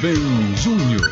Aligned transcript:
Rubem 0.00 0.56
Júnior. 0.56 1.10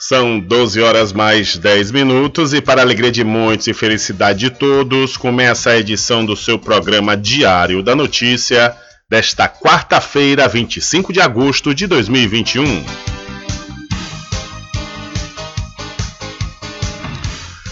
São 0.00 0.40
12 0.40 0.80
horas 0.80 1.12
mais 1.12 1.58
10 1.58 1.90
minutos 1.90 2.54
e 2.54 2.62
para 2.62 2.80
alegria 2.80 3.12
de 3.12 3.22
muitos 3.22 3.66
e 3.66 3.74
felicidade 3.74 4.38
de 4.38 4.48
todos, 4.48 5.18
começa 5.18 5.68
a 5.68 5.78
edição 5.78 6.24
do 6.24 6.34
seu 6.34 6.58
programa 6.58 7.14
Diário 7.14 7.82
da 7.82 7.94
Notícia 7.94 8.74
desta 9.10 9.46
quarta-feira, 9.46 10.48
25 10.48 11.12
de 11.12 11.20
agosto 11.20 11.74
de 11.74 11.86
2021. 11.86 12.64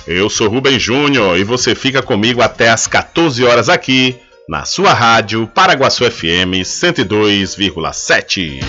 Eu 0.07 0.29
sou 0.29 0.51
Rubem 0.51 0.79
Júnior 0.79 1.39
e 1.39 1.45
você 1.45 1.75
fica 1.75 2.03
comigo 2.03 2.43
até 2.43 2.69
às 2.69 2.87
14 2.87 3.43
horas 3.43 3.71
aqui 3.71 4.19
na 4.47 4.67
sua 4.67 4.93
rádio 4.93 5.47
Paraguaçu 5.47 6.05
FM 6.11 6.61
102,7. 6.63 8.61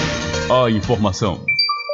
A 0.53 0.69
informação, 0.69 1.45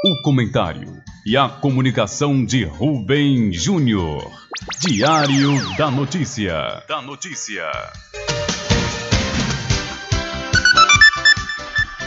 o 0.04 0.19
comentário 0.24 1.00
e 1.24 1.38
a 1.38 1.48
comunicação 1.48 2.44
de 2.44 2.63
Rubem 2.63 3.54
Júnior. 3.54 4.31
Diário 4.80 5.77
da 5.77 5.92
Notícia. 5.92 6.81
Da 6.88 7.00
Notícia. 7.00 7.69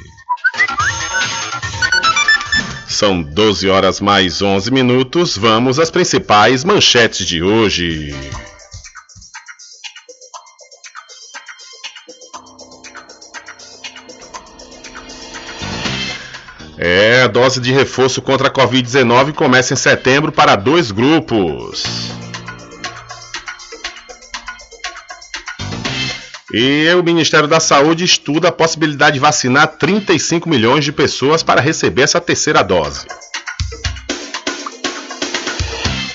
São 2.88 3.24
12 3.24 3.68
horas 3.68 4.00
mais 4.00 4.44
11 4.44 4.69
minutos. 4.69 5.36
Vamos 5.36 5.80
às 5.80 5.89
principais 5.89 6.63
manchetes 6.63 7.25
de 7.25 7.42
hoje. 7.42 8.13
É, 16.83 17.22
a 17.22 17.28
dose 17.28 17.62
de 17.62 17.72
reforço 17.72 18.24
contra 18.24 18.48
a 18.48 18.51
Covid-19 18.51 19.33
começa 19.33 19.72
em 19.72 19.78
setembro 19.78 20.31
para 20.31 20.56
dois 20.56 20.89
grupos. 20.89 21.83
E 26.51 26.92
o 26.95 27.04
Ministério 27.04 27.48
da 27.48 27.60
Saúde 27.60 28.04
estuda 28.04 28.48
a 28.48 28.51
possibilidade 28.51 29.13
de 29.13 29.19
vacinar 29.19 29.68
35 29.68 30.50
milhões 30.50 30.83
de 30.83 30.92
pessoas 30.92 31.44
para 31.44 31.62
receber 31.62 32.01
essa 32.01 32.19
terceira 32.19 32.63
dose. 32.63 33.06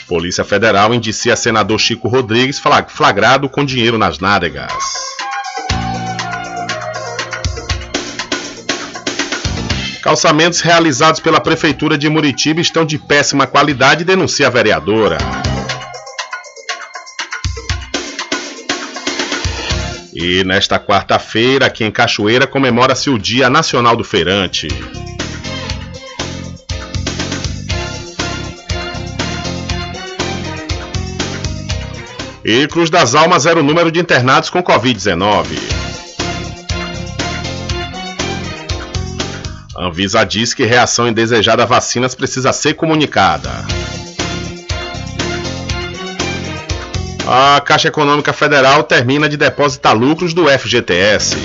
Polícia 0.09 0.45
Federal 0.45 0.93
indicia 0.93 1.37
senador 1.37 1.79
Chico 1.79 2.09
Rodrigues 2.09 2.61
flagrado 2.89 3.49
com 3.49 3.65
dinheiro 3.65 3.97
nas 3.97 4.19
nádegas. 4.19 4.73
Calçamentos 10.07 10.61
realizados 10.61 11.19
pela 11.19 11.41
Prefeitura 11.41 11.99
de 11.99 12.09
Muritiba 12.09 12.61
estão 12.61 12.85
de 12.85 12.97
péssima 12.97 13.45
qualidade, 13.45 14.05
denuncia 14.05 14.47
a 14.47 14.51
vereadora. 14.51 15.19
E 20.15 20.45
nesta 20.45 20.79
quarta-feira, 20.79 21.67
aqui 21.67 21.83
em 21.83 21.91
Cachoeira, 21.91 22.47
comemora-se 22.47 23.11
o 23.11 23.19
Dia 23.19 23.51
Nacional 23.51 23.97
do 23.97 24.05
Feirante. 24.05 24.69
E 32.45 32.69
Cruz 32.69 32.91
das 32.91 33.17
Almas 33.17 33.45
era 33.45 33.59
o 33.59 33.63
número 33.65 33.91
de 33.91 33.99
internados 33.99 34.51
com 34.51 34.63
Covid-19. 34.63 35.77
Anvisa 39.79 40.25
diz 40.25 40.55
que 40.55 40.65
reação 40.65 41.07
indesejada 41.07 41.65
a 41.65 41.67
vacinas 41.67 42.15
precisa 42.15 42.51
ser 42.53 42.75
comunicada. 42.75 43.51
A 47.29 47.61
Caixa 47.61 47.89
Econômica 47.89 48.33
Federal 48.33 48.85
termina 48.85 49.29
de 49.29 49.37
depositar 49.37 49.95
lucros 49.95 50.33
do 50.33 50.47
FGTS. 50.49 51.37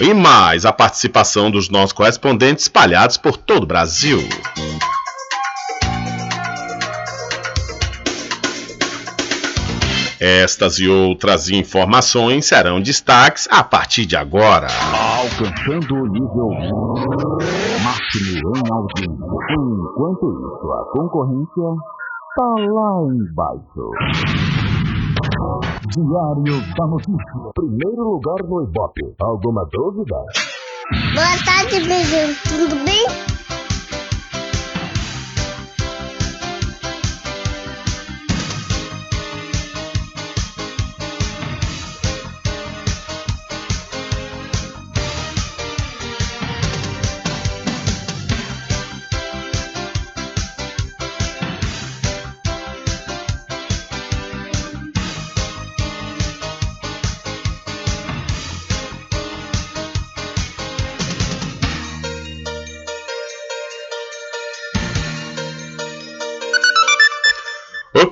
E 0.00 0.14
mais 0.14 0.66
a 0.66 0.72
participação 0.72 1.50
dos 1.50 1.68
nossos 1.68 1.92
correspondentes 1.92 2.64
espalhados 2.64 3.16
por 3.16 3.36
todo 3.36 3.62
o 3.62 3.66
Brasil. 3.66 4.20
Estas 10.20 10.80
e 10.80 10.88
outras 10.88 11.48
informações 11.48 12.46
serão 12.46 12.80
destaques 12.80 13.46
a 13.50 13.62
partir 13.62 14.04
de 14.04 14.16
agora. 14.16 14.66
Alcançando 15.16 15.94
o 15.94 16.06
nível 16.08 16.50
máximo 17.84 18.52
em 18.56 18.72
audiência. 18.72 19.14
Enquanto 19.52 20.32
isso, 20.32 20.72
a 20.72 20.84
concorrência 20.92 21.68
está 22.30 22.48
lá 22.72 22.90
embaixo. 23.14 23.90
Diário 25.94 26.74
da 26.76 26.86
Notícia. 26.86 27.52
Primeiro 27.54 28.02
lugar 28.02 28.42
no 28.48 28.64
Ibope. 28.64 29.02
Alguma 29.20 29.64
dúvida? 29.72 30.16
Boa 31.14 31.36
tarde, 31.44 31.80
beijo. 31.86 32.34
Tudo 32.48 32.84
bem? 32.84 33.06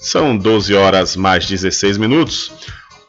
São 0.00 0.34
12 0.34 0.74
horas 0.74 1.14
mais 1.14 1.46
16 1.46 1.98
minutos. 1.98 2.50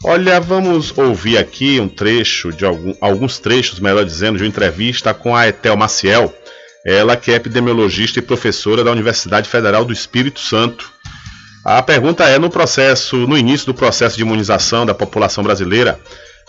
Olha, 0.03 0.41
vamos 0.41 0.95
ouvir 0.97 1.37
aqui 1.37 1.79
um 1.79 1.87
trecho 1.87 2.51
de 2.51 2.65
algum, 2.65 2.93
alguns 2.99 3.39
trechos, 3.39 3.79
melhor 3.79 4.03
dizendo, 4.03 4.37
de 4.37 4.43
uma 4.43 4.49
entrevista 4.49 5.13
com 5.13 5.33
a 5.33 5.47
Etel 5.47 5.77
Maciel, 5.77 6.35
ela 6.85 7.15
que 7.15 7.31
é 7.31 7.35
epidemiologista 7.35 8.19
e 8.19 8.21
professora 8.21 8.83
da 8.83 8.91
Universidade 8.91 9.47
Federal 9.47 9.85
do 9.85 9.93
Espírito 9.93 10.41
Santo. 10.41 10.91
A 11.63 11.81
pergunta 11.81 12.25
é: 12.25 12.37
no 12.37 12.49
processo, 12.49 13.15
no 13.15 13.37
início 13.37 13.67
do 13.67 13.73
processo 13.73 14.17
de 14.17 14.23
imunização 14.23 14.85
da 14.85 14.93
população 14.93 15.45
brasileira, 15.45 15.97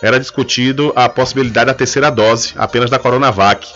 era 0.02 0.18
discutido 0.18 0.92
a 0.96 1.08
possibilidade 1.08 1.66
da 1.66 1.74
terceira 1.74 2.10
dose 2.10 2.52
apenas 2.56 2.90
da 2.90 2.98
Coronavac. 2.98 3.68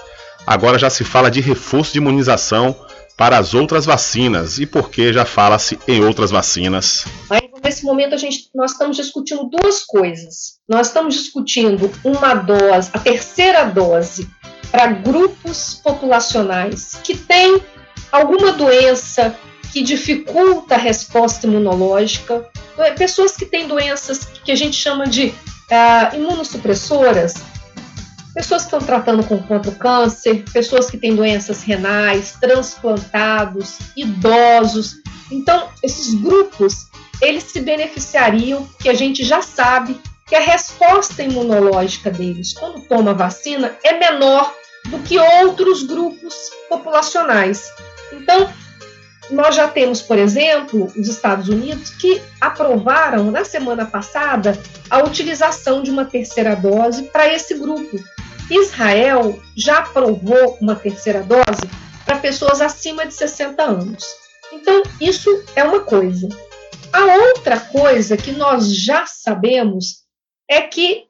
Agora 0.45 0.79
já 0.79 0.91
se 0.91 1.05
fala 1.05 1.31
de 1.31 1.41
reforço 1.41 1.93
de 1.93 1.99
imunização 1.99 2.75
para 3.17 3.39
as 3.39 3.55
outras 3.55 3.87
vacinas 3.87 4.59
e 4.59 4.67
por 4.67 4.91
que 4.91 5.13
já 5.13 5.25
fala-se 5.25 5.79
em 5.89 6.05
outras 6.05 6.31
vacinas? 6.31 7.05
Nesse 7.65 7.85
momento 7.85 8.15
a 8.15 8.19
gente, 8.19 8.49
nós 8.55 8.73
estamos 8.73 8.97
discutindo 8.97 9.45
duas 9.45 9.83
coisas. 9.85 10.59
Nós 10.69 10.89
estamos 10.89 11.15
discutindo 11.15 11.91
uma 12.05 12.35
dose, 12.35 12.91
a 12.93 12.99
terceira 12.99 13.65
dose 13.65 14.29
para 14.71 14.87
grupos 14.87 15.81
populacionais 15.83 17.01
que 17.03 17.17
têm 17.17 17.61
alguma 18.13 18.53
doença 18.53 19.35
que 19.73 19.83
dificulta 19.83 20.75
a 20.75 20.79
resposta 20.79 21.47
imunológica, 21.47 22.49
pessoas 22.97 23.37
que 23.37 23.47
têm 23.47 23.67
doenças 23.67 24.25
que 24.45 24.53
a 24.53 24.57
gente 24.57 24.77
chama 24.77 25.07
de 25.07 25.27
uh, 25.27 26.15
imunossupressoras, 26.17 27.35
pessoas 28.37 28.65
que 28.65 28.67
estão 28.67 28.81
tratando 28.81 29.25
com, 29.25 29.43
contra 29.43 29.71
o 29.71 29.75
câncer, 29.75 30.45
pessoas 30.53 30.91
que 30.91 30.99
têm 30.99 31.17
doenças 31.17 31.63
renais, 31.63 32.37
transplantados, 32.39 33.79
idosos. 33.97 34.97
Então, 35.33 35.71
esses 35.83 36.13
grupos, 36.21 36.87
eles 37.23 37.45
se 37.45 37.63
beneficiariam, 37.63 38.69
que 38.79 38.91
a 38.91 38.95
gente 38.95 39.25
já 39.25 39.41
sabe 39.41 39.99
que 40.27 40.35
a 40.35 40.41
resposta 40.41 41.23
imunológica 41.23 42.11
deles, 42.11 42.53
quando 42.53 42.83
toma 42.83 43.15
vacina, 43.15 43.75
é 43.83 43.99
menor 43.99 44.55
do 44.91 44.99
que 44.99 45.19
outros 45.19 45.83
grupos 45.83 46.35
populacionais. 46.69 47.73
Então, 48.13 48.53
nós 49.31 49.55
já 49.55 49.67
temos, 49.67 50.03
por 50.03 50.19
exemplo, 50.19 50.93
os 50.95 51.09
Estados 51.09 51.49
Unidos 51.49 51.89
que 51.89 52.21
aprovaram 52.39 53.31
na 53.31 53.47
semana 53.47 53.87
passada 53.87 54.59
a 54.91 54.99
utilização 54.99 55.83
de 55.83 55.91
uma 55.91 56.05
terceira 56.05 56.55
dose 56.55 57.05
para 57.05 57.33
esse 57.33 57.55
grupo. 57.55 57.99
Israel 58.51 59.41
já 59.57 59.79
aprovou 59.79 60.57
uma 60.61 60.77
terceira 60.77 61.23
dose 61.23 61.69
para 62.05 62.19
pessoas 62.19 62.61
acima 62.61 63.07
de 63.07 63.15
60 63.15 63.63
anos. 63.63 64.05
Então, 64.53 64.83
isso 65.01 65.45
é 65.57 65.65
uma 65.65 65.81
coisa. 65.81 66.29
A 66.93 67.05
outra 67.05 67.59
coisa 67.59 68.17
que 68.17 68.33
nós 68.33 68.75
já 68.75 69.05
sabemos 69.07 70.05
é 70.49 70.63
que, 70.63 71.05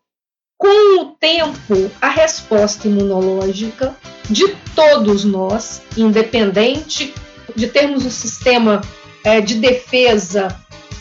com 0.56 1.02
o 1.02 1.12
tempo, 1.16 1.90
a 2.00 2.08
resposta 2.08 2.88
imunológica 2.88 3.94
de 4.30 4.56
todos 4.74 5.24
nós, 5.24 5.82
independente 5.96 7.14
de 7.54 7.68
termos 7.68 8.06
um 8.06 8.10
sistema 8.10 8.80
é, 9.22 9.40
de 9.40 9.56
defesa 9.56 10.48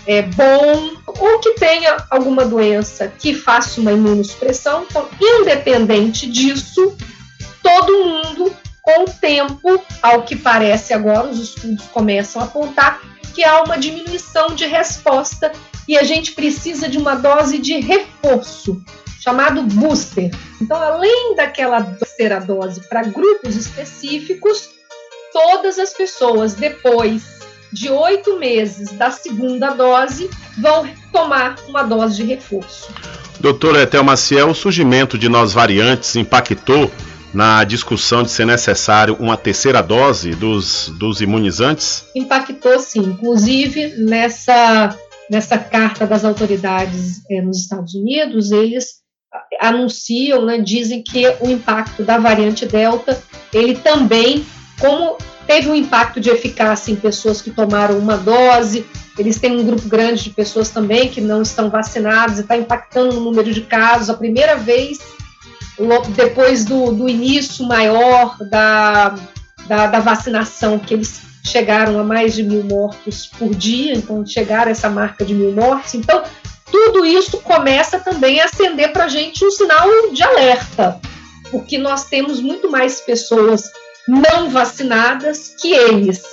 é, 0.06 0.22
bom 0.22 0.96
ou 1.20 1.40
que 1.40 1.52
tenha 1.52 1.98
alguma 2.10 2.46
doença 2.46 3.08
que 3.08 3.34
faça 3.34 3.80
uma 3.80 3.92
imunossupressão. 3.92 4.86
Então, 4.90 5.08
independente 5.20 6.30
disso, 6.30 6.96
todo 7.62 8.06
mundo, 8.06 8.56
com 8.82 9.04
o 9.04 9.10
tempo, 9.10 9.82
ao 10.02 10.24
que 10.24 10.36
parece 10.36 10.94
agora, 10.94 11.28
os 11.28 11.40
estudos 11.40 11.86
começam 11.88 12.42
a 12.42 12.46
apontar 12.46 13.02
que 13.34 13.44
há 13.44 13.64
uma 13.64 13.78
diminuição 13.78 14.48
de 14.56 14.66
resposta 14.66 15.52
e 15.88 15.98
a 15.98 16.04
gente 16.04 16.32
precisa 16.32 16.88
de 16.88 16.98
uma 16.98 17.16
dose 17.16 17.58
de 17.58 17.80
reforço, 17.80 18.82
chamado 19.20 19.62
booster. 19.64 20.32
Então, 20.62 20.78
além 20.82 21.36
daquela 21.36 21.84
terceira 21.84 22.40
dose 22.40 22.82
para 22.88 23.04
grupos 23.04 23.56
específicos, 23.56 24.70
todas 25.34 25.78
as 25.78 25.94
pessoas 25.94 26.54
depois 26.54 27.35
de 27.76 27.90
oito 27.90 28.40
meses 28.40 28.94
da 28.94 29.12
segunda 29.12 29.72
dose 29.72 30.30
vão 30.58 30.88
tomar 31.12 31.56
uma 31.68 31.84
dose 31.84 32.16
de 32.16 32.24
reforço. 32.24 32.90
Doutora 33.38 33.82
Etel 33.82 34.02
Maciel, 34.02 34.50
o 34.50 34.56
surgimento 34.56 35.18
de 35.18 35.28
novas 35.28 35.52
variantes 35.52 36.16
impactou 36.16 36.90
na 37.34 37.66
discussão 37.66 38.24
de 38.24 38.32
ser 38.32 38.46
necessário 38.46 39.18
uma 39.20 39.36
terceira 39.36 39.84
dose 39.84 40.32
dos, 40.32 40.88
dos 40.98 41.20
imunizantes? 41.20 42.06
Impactou 42.16 42.80
sim, 42.80 43.02
inclusive 43.02 43.94
nessa, 43.98 44.98
nessa 45.30 45.58
carta 45.58 46.08
das 46.08 46.24
autoridades 46.24 47.24
eh, 47.30 47.42
nos 47.42 47.60
Estados 47.60 47.94
Unidos, 47.94 48.54
eles 48.54 49.04
anunciam, 49.60 50.46
né, 50.46 50.60
dizem 50.60 51.04
que 51.04 51.28
o 51.42 51.50
impacto 51.50 52.04
da 52.04 52.18
variante 52.18 52.66
Delta, 52.66 53.22
ele 53.54 53.76
também 53.76 54.46
como 54.80 55.18
teve 55.48 55.70
um 55.70 55.76
impacto 55.76 56.20
de 56.20 56.30
eficácia 56.30 56.92
em 56.92 56.96
pessoas 56.96 57.42
que 57.42 57.52
tomaram 57.52 57.98
uma 57.98 58.18
dose, 58.18 58.86
eles 59.18 59.40
têm 59.40 59.58
um 59.58 59.66
grupo 59.66 59.88
grande 59.88 60.24
de 60.24 60.30
pessoas 60.32 60.70
também 60.70 61.10
que 61.10 61.22
não 61.22 61.42
estão 61.42 61.70
vacinadas 61.70 62.38
e 62.38 62.42
está 62.42 62.58
impactando 62.58 63.16
no 63.16 63.22
número 63.22 63.54
de 63.54 63.62
casos. 63.62 64.10
A 64.10 64.14
primeira 64.14 64.56
vez, 64.56 65.00
depois 66.16 66.66
do, 66.66 66.92
do 66.92 67.08
início 67.08 67.66
maior 67.66 68.38
da, 68.50 69.16
da, 69.68 69.88
da, 69.88 70.00
vacinação, 70.00 70.78
que 70.78 70.94
eles 70.94 71.22
chegaram 71.44 72.00
a 72.00 72.04
mais 72.04 72.34
de 72.34 72.44
mil 72.44 72.64
mortos 72.64 73.28
por 73.28 73.54
dia, 73.56 73.94
então 73.94 74.26
chegaram 74.26 74.68
a 74.68 74.72
essa 74.72 74.90
marca 74.90 75.24
de 75.24 75.34
mil 75.34 75.54
mortes. 75.54 75.94
Então, 75.94 76.24
tudo 76.70 77.06
isso 77.06 77.38
começa 77.38 78.00
também 78.00 78.42
a 78.42 78.46
acender 78.46 78.92
para 78.92 79.06
a 79.06 79.08
gente 79.10 79.46
um 79.46 79.52
sinal 79.52 79.88
de 80.12 80.24
alerta, 80.24 81.00
porque 81.52 81.78
nós 81.78 82.06
temos 82.06 82.42
muito 82.42 82.70
mais 82.70 83.00
pessoas 83.00 83.72
não 84.08 84.50
vacinadas 84.50 85.56
que 85.60 85.74
eles. 85.74 86.24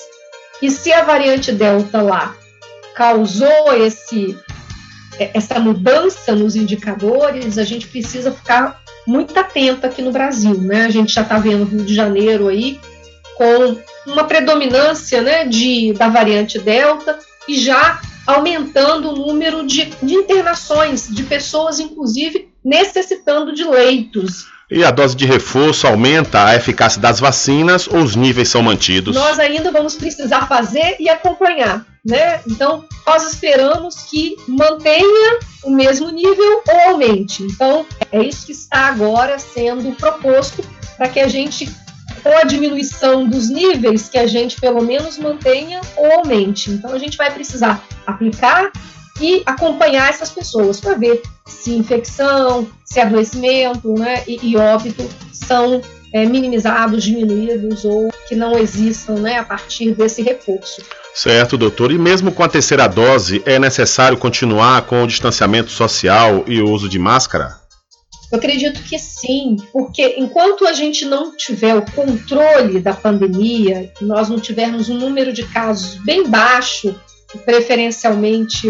E 0.61 0.71
se 0.71 0.93
a 0.93 1.03
variante 1.03 1.53
Delta 1.53 2.01
lá 2.01 2.37
causou 2.95 3.75
esse, 3.75 4.39
é, 5.19 5.31
essa 5.35 5.59
mudança 5.59 6.35
nos 6.35 6.55
indicadores, 6.55 7.59
a 7.59 7.65
gente 7.65 7.87
precisa 7.89 8.31
ficar 8.31 8.81
muito 9.07 9.37
atento 9.39 9.87
aqui 9.87 10.01
no 10.03 10.13
Brasil, 10.13 10.55
né? 10.61 10.87
A 10.87 10.91
gente 10.91 11.13
já 11.13 11.23
está 11.23 11.39
vendo 11.39 11.65
Rio 11.65 11.85
de 11.85 11.95
Janeiro 11.95 12.49
aí 12.49 12.79
com 13.37 13.77
uma 14.07 14.25
predominância 14.25 15.23
né, 15.23 15.45
de, 15.45 15.93
da 15.95 16.09
variante 16.09 16.59
Delta 16.59 17.19
e 17.49 17.59
já 17.59 18.01
aumentando 18.27 19.11
o 19.11 19.17
número 19.17 19.67
de, 19.67 19.87
de 20.03 20.15
internações, 20.15 21.09
de 21.09 21.25
pessoas, 21.25 21.81
inclusive, 21.81 22.53
necessitando 22.65 23.53
de 23.53 23.65
leitos. 23.65 24.47
E 24.75 24.83
a 24.83 24.91
dose 24.91 25.15
de 25.15 25.27
reforço 25.27 25.87
aumenta 25.87 26.47
a 26.47 26.57
eficácia 26.57 26.99
das 26.99 27.21
vacinas 27.21 27.87
ou 27.87 27.99
os 27.99 28.17
níveis 28.17 28.49
são 28.49 28.63
mantidos? 28.63 29.15
Nós 29.15 29.39
ainda 29.39 29.71
vamos 29.71 29.97
precisar 29.97 30.49
fazer 30.49 30.97
e 30.99 31.11
acompanhar, 31.11 31.85
né? 32.03 32.41
Então, 32.49 32.83
nós 33.07 33.31
esperamos 33.31 33.97
que 34.11 34.35
mantenha 34.49 35.39
o 35.63 35.71
mesmo 35.71 36.09
nível 36.11 36.63
ou 36.67 36.91
aumente. 36.93 37.43
Então, 37.43 37.85
é 38.11 38.23
isso 38.23 38.47
que 38.47 38.53
está 38.53 38.87
agora 38.87 39.39
sendo 39.39 39.95
proposto 39.95 40.65
para 40.97 41.07
que 41.07 41.21
a 41.21 41.29
gente 41.29 41.71
com 42.23 42.37
a 42.39 42.45
diminuição 42.45 43.29
dos 43.29 43.51
níveis 43.51 44.09
que 44.09 44.17
a 44.17 44.27
gente 44.27 44.61
pelo 44.61 44.83
menos 44.83 45.19
mantenha 45.19 45.81
ou 45.97 46.21
aumente. 46.21 46.71
Então 46.71 46.93
a 46.93 46.99
gente 46.99 47.17
vai 47.17 47.31
precisar 47.31 47.83
aplicar 48.07 48.71
e 49.21 49.43
acompanhar 49.45 50.09
essas 50.11 50.31
pessoas 50.31 50.81
para 50.81 50.95
ver 50.95 51.23
se 51.47 51.75
infecção, 51.75 52.69
se 52.85 53.01
adoecimento 53.01 53.93
né, 53.95 54.23
e, 54.27 54.51
e 54.51 54.57
óbito 54.57 55.09
são 55.33 55.81
é, 56.13 56.27
minimizados, 56.27 57.03
diminuídos 57.03 57.85
ou 57.85 58.11
que 58.29 58.37
não 58.37 58.59
existam 58.59 59.15
né, 59.15 59.39
a 59.39 59.45
partir 59.45 59.93
desse 59.93 60.23
reforço. 60.23 60.83
Certo, 61.15 61.57
doutor. 61.57 61.93
E 61.93 61.99
mesmo 61.99 62.33
com 62.33 62.43
a 62.43 62.49
terceira 62.49 62.87
dose, 62.87 63.43
é 63.45 63.59
necessário 63.59 64.17
continuar 64.17 64.83
com 64.83 65.03
o 65.03 65.07
distanciamento 65.07 65.71
social 65.71 66.45
e 66.47 66.61
o 66.61 66.71
uso 66.71 66.89
de 66.89 66.99
máscara? 66.99 67.61
Eu 68.31 68.39
acredito 68.39 68.83
que 68.85 68.99
sim, 68.99 69.57
porque 69.73 70.15
enquanto 70.17 70.67
a 70.67 70.73
gente 70.73 71.05
não 71.05 71.37
tiver 71.37 71.75
o 71.75 71.85
controle 71.93 72.81
da 72.81 72.95
pandemia, 72.95 73.93
nós 74.01 74.31
não 74.31 74.41
tivermos 74.41 74.89
um 74.89 74.97
número 74.97 75.35
de 75.35 75.45
casos 75.45 75.97
bem 75.97 76.27
baixo, 76.27 76.99
preferencialmente 77.45 78.69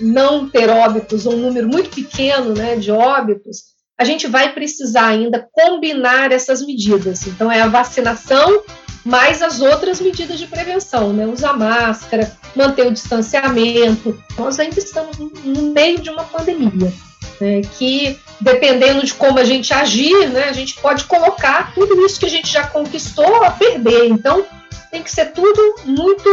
não 0.00 0.48
ter 0.48 0.68
óbitos, 0.68 1.26
um 1.26 1.36
número 1.36 1.68
muito 1.68 1.90
pequeno 1.90 2.54
né, 2.54 2.76
de 2.76 2.90
óbitos, 2.90 3.70
a 3.98 4.04
gente 4.04 4.26
vai 4.26 4.52
precisar 4.52 5.08
ainda 5.08 5.46
combinar 5.52 6.32
essas 6.32 6.64
medidas. 6.64 7.26
Então, 7.26 7.52
é 7.52 7.60
a 7.60 7.68
vacinação 7.68 8.62
mais 9.04 9.42
as 9.42 9.60
outras 9.60 10.00
medidas 10.00 10.38
de 10.38 10.46
prevenção, 10.46 11.12
né? 11.12 11.26
Usar 11.26 11.54
máscara, 11.54 12.36
manter 12.54 12.86
o 12.86 12.92
distanciamento. 12.92 14.18
Nós 14.38 14.58
ainda 14.58 14.78
estamos 14.78 15.18
no 15.18 15.62
meio 15.72 16.00
de 16.00 16.10
uma 16.10 16.24
pandemia, 16.24 16.92
né? 17.40 17.62
que 17.78 18.18
dependendo 18.40 19.04
de 19.04 19.14
como 19.14 19.38
a 19.38 19.44
gente 19.44 19.72
agir, 19.72 20.28
né, 20.30 20.44
a 20.44 20.52
gente 20.52 20.74
pode 20.80 21.04
colocar 21.04 21.74
tudo 21.74 22.04
isso 22.04 22.18
que 22.18 22.26
a 22.26 22.30
gente 22.30 22.50
já 22.50 22.66
conquistou 22.66 23.44
a 23.44 23.50
perder. 23.50 24.08
Então, 24.08 24.44
tem 24.90 25.02
que 25.02 25.10
ser 25.10 25.32
tudo 25.32 25.76
muito 25.84 26.28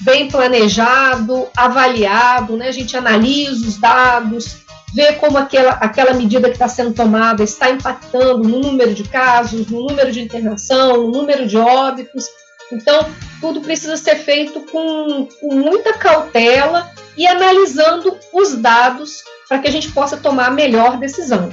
bem 0.00 0.28
planejado, 0.28 1.48
avaliado, 1.56 2.56
né? 2.56 2.68
A 2.68 2.72
gente 2.72 2.96
analisa 2.96 3.66
os 3.66 3.78
dados, 3.78 4.58
vê 4.94 5.12
como 5.14 5.38
aquela, 5.38 5.72
aquela 5.72 6.14
medida 6.14 6.48
que 6.48 6.54
está 6.54 6.68
sendo 6.68 6.92
tomada 6.92 7.42
está 7.42 7.70
impactando 7.70 8.48
no 8.48 8.60
número 8.60 8.94
de 8.94 9.04
casos, 9.04 9.66
no 9.66 9.86
número 9.86 10.10
de 10.12 10.20
internação, 10.20 10.96
no 10.98 11.10
número 11.10 11.46
de 11.46 11.56
óbitos. 11.56 12.26
Então, 12.72 13.08
tudo 13.40 13.60
precisa 13.60 13.96
ser 13.96 14.16
feito 14.16 14.60
com, 14.60 15.28
com 15.40 15.54
muita 15.54 15.94
cautela 15.94 16.90
e 17.16 17.26
analisando 17.26 18.16
os 18.32 18.54
dados 18.56 19.22
para 19.48 19.58
que 19.58 19.68
a 19.68 19.70
gente 19.70 19.90
possa 19.90 20.16
tomar 20.16 20.48
a 20.48 20.50
melhor 20.50 20.98
decisão. 20.98 21.50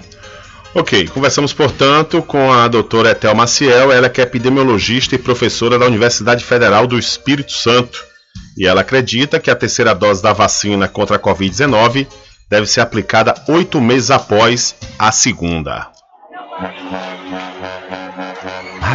Ok, 0.73 1.07
conversamos, 1.07 1.53
portanto, 1.53 2.21
com 2.21 2.51
a 2.51 2.67
doutora 2.67 3.11
Etel 3.11 3.33
Maciel, 3.33 3.93
ela 3.93 4.09
que 4.09 4.19
é 4.19 4.25
epidemiologista 4.25 5.15
e 5.15 5.17
professora 5.17 5.79
da 5.79 5.85
Universidade 5.85 6.43
Federal 6.43 6.85
do 6.85 6.99
Espírito 6.99 7.53
Santo. 7.53 8.05
E 8.57 8.65
ela 8.65 8.81
acredita 8.81 9.39
que 9.39 9.51
a 9.51 9.55
terceira 9.55 9.93
dose 9.93 10.23
da 10.23 10.33
vacina 10.33 10.87
contra 10.87 11.17
a 11.17 11.19
Covid-19 11.19 12.07
deve 12.49 12.67
ser 12.67 12.81
aplicada 12.81 13.33
oito 13.47 13.81
meses 13.81 14.11
após 14.11 14.75
a 14.97 15.11
segunda. 15.11 15.89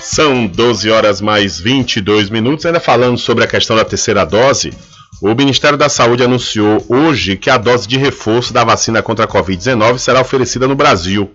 São 0.00 0.46
12 0.46 0.88
horas 0.90 1.20
mais 1.20 1.58
22 1.58 2.30
minutos. 2.30 2.64
Ainda 2.64 2.78
falando 2.78 3.18
sobre 3.18 3.42
a 3.42 3.48
questão 3.48 3.74
da 3.76 3.84
terceira 3.84 4.24
dose, 4.24 4.72
o 5.20 5.34
Ministério 5.34 5.76
da 5.76 5.88
Saúde 5.88 6.24
anunciou 6.24 6.84
hoje 6.88 7.36
que 7.36 7.50
a 7.50 7.58
dose 7.58 7.86
de 7.86 7.98
reforço 7.98 8.52
da 8.52 8.64
vacina 8.64 9.02
contra 9.02 9.26
a 9.26 9.28
Covid-19 9.28 9.98
será 9.98 10.20
oferecida 10.20 10.66
no 10.66 10.74
Brasil. 10.74 11.30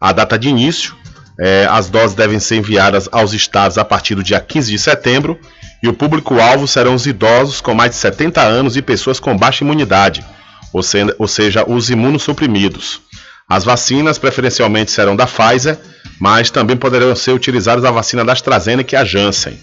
A 0.00 0.12
data 0.12 0.38
de 0.38 0.48
início, 0.48 0.96
é, 1.38 1.66
as 1.70 1.90
doses 1.90 2.16
devem 2.16 2.40
ser 2.40 2.56
enviadas 2.56 3.08
aos 3.12 3.34
estados 3.34 3.76
a 3.76 3.84
partir 3.84 4.14
do 4.14 4.22
dia 4.22 4.40
15 4.40 4.70
de 4.70 4.78
setembro 4.78 5.38
e 5.82 5.88
o 5.88 5.92
público-alvo 5.92 6.66
serão 6.66 6.94
os 6.94 7.06
idosos 7.06 7.60
com 7.60 7.74
mais 7.74 7.90
de 7.90 7.96
70 7.96 8.40
anos 8.40 8.76
e 8.76 8.82
pessoas 8.82 9.20
com 9.20 9.36
baixa 9.36 9.64
imunidade, 9.64 10.24
ou, 10.72 10.82
se, 10.82 10.98
ou 11.18 11.28
seja, 11.28 11.64
os 11.66 11.90
imunossuprimidos. 11.90 13.00
As 13.48 13.64
vacinas 13.64 14.18
preferencialmente 14.18 14.90
serão 14.90 15.16
da 15.16 15.26
Pfizer, 15.26 15.78
mas 16.18 16.50
também 16.50 16.76
poderão 16.76 17.14
ser 17.16 17.32
utilizadas 17.32 17.84
a 17.84 17.90
vacina 17.90 18.24
da 18.24 18.32
AstraZeneca 18.32 18.94
e 18.94 18.98
a 18.98 19.04
Janssen. 19.04 19.58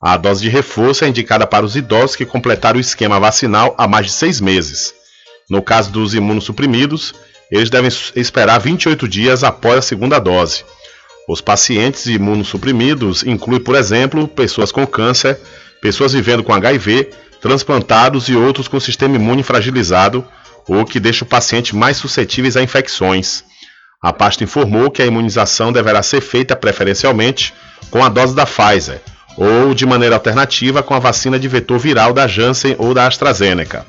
A 0.00 0.16
dose 0.16 0.42
de 0.42 0.48
reforço 0.48 1.04
é 1.04 1.08
indicada 1.08 1.46
para 1.46 1.64
os 1.64 1.76
idosos 1.76 2.16
que 2.16 2.26
completaram 2.26 2.76
o 2.76 2.80
esquema 2.80 3.18
vacinal 3.18 3.74
há 3.78 3.86
mais 3.88 4.06
de 4.06 4.12
seis 4.12 4.40
meses. 4.40 4.92
No 5.48 5.62
caso 5.62 5.90
dos 5.90 6.14
imunossuprimidos, 6.14 7.14
eles 7.50 7.70
devem 7.70 7.90
esperar 8.16 8.58
28 8.58 9.08
dias 9.08 9.44
após 9.44 9.78
a 9.78 9.82
segunda 9.82 10.18
dose. 10.18 10.64
Os 11.28 11.40
pacientes 11.40 12.06
imunossuprimidos 12.06 13.22
incluem, 13.22 13.60
por 13.60 13.76
exemplo, 13.76 14.28
pessoas 14.28 14.70
com 14.70 14.86
câncer, 14.86 15.38
pessoas 15.80 16.12
vivendo 16.12 16.42
com 16.42 16.52
HIV, 16.52 17.10
transplantados 17.40 18.28
e 18.28 18.34
outros 18.34 18.68
com 18.68 18.78
sistema 18.80 19.16
imune 19.16 19.42
fragilizado, 19.42 20.26
o 20.66 20.84
que 20.84 21.00
deixa 21.00 21.24
o 21.24 21.28
paciente 21.28 21.74
mais 21.74 21.96
suscetíveis 21.96 22.56
a 22.56 22.62
infecções. 22.62 23.44
A 24.02 24.12
pasta 24.12 24.44
informou 24.44 24.90
que 24.90 25.00
a 25.00 25.06
imunização 25.06 25.72
deverá 25.72 26.02
ser 26.02 26.20
feita 26.20 26.54
preferencialmente 26.54 27.54
com 27.90 28.04
a 28.04 28.08
dose 28.08 28.34
da 28.34 28.44
Pfizer 28.44 29.00
ou 29.36 29.74
de 29.74 29.84
maneira 29.84 30.14
alternativa 30.14 30.82
com 30.82 30.94
a 30.94 30.98
vacina 30.98 31.38
de 31.38 31.48
vetor 31.48 31.78
viral 31.78 32.12
da 32.12 32.26
Janssen 32.26 32.76
ou 32.78 32.94
da 32.94 33.06
AstraZeneca. 33.06 33.86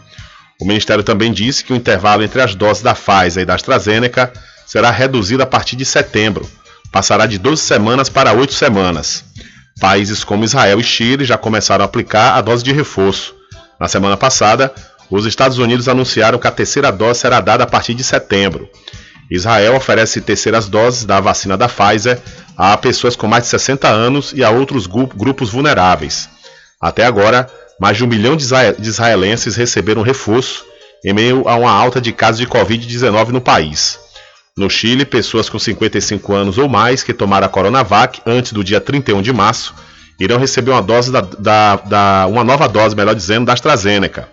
O 0.59 0.65
Ministério 0.65 1.03
também 1.03 1.31
disse 1.31 1.63
que 1.63 1.73
o 1.73 1.75
intervalo 1.75 2.23
entre 2.23 2.41
as 2.41 2.55
doses 2.55 2.81
da 2.81 2.95
Pfizer 2.95 3.43
e 3.43 3.45
da 3.45 3.55
AstraZeneca 3.55 4.31
será 4.65 4.89
reduzido 4.89 5.43
a 5.43 5.45
partir 5.45 5.75
de 5.75 5.85
setembro, 5.85 6.49
passará 6.91 7.25
de 7.25 7.37
12 7.37 7.61
semanas 7.61 8.09
para 8.09 8.33
8 8.33 8.53
semanas. 8.53 9.23
Países 9.79 10.23
como 10.23 10.45
Israel 10.45 10.79
e 10.79 10.83
Chile 10.83 11.25
já 11.25 11.37
começaram 11.37 11.83
a 11.83 11.85
aplicar 11.85 12.35
a 12.35 12.41
dose 12.41 12.63
de 12.63 12.71
reforço. 12.71 13.35
Na 13.79 13.89
semana 13.89 14.15
passada, 14.15 14.73
os 15.09 15.25
Estados 15.25 15.57
Unidos 15.57 15.89
anunciaram 15.89 16.39
que 16.39 16.47
a 16.47 16.51
terceira 16.51 16.91
dose 16.91 17.19
será 17.19 17.41
dada 17.41 17.65
a 17.65 17.67
partir 17.67 17.93
de 17.93 18.03
setembro. 18.03 18.69
Israel 19.29 19.75
oferece 19.75 20.21
terceiras 20.21 20.69
doses 20.69 21.05
da 21.05 21.19
vacina 21.19 21.57
da 21.57 21.67
Pfizer 21.67 22.19
a 22.57 22.77
pessoas 22.77 23.15
com 23.15 23.27
mais 23.27 23.43
de 23.43 23.49
60 23.49 23.87
anos 23.87 24.33
e 24.33 24.43
a 24.43 24.49
outros 24.49 24.87
grupos 24.87 25.49
vulneráveis. 25.49 26.29
Até 26.79 27.05
agora, 27.05 27.49
mais 27.79 27.97
de 27.97 28.03
um 28.03 28.07
milhão 28.07 28.35
de 28.35 28.43
israelenses 28.43 29.55
receberam 29.55 30.01
reforço 30.01 30.63
em 31.03 31.13
meio 31.13 31.47
a 31.47 31.55
uma 31.55 31.71
alta 31.71 31.99
de 31.99 32.11
casos 32.11 32.39
de 32.39 32.47
Covid-19 32.47 33.29
no 33.29 33.41
país. 33.41 33.99
No 34.57 34.69
Chile, 34.69 35.03
pessoas 35.05 35.49
com 35.49 35.59
55 35.59 36.33
anos 36.33 36.57
ou 36.57 36.69
mais 36.69 37.03
que 37.03 37.13
tomaram 37.13 37.45
a 37.45 37.49
Coronavac 37.49 38.21
antes 38.25 38.53
do 38.53 38.63
dia 38.63 38.79
31 38.79 39.21
de 39.21 39.33
março 39.33 39.75
irão 40.19 40.39
receber 40.39 40.71
uma 40.71 40.81
dose 40.81 41.11
da, 41.11 41.21
da, 41.21 41.75
da 41.75 42.27
uma 42.27 42.43
nova 42.43 42.67
dose, 42.67 42.95
melhor 42.95 43.13
dizendo, 43.13 43.45
da 43.45 43.53
AstraZeneca. 43.53 44.29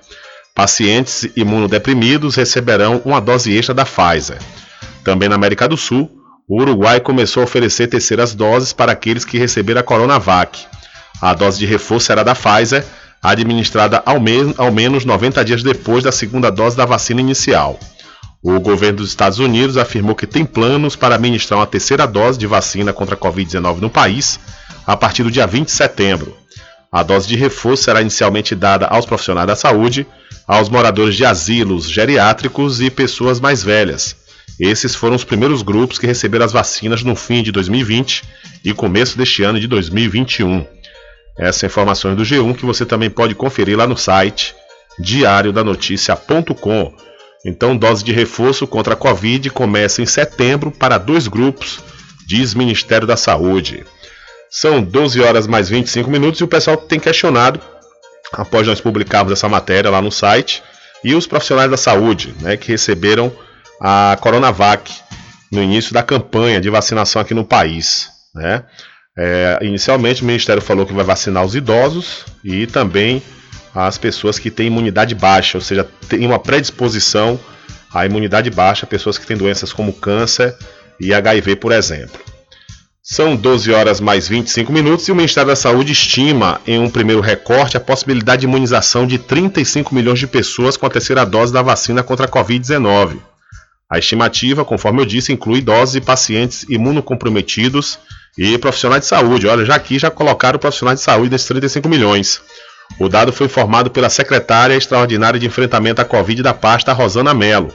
Pacientes 0.55 1.29
imunodeprimidos 1.35 2.37
receberão 2.37 3.03
uma 3.05 3.21
dose 3.21 3.53
extra 3.53 3.75
da 3.75 3.85
Pfizer. 3.85 4.39
Também 5.05 5.29
na 5.29 5.35
América 5.35 5.69
do 5.69 5.77
Sul, 5.77 6.11
o 6.49 6.61
Uruguai 6.61 7.01
começou 7.01 7.43
a 7.43 7.45
oferecer 7.45 7.87
terceiras 7.87 8.35
doses 8.35 8.73
para 8.73 8.93
aqueles 8.93 9.25
que 9.25 9.39
receberam 9.39 9.81
a 9.81 9.85
Coronavac. 9.85 10.67
A 11.21 11.35
dose 11.35 11.59
de 11.59 11.67
reforço 11.67 12.07
será 12.07 12.23
da 12.23 12.35
Pfizer, 12.35 12.85
administrada 13.23 14.03
ao, 14.05 14.21
me 14.21 14.55
ao 14.59 14.73
menos 14.73 15.05
90 15.05 15.45
dias 15.45 15.63
depois 15.63 16.03
da 16.03 16.11
segunda 16.11 16.51
dose 16.51 16.77
da 16.77 16.85
vacina 16.85 17.21
inicial. 17.21 17.79
O 18.43 18.59
governo 18.59 18.99
dos 18.99 19.11
Estados 19.11 19.39
Unidos 19.39 19.77
afirmou 19.77 20.17
que 20.17 20.27
tem 20.27 20.45
planos 20.45 20.97
para 20.97 21.15
administrar 21.15 21.61
uma 21.61 21.67
terceira 21.67 22.07
dose 22.07 22.39
de 22.39 22.47
vacina 22.47 22.93
contra 22.93 23.15
a 23.15 23.19
Covid-19 23.19 23.79
no 23.79 23.89
país 23.89 24.41
a 24.85 24.97
partir 24.97 25.23
do 25.23 25.31
dia 25.31 25.47
20 25.47 25.67
de 25.67 25.73
setembro. 25.73 26.37
A 26.91 27.05
dose 27.05 27.29
de 27.29 27.37
reforço 27.37 27.85
será 27.85 28.03
inicialmente 28.03 28.55
dada 28.55 28.87
aos 28.87 29.07
profissionais 29.07 29.47
da 29.47 29.55
saúde, 29.55 30.07
aos 30.47 30.69
moradores 30.69 31.15
de 31.15 31.25
asilos 31.25 31.89
geriátricos 31.89 32.81
e 32.81 32.91
pessoas 32.91 33.41
mais 33.41 33.63
velhas. 33.63 34.22
Esses 34.59 34.95
foram 34.95 35.17
os 35.17 35.25
primeiros 35.25 35.63
grupos 35.63 35.99
que 35.99 36.07
receberam 36.07 36.45
as 36.45 36.53
vacinas 36.53 37.03
no 37.03 37.17
fim 37.17 37.43
de 37.43 37.51
2020 37.51 38.23
e 38.65 38.73
começo 38.73 39.17
deste 39.17 39.43
ano 39.43 39.59
de 39.59 39.67
2021. 39.67 40.67
Essas 41.39 41.65
informações 41.65 42.17
do 42.17 42.23
G1 42.23 42.55
que 42.55 42.67
você 42.67 42.85
também 42.85 43.11
pode 43.11 43.35
conferir 43.35 43.77
lá 43.77 43.87
no 43.87 43.97
site 43.97 44.55
diariodanoticia.com. 44.99 46.95
Então, 47.45 47.77
dose 47.77 48.05
de 48.05 48.13
reforço 48.13 48.67
contra 48.67 48.95
a 48.95 48.97
Covid 48.97 49.51
começa 49.51 50.01
em 50.01 50.07
setembro 50.07 50.71
para 50.71 50.99
dois 50.99 51.27
grupos, 51.27 51.81
diz 52.27 52.55
Ministério 52.55 53.07
da 53.07 53.17
Saúde. 53.17 53.85
São 54.49 54.83
12 54.83 55.21
horas 55.21 55.47
mais 55.47 55.69
25 55.69 56.11
minutos 56.11 56.41
e 56.41 56.45
o 56.45 56.49
pessoal 56.49 56.77
tem 56.77 57.01
questionado, 57.01 57.59
após 58.33 58.67
nós 58.67 58.81
publicarmos 58.81 59.33
essa 59.33 59.49
matéria 59.49 59.91
lá 59.91 60.01
no 60.01 60.13
site, 60.13 60.63
e 61.03 61.15
os 61.15 61.27
profissionais 61.27 61.71
da 61.71 61.77
saúde 61.77 62.35
né, 62.41 62.57
que 62.57 62.71
receberam 62.71 63.33
a 63.85 64.17
Coronavac 64.21 64.93
no 65.51 65.61
início 65.61 65.93
da 65.93 66.05
campanha 66.05 66.61
de 66.61 66.71
vacinação 66.71 67.21
aqui 67.21 67.35
no 67.35 67.45
país. 67.45 68.09
Né? 68.33 68.63
É, 69.19 69.59
inicialmente 69.61 70.23
o 70.23 70.25
Ministério 70.25 70.63
falou 70.63 70.87
que 70.87 70.93
vai 70.93 71.05
vacinar 71.05 71.45
os 71.45 71.57
idosos 71.57 72.25
e 72.45 72.65
também 72.69 73.21
as 73.75 73.99
pessoas 73.99 74.39
que 74.39 74.51
têm 74.51 74.69
imunidade 74.69 75.15
baixa, 75.17 75.59
ou 75.59 75.63
seja, 75.63 75.87
tem 76.09 76.25
uma 76.25 76.39
predisposição 76.39 77.41
à 77.93 78.07
imunidade 78.07 78.51
baixa, 78.51 78.87
pessoas 78.87 79.19
que 79.19 79.27
têm 79.27 79.37
doenças 79.37 79.73
como 79.73 79.93
câncer 79.93 80.57
e 81.01 81.13
HIV, 81.13 81.57
por 81.57 81.73
exemplo. 81.73 82.21
São 83.03 83.35
12 83.35 83.73
horas 83.73 84.01
mais 84.01 84.29
25 84.29 84.73
minutos 84.73 85.09
e 85.09 85.13
o 85.13 85.17
Ministério 85.17 85.49
da 85.49 85.57
Saúde 85.57 85.91
estima, 85.91 86.61
em 86.65 86.79
um 86.79 86.89
primeiro 86.89 87.21
recorte, 87.21 87.77
a 87.77 87.81
possibilidade 87.81 88.43
de 88.43 88.47
imunização 88.47 89.09
de 89.09 89.19
35 89.19 89.93
milhões 89.93 90.21
de 90.21 90.29
pessoas 90.29 90.77
com 90.77 90.87
a 90.87 90.91
terceira 90.91 91.27
dose 91.27 91.53
da 91.53 91.63
vacina 91.63 92.05
contra 92.05 92.27
a 92.27 92.29
Covid-19. 92.29 93.32
A 93.93 93.99
estimativa, 93.99 94.65
conforme 94.65 95.03
eu 95.03 95.05
disse, 95.05 95.35
inclui 95.35 95.59
idosos 95.59 95.97
e 95.97 96.01
pacientes 96.01 96.65
imunocomprometidos 96.67 97.99
e 98.39 98.57
profissionais 98.57 99.03
de 99.03 99.07
saúde. 99.07 99.47
Olha, 99.47 99.67
já 99.67 99.75
aqui 99.75 99.99
já 99.99 100.11
colocaram 100.11 100.59
profissionais 100.59 100.99
de 100.99 101.05
saúde 101.05 101.29
desses 101.29 101.47
35 101.47 101.91
milhões. 101.91 102.41
O 102.99 103.07
dado 103.07 103.35
foi 103.35 103.45
informado 103.45 103.91
pela 103.91 104.09
secretária 104.09 104.75
extraordinária 104.75 105.39
de 105.39 105.47
enfrentamento 105.47 106.01
à 106.01 106.07
Covid 106.07 106.43
da 106.43 106.55
pasta, 106.55 106.91
Rosana 106.95 107.35
Mello. 107.35 107.71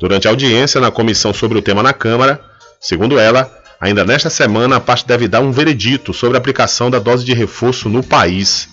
Durante 0.00 0.28
a 0.28 0.30
audiência 0.30 0.80
na 0.80 0.92
comissão 0.92 1.34
sobre 1.34 1.58
o 1.58 1.62
tema 1.62 1.82
na 1.82 1.92
Câmara, 1.92 2.40
segundo 2.80 3.18
ela, 3.18 3.52
ainda 3.80 4.04
nesta 4.04 4.30
semana 4.30 4.76
a 4.76 4.80
pasta 4.80 5.08
deve 5.08 5.26
dar 5.26 5.40
um 5.40 5.50
veredito 5.50 6.14
sobre 6.14 6.36
a 6.36 6.38
aplicação 6.38 6.88
da 6.88 7.00
dose 7.00 7.24
de 7.24 7.34
reforço 7.34 7.88
no 7.88 8.04
país. 8.04 8.68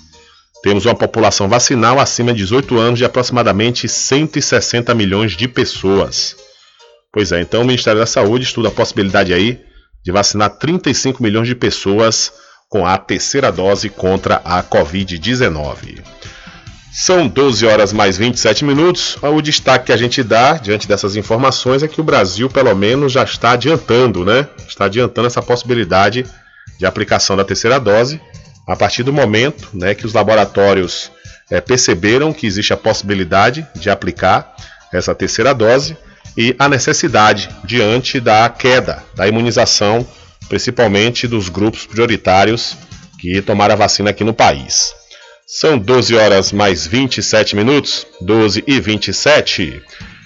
Temos 0.62 0.86
uma 0.86 0.94
população 0.94 1.50
vacinal 1.50 2.00
acima 2.00 2.34
de 2.34 2.38
18 2.38 2.78
anos 2.78 3.00
de 3.00 3.06
aproximadamente 3.06 3.90
160 3.90 4.94
milhões 4.94 5.32
de 5.32 5.48
pessoas. 5.48 6.36
Pois 7.12 7.32
é, 7.32 7.42
então 7.42 7.62
o 7.62 7.66
Ministério 7.66 8.00
da 8.00 8.06
Saúde 8.06 8.46
estuda 8.46 8.68
a 8.70 8.72
possibilidade 8.72 9.34
aí 9.34 9.60
de 10.04 10.12
vacinar 10.12 10.52
35 10.52 11.22
milhões 11.22 11.48
de 11.48 11.56
pessoas 11.56 12.32
com 12.70 12.86
a 12.86 12.98
terceira 12.98 13.52
dose 13.52 13.90
contra 13.90 14.42
a 14.44 14.62
Covid-19. 14.64 16.02
São 16.92 17.28
12 17.28 17.66
horas 17.66 17.94
mais 17.94 18.18
27 18.18 18.66
minutos. 18.66 19.18
O 19.22 19.42
destaque 19.42 19.86
que 19.86 19.92
a 19.92 19.98
gente 19.98 20.24
dá 20.24 20.54
diante 20.54 20.88
dessas 20.88 21.16
informações 21.16 21.84
é 21.84 21.88
que 21.88 22.02
o 22.02 22.04
Brasil, 22.04 22.50
pelo 22.50 22.74
menos, 22.76 23.12
já 23.12 23.24
está 23.24 23.52
adiantando, 23.52 24.26
né? 24.26 24.48
Está 24.68 24.86
adiantando 24.86 25.28
essa 25.28 25.42
possibilidade 25.42 26.26
de 26.80 26.86
aplicação 26.86 27.36
da 27.36 27.46
terceira 27.46 27.80
dose 27.80 28.20
a 28.68 28.76
partir 28.76 29.04
do 29.04 29.14
momento 29.14 29.70
né, 29.74 29.96
que 29.96 30.06
os 30.06 30.14
laboratórios 30.14 31.12
é, 31.50 31.62
perceberam 31.62 32.34
que 32.34 32.46
existe 32.46 32.74
a 32.74 32.78
possibilidade 32.78 33.66
de 33.76 33.90
aplicar 33.90 34.54
essa 34.92 35.16
terceira 35.16 35.54
dose 35.54 35.96
e 36.38 36.56
a 36.60 36.70
necessidade 36.70 37.50
diante 37.64 38.20
da 38.20 38.48
queda 38.48 39.04
da 39.16 39.28
imunização, 39.28 40.08
principalmente 40.48 41.28
dos 41.28 41.50
grupos 41.50 41.86
prioritários 41.86 42.78
que 43.20 43.42
tomaram 43.42 43.74
a 43.74 43.78
vacina 43.78 44.12
aqui 44.12 44.24
no 44.24 44.34
país. 44.34 44.94
São 45.48 45.78
12 45.78 46.16
horas 46.16 46.52
mais 46.52 46.86
27 46.86 47.56
minutos, 47.56 48.06
12 48.22 48.64
e 48.68 48.80
27. 48.80 49.82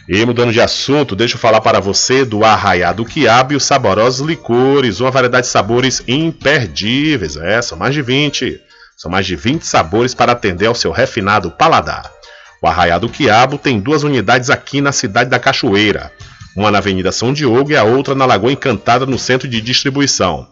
E 0.10 0.26
mudando 0.26 0.52
de 0.52 0.60
assunto, 0.60 1.16
deixa 1.16 1.36
eu 1.36 1.40
falar 1.40 1.62
para 1.62 1.80
você 1.80 2.26
do 2.26 2.44
Arraiado 2.44 3.06
Quiabo 3.06 3.54
e 3.54 3.56
os 3.56 3.64
saborosos 3.64 4.28
licores, 4.28 5.00
uma 5.00 5.12
variedade 5.12 5.46
de 5.46 5.52
sabores 5.52 6.04
imperdíveis. 6.08 7.38
É, 7.38 7.62
são 7.62 7.78
mais 7.78 7.94
de 7.94 8.02
20. 8.02 8.60
São 8.98 9.10
mais 9.10 9.26
de 9.26 9.36
20 9.36 9.66
sabores 9.66 10.14
para 10.14 10.34
atender 10.34 10.66
ao 10.66 10.76
seu 10.76 10.92
refinado 10.92 11.52
paladar. 11.52 12.12
O 12.62 12.68
Arraiado 12.68 13.10
Quiabo 13.10 13.58
tem 13.58 13.80
duas 13.80 14.04
unidades 14.04 14.50
aqui 14.52 14.82
na 14.82 14.92
cidade 14.92 15.30
da 15.30 15.40
Cachoeira, 15.40 16.12
uma 16.56 16.70
na 16.70 16.78
Avenida 16.78 17.12
São 17.12 17.34
Diogo 17.34 17.72
e 17.72 17.76
a 17.76 17.84
outra 17.84 18.14
na 18.14 18.26
Lagoa 18.26 18.52
Encantada, 18.52 19.06
no 19.06 19.18
centro 19.18 19.48
de 19.48 19.60
distribuição. 19.60 20.48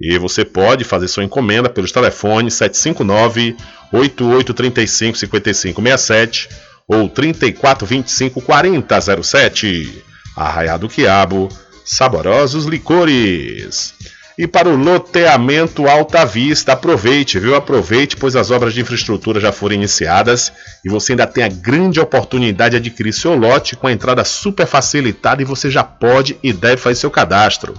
E 0.00 0.16
você 0.18 0.44
pode 0.44 0.84
fazer 0.84 1.08
sua 1.08 1.24
encomenda 1.24 1.68
pelos 1.68 1.90
telefones 1.90 2.54
759 2.54 3.56
8835 3.92 5.18
5567 5.18 6.48
ou 6.86 7.08
3425 7.08 8.40
4007. 8.40 10.04
Arraiado 10.36 10.86
do 10.86 10.92
Quiabo, 10.94 11.48
saborosos 11.84 12.66
licores. 12.66 13.94
E 14.38 14.46
para 14.46 14.68
o 14.68 14.76
loteamento 14.76 15.88
Alta 15.88 16.24
Vista, 16.24 16.72
aproveite, 16.72 17.40
viu? 17.40 17.56
Aproveite, 17.56 18.16
pois 18.16 18.36
as 18.36 18.52
obras 18.52 18.72
de 18.72 18.80
infraestrutura 18.80 19.40
já 19.40 19.50
foram 19.50 19.74
iniciadas 19.74 20.52
e 20.84 20.88
você 20.88 21.12
ainda 21.12 21.26
tem 21.26 21.42
a 21.42 21.48
grande 21.48 21.98
oportunidade 21.98 22.78
de 22.78 22.88
adquirir 22.88 23.12
seu 23.12 23.34
lote 23.34 23.74
com 23.74 23.88
a 23.88 23.92
entrada 23.92 24.24
super 24.24 24.64
facilitada 24.64 25.42
e 25.42 25.44
você 25.44 25.68
já 25.68 25.82
pode 25.82 26.38
e 26.40 26.52
deve 26.52 26.76
fazer 26.76 26.94
seu 26.94 27.10
cadastro. 27.10 27.74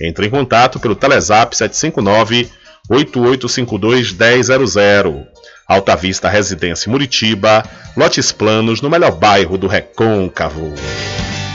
Entre 0.00 0.26
em 0.26 0.30
contato 0.30 0.78
pelo 0.78 0.94
Telezap 0.94 1.56
759 1.56 2.48
8852 2.88 4.12
1000. 4.12 5.26
Alta 5.66 5.96
Vista 5.96 6.28
Residência 6.28 6.90
Muritiba, 6.90 7.64
lotes 7.96 8.30
planos 8.30 8.80
no 8.80 8.88
melhor 8.88 9.12
bairro 9.12 9.58
do 9.58 9.66
Recôncavo. 9.66 10.74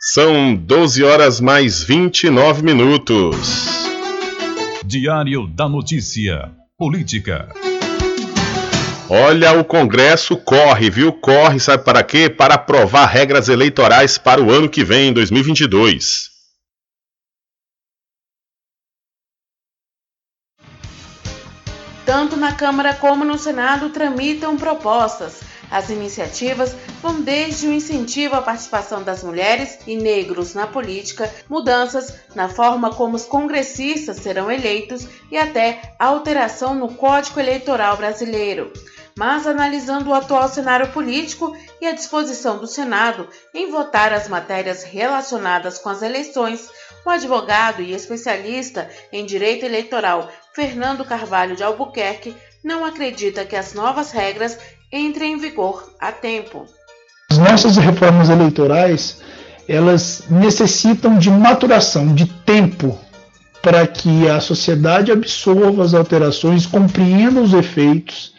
São 0.00 0.54
12 0.56 1.04
horas 1.04 1.40
mais 1.40 1.82
29 1.82 2.62
minutos. 2.62 3.68
Diário 4.84 5.46
da 5.46 5.68
Notícia. 5.68 6.50
Política. 6.76 7.48
Olha, 9.08 9.52
o 9.52 9.64
Congresso 9.64 10.36
corre, 10.36 10.90
viu? 10.90 11.12
Corre, 11.12 11.60
sabe 11.60 11.84
para 11.84 12.02
quê? 12.02 12.28
Para 12.28 12.54
aprovar 12.54 13.06
regras 13.06 13.48
eleitorais 13.48 14.18
para 14.18 14.42
o 14.42 14.50
ano 14.50 14.68
que 14.68 14.82
vem, 14.82 15.12
2022. 15.12 16.37
Tanto 22.08 22.38
na 22.38 22.54
Câmara 22.54 22.94
como 22.94 23.22
no 23.22 23.36
Senado 23.36 23.90
tramitam 23.90 24.56
propostas. 24.56 25.40
As 25.70 25.90
iniciativas 25.90 26.74
vão 27.02 27.20
desde 27.20 27.68
o 27.68 27.70
incentivo 27.70 28.34
à 28.34 28.40
participação 28.40 29.02
das 29.02 29.22
mulheres 29.22 29.80
e 29.86 29.94
negros 29.94 30.54
na 30.54 30.66
política, 30.66 31.30
mudanças 31.50 32.14
na 32.34 32.48
forma 32.48 32.94
como 32.94 33.14
os 33.14 33.26
congressistas 33.26 34.16
serão 34.16 34.50
eleitos 34.50 35.06
e 35.30 35.36
até 35.36 35.94
alteração 35.98 36.74
no 36.74 36.94
Código 36.94 37.40
Eleitoral 37.40 37.98
brasileiro. 37.98 38.72
Mas 39.14 39.46
analisando 39.46 40.08
o 40.08 40.14
atual 40.14 40.48
cenário 40.48 40.90
político 40.92 41.54
e 41.78 41.86
a 41.86 41.92
disposição 41.92 42.56
do 42.56 42.66
Senado 42.66 43.28
em 43.52 43.70
votar 43.70 44.14
as 44.14 44.28
matérias 44.28 44.82
relacionadas 44.82 45.78
com 45.78 45.90
as 45.90 46.00
eleições, 46.00 46.70
o 47.04 47.10
advogado 47.10 47.82
e 47.82 47.92
especialista 47.92 48.88
em 49.12 49.24
direito 49.24 49.64
eleitoral 49.64 50.30
Fernando 50.54 51.04
Carvalho 51.04 51.56
de 51.56 51.62
Albuquerque 51.62 52.34
não 52.64 52.84
acredita 52.84 53.44
que 53.44 53.56
as 53.56 53.74
novas 53.74 54.10
regras 54.10 54.58
entrem 54.92 55.34
em 55.34 55.38
vigor 55.38 55.92
a 56.00 56.12
tempo. 56.12 56.66
As 57.30 57.38
nossas 57.38 57.76
reformas 57.76 58.30
eleitorais, 58.30 59.20
elas 59.68 60.24
necessitam 60.28 61.18
de 61.18 61.30
maturação, 61.30 62.14
de 62.14 62.26
tempo 62.26 62.98
para 63.62 63.86
que 63.86 64.28
a 64.28 64.40
sociedade 64.40 65.12
absorva 65.12 65.84
as 65.84 65.94
alterações, 65.94 66.66
compreenda 66.66 67.40
os 67.40 67.52
efeitos 67.52 68.32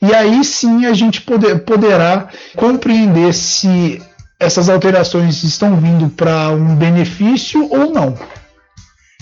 e 0.00 0.14
aí 0.14 0.44
sim 0.44 0.86
a 0.86 0.92
gente 0.92 1.22
poder, 1.22 1.60
poderá 1.60 2.28
compreender 2.54 3.32
se 3.32 4.02
essas 4.38 4.68
alterações 4.68 5.42
estão 5.42 5.76
vindo 5.76 6.08
para 6.10 6.50
um 6.50 6.76
benefício 6.76 7.68
ou 7.70 7.90
não. 7.90 8.14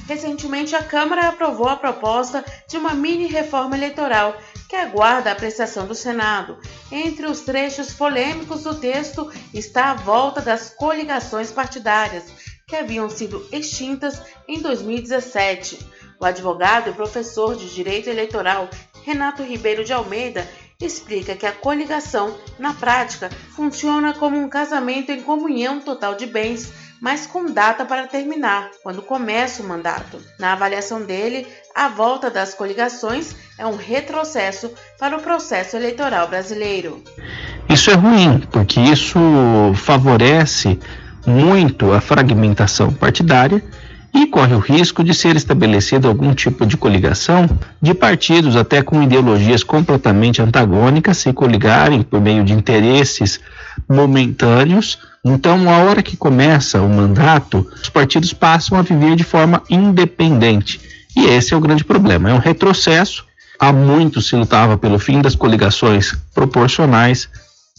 Recentemente, 0.07 0.77
a 0.77 0.83
Câmara 0.83 1.29
aprovou 1.29 1.69
a 1.69 1.77
proposta 1.77 2.45
de 2.69 2.77
uma 2.77 2.93
mini 2.93 3.27
reforma 3.27 3.77
eleitoral 3.77 4.37
que 4.69 4.77
aguarda 4.77 5.31
a 5.31 5.33
apreciação 5.33 5.87
do 5.87 5.95
Senado. 5.95 6.59
Entre 6.93 7.27
os 7.27 7.41
trechos 7.41 7.93
polêmicos 7.93 8.65
do 8.65 8.75
texto 8.75 9.31
está 9.53 9.93
a 9.93 9.95
volta 9.95 10.43
das 10.43 10.69
coligações 10.69 11.51
partidárias, 11.51 12.25
que 12.67 12.77
haviam 12.77 13.09
sido 13.09 13.47
extintas 13.51 14.21
em 14.47 14.61
2017. 14.61 15.79
O 16.21 16.25
advogado 16.25 16.91
e 16.91 16.93
professor 16.93 17.57
de 17.57 17.73
Direito 17.73 18.11
Eleitoral 18.11 18.69
Renato 19.05 19.43
Ribeiro 19.43 19.85
de 19.85 19.93
Almeida 19.93 20.47
explica 20.81 21.37
que 21.37 21.47
a 21.47 21.53
coligação, 21.53 22.37
na 22.59 22.75
prática, 22.75 23.31
funciona 23.55 24.13
como 24.15 24.37
um 24.37 24.49
casamento 24.49 25.13
em 25.13 25.23
comunhão 25.23 25.81
total 25.81 26.15
de 26.15 26.27
bens 26.27 26.73
mas 27.05 27.27
com 27.27 27.53
data 27.53 27.85
para 27.85 28.07
terminar, 28.07 28.71
quando 28.83 29.03
começa 29.03 29.63
o 29.63 29.67
mandato. 29.69 30.19
Na 30.39 30.55
avaliação 30.55 31.03
dele, 31.03 31.47
a 31.75 31.87
volta 31.87 32.31
das 32.31 32.55
coligações 32.55 33.37
é 33.59 33.67
um 33.67 33.77
retrocesso 33.77 34.71
para 34.99 35.15
o 35.15 35.21
processo 35.21 35.77
eleitoral 35.77 36.29
brasileiro. 36.29 37.03
Isso 37.69 37.91
é 37.91 37.95
ruim, 37.95 38.41
porque 38.51 38.81
isso 38.81 39.19
favorece 39.75 40.81
muito 41.27 41.93
a 41.93 42.01
fragmentação 42.01 42.91
partidária 42.91 43.63
e 44.15 44.29
corre 44.29 44.55
o 44.55 44.61
risco 44.61 45.03
de 45.03 45.13
ser 45.13 45.35
estabelecido 45.35 46.07
algum 46.07 46.33
tipo 46.33 46.65
de 46.65 46.77
coligação 46.77 47.51
de 47.83 47.93
partidos 47.93 48.55
até 48.55 48.81
com 48.81 49.03
ideologias 49.03 49.65
completamente 49.65 50.41
antagônicas 50.41 51.19
se 51.19 51.33
coligarem 51.33 52.01
por 52.03 52.21
meio 52.21 52.45
de 52.45 52.53
interesses 52.53 53.41
momentâneos. 53.89 55.01
Então, 55.25 55.69
a 55.69 55.79
hora 55.79 56.01
que 56.01 56.17
começa 56.17 56.81
o 56.81 56.89
mandato, 56.89 57.69
os 57.75 57.89
partidos 57.89 58.33
passam 58.33 58.79
a 58.79 58.83
viver 58.83 59.17
de 59.17 59.25
forma 59.25 59.61
independente. 59.69 60.81
E 61.17 61.27
esse 61.27 61.53
é 61.53 61.57
o 61.57 61.61
grande 61.61 61.85
problema. 61.85 62.31
É 62.31 62.35
um 62.35 62.39
retrocesso. 62.39 63.27
Há 63.59 63.73
muito 63.73 64.23
se 64.23 64.37
lutava 64.37 64.79
pelo 64.79 64.99
fim 64.99 65.21
das 65.21 65.35
coligações 65.35 66.15
proporcionais. 66.33 67.29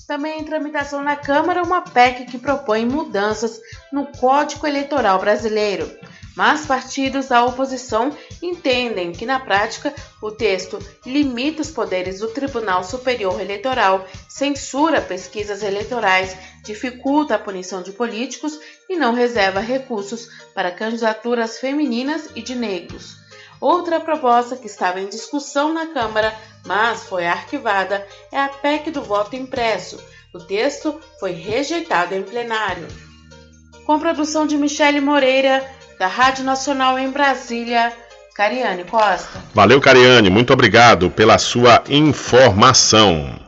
Também 0.05 0.39
em 0.39 0.43
tramitação 0.43 1.01
na 1.01 1.15
Câmara 1.15 1.63
uma 1.63 1.81
PEC 1.81 2.25
que 2.25 2.37
propõe 2.37 2.85
mudanças 2.85 3.59
no 3.91 4.05
Código 4.05 4.67
Eleitoral 4.67 5.19
Brasileiro 5.19 5.89
mas 6.35 6.65
partidos 6.65 7.27
da 7.27 7.45
oposição 7.45 8.15
entendem 8.41 9.11
que, 9.11 9.25
na 9.25 9.39
prática, 9.39 9.93
o 10.21 10.29
texto 10.31 10.77
limita 11.05 11.61
os 11.61 11.71
poderes 11.71 12.19
do 12.19 12.27
Tribunal 12.27 12.83
Superior 12.83 13.39
Eleitoral, 13.39 14.05
censura 14.27 15.01
pesquisas 15.01 15.63
eleitorais, 15.63 16.35
dificulta 16.63 17.35
a 17.35 17.39
punição 17.39 17.81
de 17.81 17.91
políticos 17.91 18.59
e 18.89 18.97
não 18.97 19.13
reserva 19.13 19.59
recursos 19.59 20.27
para 20.53 20.71
candidaturas 20.71 21.57
femininas 21.57 22.29
e 22.35 22.41
de 22.41 22.55
negros. 22.55 23.15
Outra 23.61 23.99
proposta 23.99 24.57
que 24.57 24.67
estava 24.67 24.99
em 24.99 25.07
discussão 25.07 25.73
na 25.73 25.87
Câmara, 25.87 26.35
mas 26.65 27.03
foi 27.03 27.25
arquivada, 27.25 28.05
é 28.31 28.39
a 28.39 28.49
PEC 28.49 28.91
do 28.91 29.01
voto 29.01 29.35
impresso. 29.35 30.03
O 30.33 30.39
texto 30.39 30.99
foi 31.19 31.31
rejeitado 31.31 32.13
em 32.13 32.21
plenário. 32.21 32.87
Com 33.85 33.99
produção 33.99 34.45
de 34.45 34.57
Michele 34.57 34.99
Moreira, 34.99 35.63
da 35.99 36.07
Rádio 36.07 36.43
Nacional 36.43 36.99
em 36.99 37.09
Brasília, 37.09 37.91
Cariane 38.35 38.83
Costa. 38.83 39.41
Valeu, 39.53 39.79
Cariane, 39.79 40.29
muito 40.29 40.51
obrigado 40.51 41.09
pela 41.09 41.37
sua 41.37 41.83
informação. 41.89 43.39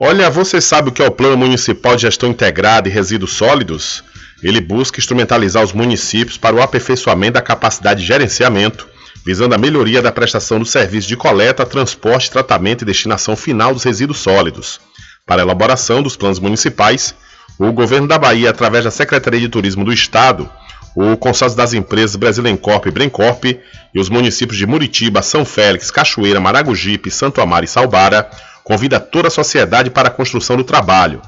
Olha, 0.00 0.30
você 0.30 0.60
sabe 0.60 0.88
o 0.88 0.92
que 0.92 1.02
é 1.02 1.06
o 1.06 1.12
Plano 1.12 1.36
Municipal 1.36 1.94
de 1.94 2.02
Gestão 2.02 2.30
Integrada 2.30 2.88
e 2.88 2.92
Resíduos 2.92 3.34
Sólidos? 3.34 4.02
Ele 4.42 4.60
busca 4.60 4.98
instrumentalizar 4.98 5.62
os 5.62 5.72
municípios 5.72 6.36
para 6.36 6.56
o 6.56 6.62
aperfeiçoamento 6.62 7.34
da 7.34 7.42
capacidade 7.42 8.00
de 8.00 8.06
gerenciamento, 8.06 8.88
visando 9.24 9.54
a 9.54 9.58
melhoria 9.58 10.02
da 10.02 10.10
prestação 10.10 10.58
do 10.58 10.64
serviço 10.64 11.06
de 11.06 11.16
coleta, 11.16 11.64
transporte, 11.64 12.30
tratamento 12.30 12.82
e 12.82 12.84
destinação 12.84 13.36
final 13.36 13.72
dos 13.72 13.84
resíduos 13.84 14.18
sólidos. 14.18 14.80
Para 15.24 15.42
a 15.42 15.44
elaboração 15.44 16.02
dos 16.02 16.16
planos 16.16 16.40
municipais, 16.40 17.14
o 17.58 17.70
governo 17.70 18.08
da 18.08 18.18
Bahia, 18.18 18.50
através 18.50 18.82
da 18.82 18.90
Secretaria 18.90 19.38
de 19.38 19.48
Turismo 19.48 19.84
do 19.84 19.92
Estado, 19.92 20.50
o 20.94 21.16
consórcio 21.16 21.56
das 21.56 21.72
empresas 21.72 22.16
Brasilencorp 22.16 22.86
e 22.86 22.90
Brencorp 22.90 23.44
e 23.44 24.00
os 24.00 24.08
municípios 24.08 24.58
de 24.58 24.66
Muritiba, 24.66 25.22
São 25.22 25.44
Félix, 25.44 25.90
Cachoeira, 25.90 26.40
Maragogipe, 26.40 27.10
Santo 27.10 27.40
Amaro 27.40 27.64
e 27.64 27.68
Salbara 27.68 28.30
convida 28.62 29.00
toda 29.00 29.28
a 29.28 29.30
sociedade 29.30 29.90
para 29.90 30.08
a 30.08 30.10
construção 30.10 30.56
do 30.56 30.64
trabalho. 30.64 31.20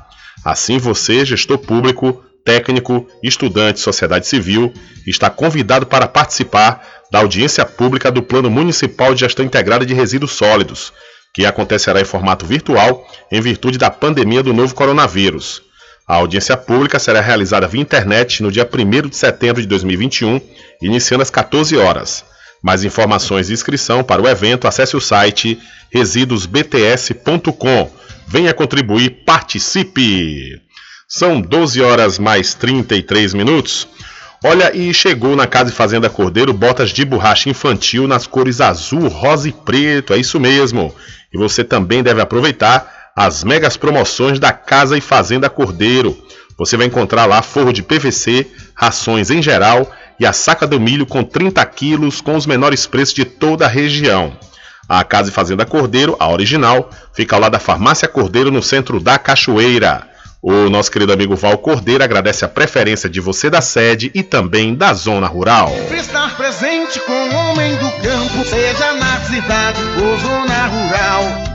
Assim 0.44 0.78
você, 0.78 1.24
gestor 1.24 1.58
público, 1.58 2.22
técnico, 2.44 3.06
estudante, 3.22 3.80
sociedade 3.80 4.26
civil, 4.26 4.72
está 5.06 5.30
convidado 5.30 5.86
para 5.86 6.06
participar 6.06 6.86
da 7.10 7.20
audiência 7.20 7.64
pública 7.64 8.10
do 8.10 8.22
Plano 8.22 8.50
Municipal 8.50 9.14
de 9.14 9.20
Gestão 9.20 9.44
Integrada 9.44 9.86
de 9.86 9.94
Resíduos 9.94 10.32
Sólidos, 10.32 10.92
que 11.32 11.46
acontecerá 11.46 12.00
em 12.00 12.04
formato 12.04 12.44
virtual 12.46 13.06
em 13.32 13.40
virtude 13.40 13.78
da 13.78 13.90
pandemia 13.90 14.42
do 14.42 14.52
novo 14.52 14.74
coronavírus. 14.74 15.62
A 16.06 16.16
audiência 16.16 16.54
pública 16.54 16.98
será 16.98 17.22
realizada 17.22 17.66
via 17.66 17.80
internet 17.80 18.42
no 18.42 18.52
dia 18.52 18.68
1 18.70 19.08
de 19.08 19.16
setembro 19.16 19.62
de 19.62 19.68
2021, 19.68 20.38
iniciando 20.82 21.22
às 21.22 21.30
14 21.30 21.78
horas. 21.78 22.22
Mais 22.62 22.84
informações 22.84 23.48
e 23.48 23.54
inscrição 23.54 24.04
para 24.04 24.20
o 24.20 24.28
evento, 24.28 24.68
acesse 24.68 24.94
o 24.96 25.00
site 25.00 25.58
residuosbts.com. 25.90 27.90
Venha 28.26 28.52
contribuir, 28.52 29.22
participe! 29.24 30.60
São 31.08 31.40
12 31.40 31.80
horas 31.80 32.18
mais 32.18 32.52
33 32.52 33.32
minutos. 33.32 33.88
Olha, 34.44 34.76
e 34.76 34.92
chegou 34.92 35.34
na 35.34 35.46
Casa 35.46 35.70
e 35.70 35.74
Fazenda 35.74 36.10
Cordeiro 36.10 36.52
botas 36.52 36.90
de 36.90 37.02
borracha 37.02 37.48
infantil 37.48 38.06
nas 38.06 38.26
cores 38.26 38.60
azul, 38.60 39.08
rosa 39.08 39.48
e 39.48 39.52
preto, 39.52 40.12
é 40.12 40.18
isso 40.18 40.38
mesmo. 40.38 40.94
E 41.32 41.38
você 41.38 41.64
também 41.64 42.02
deve 42.02 42.20
aproveitar 42.20 42.93
as 43.16 43.44
megas 43.44 43.76
promoções 43.76 44.40
da 44.40 44.52
Casa 44.52 44.98
e 44.98 45.00
Fazenda 45.00 45.48
Cordeiro. 45.48 46.16
Você 46.58 46.76
vai 46.76 46.86
encontrar 46.86 47.26
lá 47.26 47.42
forro 47.42 47.72
de 47.72 47.82
PVC, 47.82 48.46
rações 48.74 49.30
em 49.30 49.40
geral 49.40 49.90
e 50.18 50.26
a 50.26 50.32
saca 50.32 50.66
do 50.66 50.80
milho 50.80 51.06
com 51.06 51.22
30 51.22 51.64
quilos 51.66 52.20
com 52.20 52.36
os 52.36 52.46
menores 52.46 52.86
preços 52.86 53.14
de 53.14 53.24
toda 53.24 53.66
a 53.66 53.68
região. 53.68 54.36
A 54.88 55.02
Casa 55.02 55.30
e 55.30 55.32
Fazenda 55.32 55.64
Cordeiro, 55.64 56.16
a 56.18 56.28
original, 56.28 56.90
fica 57.12 57.34
ao 57.34 57.40
lado 57.40 57.52
da 57.52 57.58
Farmácia 57.58 58.06
Cordeiro 58.06 58.50
no 58.50 58.62
centro 58.62 59.00
da 59.00 59.18
Cachoeira. 59.18 60.08
O 60.42 60.68
nosso 60.68 60.90
querido 60.90 61.12
amigo 61.12 61.34
Val 61.34 61.56
Cordeiro 61.56 62.04
agradece 62.04 62.44
a 62.44 62.48
preferência 62.48 63.08
de 63.08 63.18
você 63.18 63.48
da 63.48 63.62
sede 63.62 64.10
e 64.14 64.22
também 64.22 64.74
da 64.74 64.92
zona 64.92 65.26
rural. 65.26 65.72
Estar 65.90 66.36
presente 66.36 67.00
com 67.00 67.12
o 67.12 67.34
homem 67.34 67.74
do 67.76 67.90
campo, 68.02 68.44
seja 68.44 68.92
na 68.92 69.20
cidade 69.20 69.80
ou 70.02 70.18
zona 70.18 70.66
rural 70.66 71.54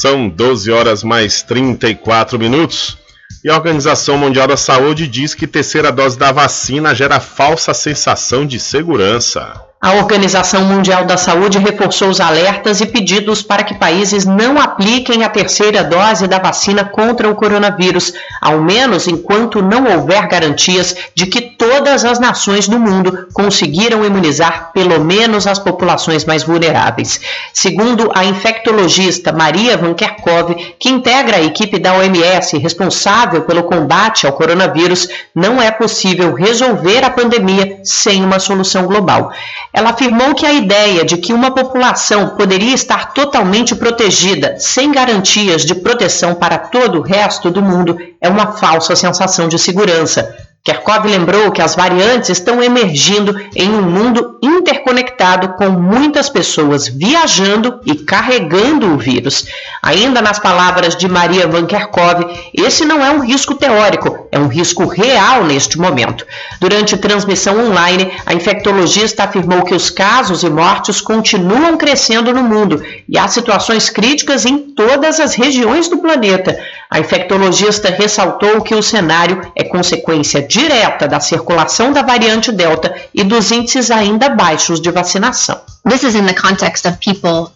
São 0.00 0.28
12 0.28 0.70
horas 0.70 1.04
mais 1.04 1.42
34 1.42 2.38
minutos. 2.38 2.96
E 3.44 3.50
a 3.50 3.54
Organização 3.54 4.18
Mundial 4.18 4.46
da 4.46 4.56
Saúde 4.56 5.06
diz 5.06 5.34
que 5.34 5.46
terceira 5.46 5.90
dose 5.92 6.18
da 6.18 6.32
vacina 6.32 6.94
gera 6.94 7.20
falsa 7.20 7.72
sensação 7.72 8.46
de 8.46 8.58
segurança. 8.58 9.69
A 9.82 9.94
Organização 9.94 10.66
Mundial 10.66 11.06
da 11.06 11.16
Saúde 11.16 11.58
reforçou 11.58 12.10
os 12.10 12.20
alertas 12.20 12.82
e 12.82 12.86
pedidos 12.86 13.40
para 13.40 13.64
que 13.64 13.78
países 13.78 14.26
não 14.26 14.60
apliquem 14.60 15.24
a 15.24 15.28
terceira 15.30 15.82
dose 15.82 16.28
da 16.28 16.38
vacina 16.38 16.84
contra 16.84 17.30
o 17.30 17.34
coronavírus, 17.34 18.12
ao 18.42 18.60
menos 18.60 19.08
enquanto 19.08 19.62
não 19.62 19.86
houver 19.86 20.28
garantias 20.28 20.94
de 21.14 21.24
que 21.24 21.40
todas 21.40 22.04
as 22.04 22.20
nações 22.20 22.68
do 22.68 22.78
mundo 22.78 23.26
conseguiram 23.32 24.04
imunizar 24.04 24.70
pelo 24.74 25.02
menos 25.02 25.46
as 25.46 25.58
populações 25.58 26.26
mais 26.26 26.42
vulneráveis. 26.42 27.18
Segundo 27.54 28.12
a 28.14 28.22
infectologista 28.26 29.32
Maria 29.32 29.78
Van 29.78 29.94
Kerkhove, 29.94 30.74
que 30.78 30.90
integra 30.90 31.38
a 31.38 31.42
equipe 31.42 31.78
da 31.78 31.94
OMS 31.94 32.58
responsável 32.58 33.44
pelo 33.44 33.62
combate 33.62 34.26
ao 34.26 34.34
coronavírus, 34.34 35.08
não 35.34 35.60
é 35.60 35.70
possível 35.70 36.34
resolver 36.34 37.02
a 37.02 37.08
pandemia 37.08 37.80
sem 37.82 38.22
uma 38.22 38.38
solução 38.38 38.86
global. 38.86 39.32
Ela 39.72 39.90
afirmou 39.90 40.34
que 40.34 40.44
a 40.44 40.52
ideia 40.52 41.04
de 41.04 41.16
que 41.16 41.32
uma 41.32 41.52
população 41.52 42.30
poderia 42.30 42.74
estar 42.74 43.12
totalmente 43.12 43.74
protegida, 43.74 44.56
sem 44.58 44.90
garantias 44.90 45.64
de 45.64 45.74
proteção 45.74 46.34
para 46.34 46.58
todo 46.58 46.98
o 46.98 47.02
resto 47.02 47.50
do 47.50 47.62
mundo, 47.62 47.96
é 48.20 48.28
uma 48.28 48.52
falsa 48.52 48.96
sensação 48.96 49.48
de 49.48 49.58
segurança. 49.58 50.49
Kerkov 50.62 51.06
lembrou 51.06 51.50
que 51.50 51.62
as 51.62 51.74
variantes 51.74 52.28
estão 52.28 52.62
emergindo 52.62 53.34
em 53.56 53.70
um 53.70 53.80
mundo 53.80 54.38
interconectado 54.42 55.54
com 55.54 55.70
muitas 55.70 56.28
pessoas 56.28 56.86
viajando 56.86 57.80
e 57.86 57.94
carregando 57.94 58.92
o 58.92 58.98
vírus. 58.98 59.46
Ainda 59.82 60.20
nas 60.20 60.38
palavras 60.38 60.94
de 60.94 61.08
Maria 61.08 61.48
Van 61.48 61.64
Kerkov, 61.64 62.26
esse 62.52 62.84
não 62.84 63.02
é 63.02 63.10
um 63.10 63.20
risco 63.20 63.54
teórico, 63.54 64.28
é 64.30 64.38
um 64.38 64.48
risco 64.48 64.86
real 64.86 65.44
neste 65.44 65.78
momento. 65.78 66.26
Durante 66.60 66.98
transmissão 66.98 67.58
online, 67.58 68.12
a 68.26 68.34
infectologista 68.34 69.24
afirmou 69.24 69.62
que 69.62 69.74
os 69.74 69.88
casos 69.88 70.42
e 70.42 70.50
mortes 70.50 71.00
continuam 71.00 71.78
crescendo 71.78 72.34
no 72.34 72.42
mundo 72.42 72.84
e 73.08 73.18
há 73.18 73.26
situações 73.28 73.88
críticas 73.88 74.44
em 74.44 74.58
todas 74.58 75.18
as 75.20 75.34
regiões 75.34 75.88
do 75.88 75.98
planeta. 75.98 76.58
A 76.90 76.98
infectologista 76.98 77.88
ressaltou 77.88 78.62
que 78.62 78.74
o 78.74 78.82
cenário 78.82 79.40
é 79.54 79.62
consequência 79.62 80.42
direta 80.42 81.06
da 81.06 81.20
circulação 81.20 81.92
da 81.92 82.02
variante 82.02 82.50
Delta 82.50 82.92
e 83.14 83.22
dos 83.22 83.52
índices 83.52 83.92
ainda 83.92 84.28
baixos 84.30 84.80
de 84.80 84.90
vacinação. 84.90 85.60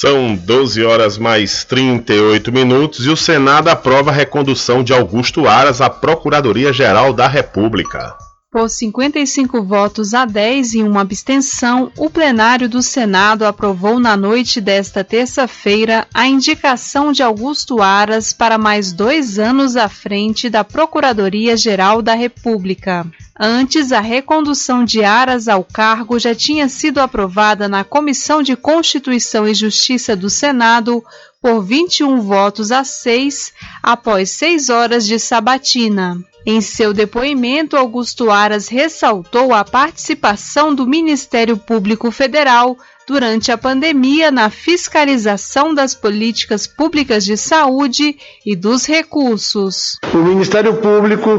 São 0.00 0.34
12 0.34 0.82
horas 0.82 1.18
mais 1.18 1.62
38 1.62 2.50
minutos 2.50 3.04
e 3.04 3.10
o 3.10 3.16
Senado 3.18 3.68
aprova 3.68 4.10
a 4.10 4.14
recondução 4.14 4.82
de 4.82 4.94
Augusto 4.94 5.46
Aras 5.46 5.82
à 5.82 5.90
Procuradoria-Geral 5.90 7.12
da 7.12 7.28
República. 7.28 8.16
Por 8.52 8.68
55 8.68 9.62
votos 9.62 10.12
a 10.12 10.24
10 10.24 10.74
e 10.74 10.82
uma 10.82 11.02
abstenção, 11.02 11.92
o 11.96 12.10
plenário 12.10 12.68
do 12.68 12.82
Senado 12.82 13.46
aprovou 13.46 14.00
na 14.00 14.16
noite 14.16 14.60
desta 14.60 15.04
terça-feira 15.04 16.04
a 16.12 16.26
indicação 16.26 17.12
de 17.12 17.22
Augusto 17.22 17.80
Aras 17.80 18.32
para 18.32 18.58
mais 18.58 18.92
dois 18.92 19.38
anos 19.38 19.76
à 19.76 19.88
frente 19.88 20.50
da 20.50 20.64
Procuradoria-Geral 20.64 22.02
da 22.02 22.14
República. 22.14 23.06
Antes, 23.38 23.92
a 23.92 24.00
recondução 24.00 24.84
de 24.84 25.04
Aras 25.04 25.46
ao 25.46 25.62
cargo 25.62 26.18
já 26.18 26.34
tinha 26.34 26.68
sido 26.68 26.98
aprovada 26.98 27.68
na 27.68 27.84
Comissão 27.84 28.42
de 28.42 28.56
Constituição 28.56 29.46
e 29.46 29.54
Justiça 29.54 30.16
do 30.16 30.28
Senado 30.28 31.04
por 31.40 31.62
21 31.62 32.20
votos 32.20 32.72
a 32.72 32.82
6, 32.82 33.52
após 33.80 34.30
seis 34.30 34.68
horas 34.68 35.06
de 35.06 35.20
sabatina. 35.20 36.20
Em 36.46 36.60
seu 36.60 36.94
depoimento, 36.94 37.76
Augusto 37.76 38.30
Aras 38.30 38.68
ressaltou 38.68 39.52
a 39.52 39.62
participação 39.62 40.74
do 40.74 40.86
Ministério 40.86 41.56
Público 41.56 42.10
Federal 42.10 42.76
durante 43.06 43.52
a 43.52 43.58
pandemia 43.58 44.30
na 44.30 44.48
fiscalização 44.48 45.74
das 45.74 45.94
políticas 45.94 46.66
públicas 46.66 47.24
de 47.24 47.36
saúde 47.36 48.16
e 48.46 48.56
dos 48.56 48.86
recursos. 48.86 49.98
O 50.14 50.18
Ministério 50.18 50.74
Público 50.74 51.30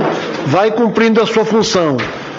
vai 0.46 0.70
cumprindo 0.72 1.22
a 1.22 1.26
sua 1.26 1.46
função, 1.46 1.98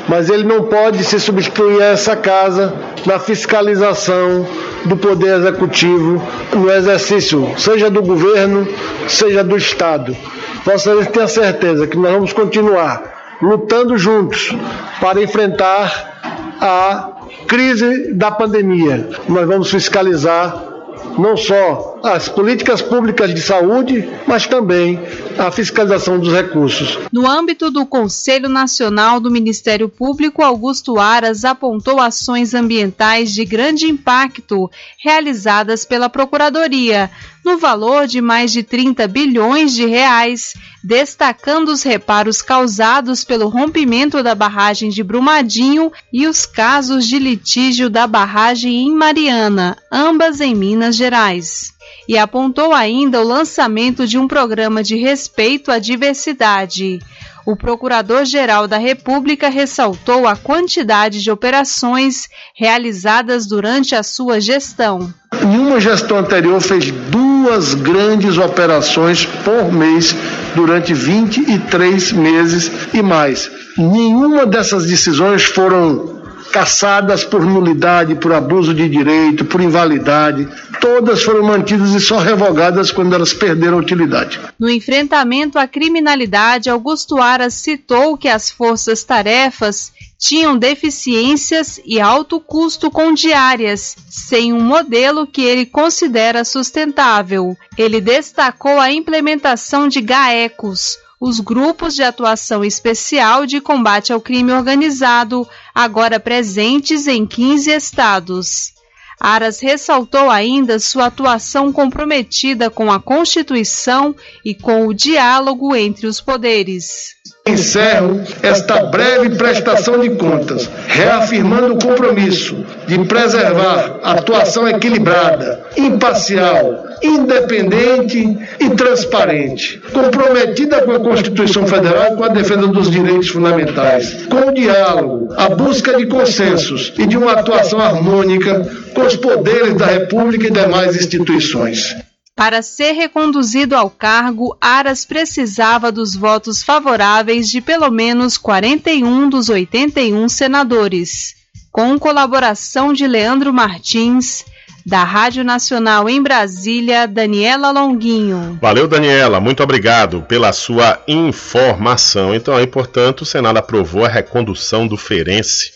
mas 0.09 0.29
ele 0.29 0.45
não 0.45 0.65
pode 0.65 1.03
se 1.03 1.19
substituir 1.19 1.83
a 1.83 1.87
essa 1.87 2.15
casa 2.15 2.75
na 3.07 3.19
fiscalização 3.19 4.47
do 4.85 4.97
Poder 4.97 5.39
Executivo 5.39 6.23
no 6.55 6.71
exercício, 6.71 7.55
seja 7.57 7.91
do 7.91 8.03
governo, 8.03 8.69
seja 9.09 9.43
do 9.43 9.57
Estado. 9.57 10.17
Vossa 10.65 11.05
tenha 11.07 11.29
certeza 11.29 11.87
que 11.87 11.97
nós 11.97 12.13
vamos 12.13 12.33
continuar 12.33 13.39
lutando 13.43 13.99
juntos 13.99 14.55
para 15.01 15.21
enfrentar 15.21 16.13
a 16.61 17.13
crise 17.49 18.13
da 18.15 18.31
pandemia. 18.31 19.09
Nós 19.29 19.49
vamos 19.49 19.71
fiscalizar 19.71 20.73
não 21.19 21.37
só 21.37 21.99
as 22.03 22.29
políticas 22.29 22.81
públicas 22.81 23.35
de 23.35 23.41
saúde, 23.43 24.09
mas 24.27 24.47
também 24.47 25.01
a 25.37 25.51
fiscalização 25.51 26.19
dos 26.19 26.33
recursos. 26.33 26.99
No 27.13 27.27
âmbito 27.29 27.71
do 27.71 27.85
Conselho 27.85 28.49
Nacional 28.49 29.21
do 29.21 29.31
Ministério 29.31 29.89
Público, 29.89 30.43
Augusto 30.43 30.99
Aras 30.99 31.45
apontou 31.45 32.01
ações 32.01 32.55
ambientais 32.55 33.35
de 33.35 33.45
grande 33.45 33.87
impacto 33.87 34.71
realizadas 34.99 35.85
pela 35.85 36.09
Procuradoria, 36.09 37.11
no 37.45 37.59
valor 37.59 38.07
de 38.07 38.21
mais 38.21 38.53
de 38.53 38.63
30 38.63 39.07
bilhões 39.09 39.75
de 39.75 39.85
reais, 39.85 40.55
destacando 40.83 41.69
os 41.69 41.83
reparos 41.83 42.41
causados 42.41 43.25
pelo 43.25 43.49
rompimento 43.49 44.23
da 44.23 44.35
barragem 44.35 44.91
de 44.91 45.03
Brumadinho 45.03 45.93
e 46.13 46.27
os 46.27 46.47
casos 46.47 47.07
de 47.07 47.19
litígio 47.19 47.91
da 47.91 48.07
barragem 48.07 48.87
em 48.87 48.95
Mariana, 48.95 49.77
ambas 49.91 50.41
em 50.41 50.55
Minas 50.55 50.95
Gerais. 50.97 51.73
E 52.09 52.17
apontou 52.17 52.73
ainda 52.73 53.21
o 53.21 53.27
lançamento 53.27 54.07
de 54.07 54.19
um 54.19 54.29
programa 54.29 54.83
de 54.83 54.97
respeito 54.97 55.71
à 55.71 55.79
diversidade. 55.79 57.01
O 57.45 57.57
Procurador-Geral 57.57 58.69
da 58.69 58.79
República 58.79 59.49
ressaltou 59.49 60.29
a 60.29 60.37
quantidade 60.37 61.21
de 61.21 61.31
operações 61.31 62.29
realizadas 62.55 63.47
durante 63.47 63.97
a 63.97 64.03
sua 64.03 64.41
gestão. 64.41 65.13
Nenhuma 65.45 65.81
gestão 65.81 66.19
anterior 66.19 66.61
fez 66.61 66.91
duas 66.91 67.75
grandes 67.75 68.39
operações 68.39 69.27
por 69.45 69.73
mês 69.73 70.15
durante 70.55 70.95
23 70.95 72.13
meses 72.13 72.71
e 72.93 73.03
mais. 73.03 73.51
Nenhuma 73.77 74.47
dessas 74.47 74.87
decisões 74.87 75.45
foram 75.45 76.23
caçadas 76.53 77.25
por 77.25 77.45
nulidade, 77.45 78.15
por 78.15 78.33
abuso 78.33 78.75
de 78.75 78.89
direito, 78.89 79.45
por 79.45 79.61
invalidade. 79.61 80.47
Todas 80.81 81.23
foram 81.23 81.43
mantidas 81.43 81.91
e 81.91 82.01
só 82.01 82.19
revogadas 82.19 82.93
quando 82.93 83.15
elas 83.15 83.33
perderam 83.33 83.79
utilidade. 83.79 84.39
No 84.59 84.69
enfrentamento 84.69 85.59
à 85.59 85.67
criminalidade, 85.67 86.69
Augusto 86.69 87.19
Aras 87.19 87.55
citou 87.55 88.19
que 88.19 88.29
as 88.29 88.51
forças-tarefas 88.51 89.93
tinham 90.23 90.57
deficiências 90.57 91.81
e 91.85 92.01
alto 92.01 92.39
custo 92.39 92.93
com 92.93 93.13
diárias, 93.13 93.97
sem 94.09 94.53
um 94.53 94.61
modelo 94.61 95.27
que 95.27 95.43
ele 95.43 95.67
considera 95.67 96.45
sustentável. 96.45 97.57
Ele 97.77 98.01
destacou 98.01 98.79
a 98.79 98.93
implementação 98.93 99.89
de 99.89 100.01
GAECOS, 100.01 100.97
os 101.21 101.41
grupos 101.41 101.97
de 101.97 102.05
atuação 102.05 102.65
especial 102.65 103.47
de 103.47 103.61
combate 103.61 104.13
ao 104.13 104.21
crime 104.21 104.53
organizado, 104.53 105.45
agora 105.75 106.21
presentes 106.21 107.09
em 107.09 107.27
15 107.27 107.73
estados. 107.73 108.75
Aras 109.19 109.59
ressaltou 109.59 110.31
ainda 110.31 110.79
sua 110.79 111.07
atuação 111.07 111.73
comprometida 111.73 112.71
com 112.71 112.93
a 112.93 113.01
Constituição 113.01 114.15
e 114.45 114.55
com 114.55 114.87
o 114.87 114.95
diálogo 114.95 115.75
entre 115.75 116.07
os 116.07 116.21
poderes. 116.21 117.17
Encerro 117.45 118.21
esta 118.41 118.85
breve 118.85 119.31
prestação 119.31 119.99
de 119.99 120.11
contas, 120.11 120.71
reafirmando 120.87 121.75
o 121.75 121.79
compromisso 121.79 122.65
de 122.87 122.97
preservar 123.01 123.99
atuação 124.01 124.69
equilibrada, 124.69 125.61
imparcial, 125.77 126.87
independente 127.03 128.39
e 128.61 128.71
transparente, 128.71 129.83
comprometida 129.93 130.83
com 130.83 130.93
a 130.93 131.01
Constituição 131.01 131.67
Federal 131.67 132.13
e 132.13 132.17
com 132.17 132.23
a 132.23 132.29
defesa 132.29 132.69
dos 132.69 132.89
direitos 132.89 133.31
fundamentais, 133.31 134.25
com 134.27 134.49
o 134.49 134.55
diálogo, 134.55 135.35
a 135.37 135.49
busca 135.49 135.97
de 135.97 136.07
consensos 136.07 136.93
e 136.97 137.07
de 137.07 137.19
uma 137.19 137.33
atuação 137.33 137.81
harmônica 137.81 138.71
com 138.95 139.03
os 139.03 139.17
poderes 139.17 139.75
da 139.75 139.87
República 139.87 140.47
e 140.47 140.51
demais 140.53 140.95
instituições. 140.95 141.97
Para 142.43 142.61
ser 142.61 142.91
reconduzido 142.95 143.77
ao 143.77 143.89
cargo, 143.89 144.57
Aras 144.61 145.05
precisava 145.05 145.93
dos 145.93 146.17
votos 146.17 146.61
favoráveis 146.61 147.49
de 147.49 147.61
pelo 147.61 147.89
menos 147.89 148.37
41 148.37 149.31
dos 149.31 149.49
81 149.49 150.29
senadores. 150.29 151.37
Com 151.71 151.97
colaboração 152.01 152.93
de 152.93 153.07
Leandro 153.07 153.53
Martins, 153.53 154.45
da 154.85 155.05
Rádio 155.05 155.45
Nacional 155.45 156.09
em 156.09 156.21
Brasília, 156.21 157.07
Daniela 157.07 157.71
Longuinho. 157.71 158.59
Valeu, 158.61 158.89
Daniela. 158.89 159.39
Muito 159.39 159.63
obrigado 159.63 160.23
pela 160.23 160.53
sua 160.53 161.01
informação. 161.07 162.35
Então, 162.35 162.57
aí, 162.57 162.67
portanto, 162.67 163.21
o 163.21 163.25
Senado 163.25 163.59
aprovou 163.59 164.05
a 164.05 164.09
recondução 164.09 164.89
do 164.89 164.97
ferense 164.97 165.71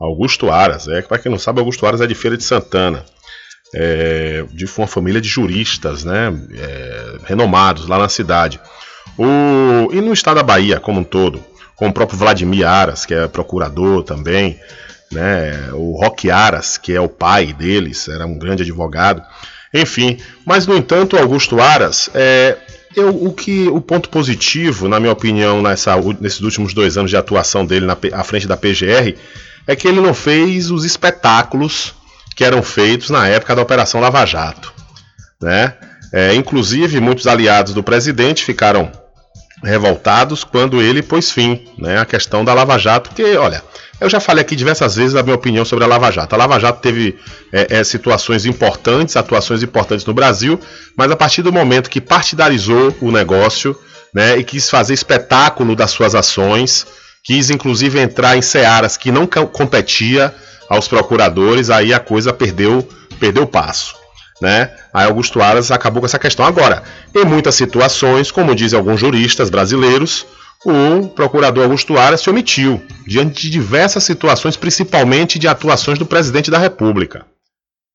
Augusto 0.00 0.50
Aras. 0.50 0.88
É, 0.88 1.00
para 1.00 1.18
quem 1.20 1.30
não 1.30 1.38
sabe, 1.38 1.60
Augusto 1.60 1.86
Aras 1.86 2.00
é 2.00 2.08
de 2.08 2.14
Feira 2.16 2.36
de 2.36 2.42
Santana 2.42 3.04
é, 3.74 4.44
de 4.50 4.64
uma 4.76 4.86
família 4.86 5.20
de 5.20 5.28
juristas, 5.28 6.04
né, 6.04 6.32
é, 6.56 7.16
renomados 7.24 7.86
lá 7.86 7.98
na 7.98 8.08
cidade. 8.08 8.60
O, 9.16 9.92
e 9.92 10.00
no 10.00 10.12
estado 10.12 10.36
da 10.36 10.42
Bahia 10.42 10.80
como 10.80 11.00
um 11.00 11.04
todo, 11.04 11.42
com 11.76 11.88
o 11.88 11.92
próprio 11.92 12.18
Vladimir 12.18 12.66
Aras, 12.66 13.04
que 13.04 13.14
é 13.14 13.28
procurador 13.28 14.02
também, 14.02 14.58
né, 15.10 15.70
o 15.72 16.00
Roque 16.00 16.30
Aras, 16.30 16.76
que 16.76 16.92
é 16.92 17.00
o 17.00 17.08
pai 17.08 17.52
deles, 17.52 18.08
era 18.08 18.26
um 18.26 18.38
grande 18.38 18.62
advogado. 18.62 19.22
Enfim, 19.72 20.18
mas 20.46 20.66
no 20.66 20.76
entanto, 20.76 21.16
Augusto 21.16 21.60
Aras, 21.60 22.10
é, 22.14 22.56
eu, 22.96 23.10
o 23.10 23.32
que 23.32 23.68
o 23.68 23.80
ponto 23.80 24.08
positivo, 24.08 24.88
na 24.88 24.98
minha 24.98 25.12
opinião, 25.12 25.62
nessa, 25.62 25.94
nesses 26.20 26.40
últimos 26.40 26.72
dois 26.72 26.96
anos 26.96 27.10
de 27.10 27.16
atuação 27.16 27.66
dele 27.66 27.86
na, 27.86 27.96
à 28.12 28.24
frente 28.24 28.46
da 28.46 28.56
PGR, 28.56 29.14
é 29.66 29.76
que 29.76 29.86
ele 29.86 30.00
não 30.00 30.14
fez 30.14 30.70
os 30.70 30.84
espetáculos 30.84 31.94
que 32.38 32.44
eram 32.44 32.62
feitos 32.62 33.10
na 33.10 33.26
época 33.26 33.56
da 33.56 33.62
Operação 33.62 34.00
Lava 34.00 34.24
Jato. 34.24 34.72
Né? 35.42 35.74
É, 36.12 36.32
inclusive, 36.34 37.00
muitos 37.00 37.26
aliados 37.26 37.74
do 37.74 37.82
presidente 37.82 38.44
ficaram 38.44 38.92
revoltados 39.64 40.44
quando 40.44 40.80
ele 40.80 41.02
pôs 41.02 41.32
fim 41.32 41.66
né, 41.76 41.98
à 41.98 42.04
questão 42.04 42.44
da 42.44 42.54
Lava 42.54 42.78
Jato, 42.78 43.08
porque, 43.10 43.36
olha, 43.36 43.60
eu 44.00 44.08
já 44.08 44.20
falei 44.20 44.42
aqui 44.42 44.54
diversas 44.54 44.94
vezes 44.94 45.16
a 45.16 45.22
minha 45.24 45.34
opinião 45.34 45.64
sobre 45.64 45.84
a 45.84 45.88
Lava 45.88 46.12
Jato. 46.12 46.32
A 46.32 46.38
Lava 46.38 46.60
Jato 46.60 46.80
teve 46.80 47.18
é, 47.52 47.78
é, 47.80 47.82
situações 47.82 48.46
importantes, 48.46 49.16
atuações 49.16 49.64
importantes 49.64 50.06
no 50.06 50.14
Brasil, 50.14 50.60
mas 50.96 51.10
a 51.10 51.16
partir 51.16 51.42
do 51.42 51.52
momento 51.52 51.90
que 51.90 52.00
partidarizou 52.00 52.96
o 53.00 53.10
negócio 53.10 53.76
né, 54.14 54.38
e 54.38 54.44
quis 54.44 54.70
fazer 54.70 54.94
espetáculo 54.94 55.74
das 55.74 55.90
suas 55.90 56.14
ações, 56.14 56.86
quis 57.24 57.50
inclusive 57.50 57.98
entrar 57.98 58.36
em 58.36 58.42
searas 58.42 58.96
que 58.96 59.10
não 59.10 59.26
competia 59.26 60.32
aos 60.68 60.88
procuradores, 60.88 61.70
aí 61.70 61.92
a 61.92 62.00
coisa 62.00 62.32
perdeu 62.32 62.86
perdeu 63.18 63.46
passo. 63.46 63.96
Né? 64.40 64.70
Aí 64.94 65.06
Augusto 65.06 65.42
Aras 65.42 65.70
acabou 65.70 66.00
com 66.00 66.06
essa 66.06 66.18
questão. 66.18 66.44
Agora, 66.44 66.84
em 67.14 67.24
muitas 67.24 67.56
situações, 67.56 68.30
como 68.30 68.54
dizem 68.54 68.78
alguns 68.78 69.00
juristas 69.00 69.50
brasileiros, 69.50 70.24
o 70.64 71.08
procurador 71.08 71.64
Augusto 71.64 71.98
Aras 71.98 72.20
se 72.20 72.30
omitiu 72.30 72.82
diante 73.06 73.42
de 73.42 73.50
diversas 73.50 74.04
situações, 74.04 74.56
principalmente 74.56 75.38
de 75.38 75.48
atuações 75.48 75.98
do 75.98 76.06
presidente 76.06 76.50
da 76.50 76.58
República. 76.58 77.26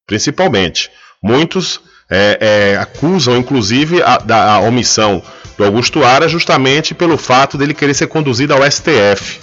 Principalmente. 0.05 0.91
Muitos 1.21 1.79
é, 2.09 2.37
é, 2.73 2.77
acusam, 2.77 3.37
inclusive, 3.37 4.01
a, 4.01 4.17
da 4.17 4.53
a 4.53 4.59
omissão 4.59 5.23
do 5.57 5.63
Augusto 5.63 6.03
Aras 6.03 6.31
justamente 6.31 6.93
pelo 6.93 7.17
fato 7.17 7.57
dele 7.57 7.73
querer 7.73 7.93
ser 7.93 8.07
conduzido 8.07 8.53
ao 8.53 8.69
STF. 8.69 9.39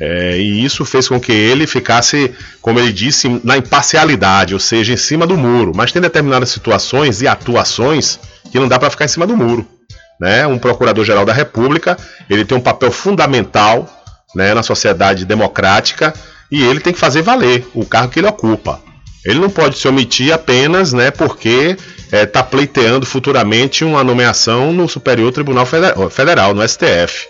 É, 0.00 0.38
e 0.38 0.64
isso 0.64 0.82
fez 0.86 1.06
com 1.06 1.20
que 1.20 1.30
ele 1.30 1.66
ficasse, 1.66 2.32
como 2.62 2.80
ele 2.80 2.90
disse, 2.90 3.28
na 3.44 3.58
imparcialidade, 3.58 4.54
ou 4.54 4.60
seja, 4.60 4.94
em 4.94 4.96
cima 4.96 5.26
do 5.26 5.36
muro. 5.36 5.72
Mas 5.74 5.92
tem 5.92 6.00
determinadas 6.00 6.48
situações 6.48 7.20
e 7.20 7.28
atuações 7.28 8.18
que 8.50 8.58
não 8.58 8.66
dá 8.66 8.78
para 8.78 8.88
ficar 8.88 9.04
em 9.04 9.08
cima 9.08 9.26
do 9.26 9.36
muro. 9.36 9.66
Né? 10.18 10.46
Um 10.46 10.58
procurador-geral 10.58 11.26
da 11.26 11.34
República, 11.34 11.98
ele 12.30 12.46
tem 12.46 12.56
um 12.56 12.62
papel 12.62 12.90
fundamental 12.90 13.88
né, 14.34 14.54
na 14.54 14.62
sociedade 14.62 15.26
democrática 15.26 16.14
e 16.50 16.62
ele 16.62 16.80
tem 16.80 16.92
que 16.92 16.98
fazer 16.98 17.20
valer 17.20 17.66
o 17.74 17.84
cargo 17.84 18.12
que 18.12 18.20
ele 18.20 18.26
ocupa. 18.26 18.80
Ele 19.24 19.38
não 19.38 19.50
pode 19.50 19.78
se 19.78 19.86
omitir 19.86 20.32
apenas 20.32 20.94
né, 20.94 21.10
porque 21.10 21.76
está 22.04 22.16
é, 22.16 22.26
tá 22.26 22.42
pleiteando 22.42 23.04
futuramente 23.04 23.84
uma 23.84 24.02
nomeação 24.02 24.72
no 24.72 24.88
Superior 24.88 25.30
Tribunal 25.30 25.66
Federal, 25.66 26.54
no 26.54 26.66
STF. 26.66 27.29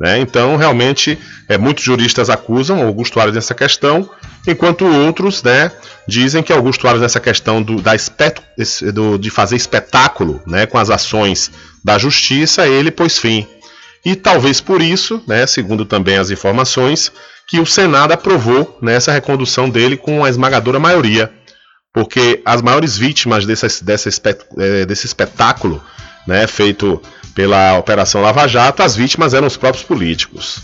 Né? 0.00 0.18
Então, 0.18 0.56
realmente, 0.56 1.18
é, 1.48 1.56
muitos 1.56 1.84
juristas 1.84 2.28
acusam 2.28 2.82
Augusto 2.84 3.20
Aras 3.20 3.34
nessa 3.34 3.54
questão, 3.54 4.08
enquanto 4.46 4.84
outros 4.84 5.42
né, 5.42 5.70
dizem 6.06 6.42
que 6.42 6.52
Augusto 6.52 6.86
Aras, 6.88 7.00
nessa 7.00 7.20
questão 7.20 7.62
do, 7.62 7.80
da 7.80 7.94
espet, 7.94 8.40
do, 8.92 9.18
de 9.18 9.30
fazer 9.30 9.56
espetáculo 9.56 10.42
né, 10.46 10.66
com 10.66 10.78
as 10.78 10.90
ações 10.90 11.50
da 11.84 11.96
justiça, 11.98 12.66
ele 12.66 12.90
pôs 12.90 13.18
fim. 13.18 13.46
E 14.04 14.14
talvez 14.14 14.60
por 14.60 14.82
isso, 14.82 15.22
né, 15.26 15.46
segundo 15.46 15.84
também 15.84 16.18
as 16.18 16.30
informações, 16.30 17.10
que 17.48 17.60
o 17.60 17.66
Senado 17.66 18.12
aprovou 18.12 18.78
nessa 18.82 19.10
né, 19.10 19.16
recondução 19.16 19.70
dele 19.70 19.96
com 19.96 20.24
a 20.24 20.28
esmagadora 20.28 20.78
maioria. 20.78 21.32
Porque 21.92 22.42
as 22.44 22.60
maiores 22.60 22.98
vítimas 22.98 23.46
desse, 23.46 23.84
desse, 23.84 24.08
é, 24.58 24.84
desse 24.84 25.06
espetáculo 25.06 25.80
né, 26.26 26.46
feito 26.46 27.00
pela 27.34 27.76
Operação 27.78 28.22
Lava 28.22 28.46
Jato, 28.46 28.82
as 28.82 28.94
vítimas 28.94 29.34
eram 29.34 29.46
os 29.46 29.56
próprios 29.56 29.84
políticos. 29.84 30.62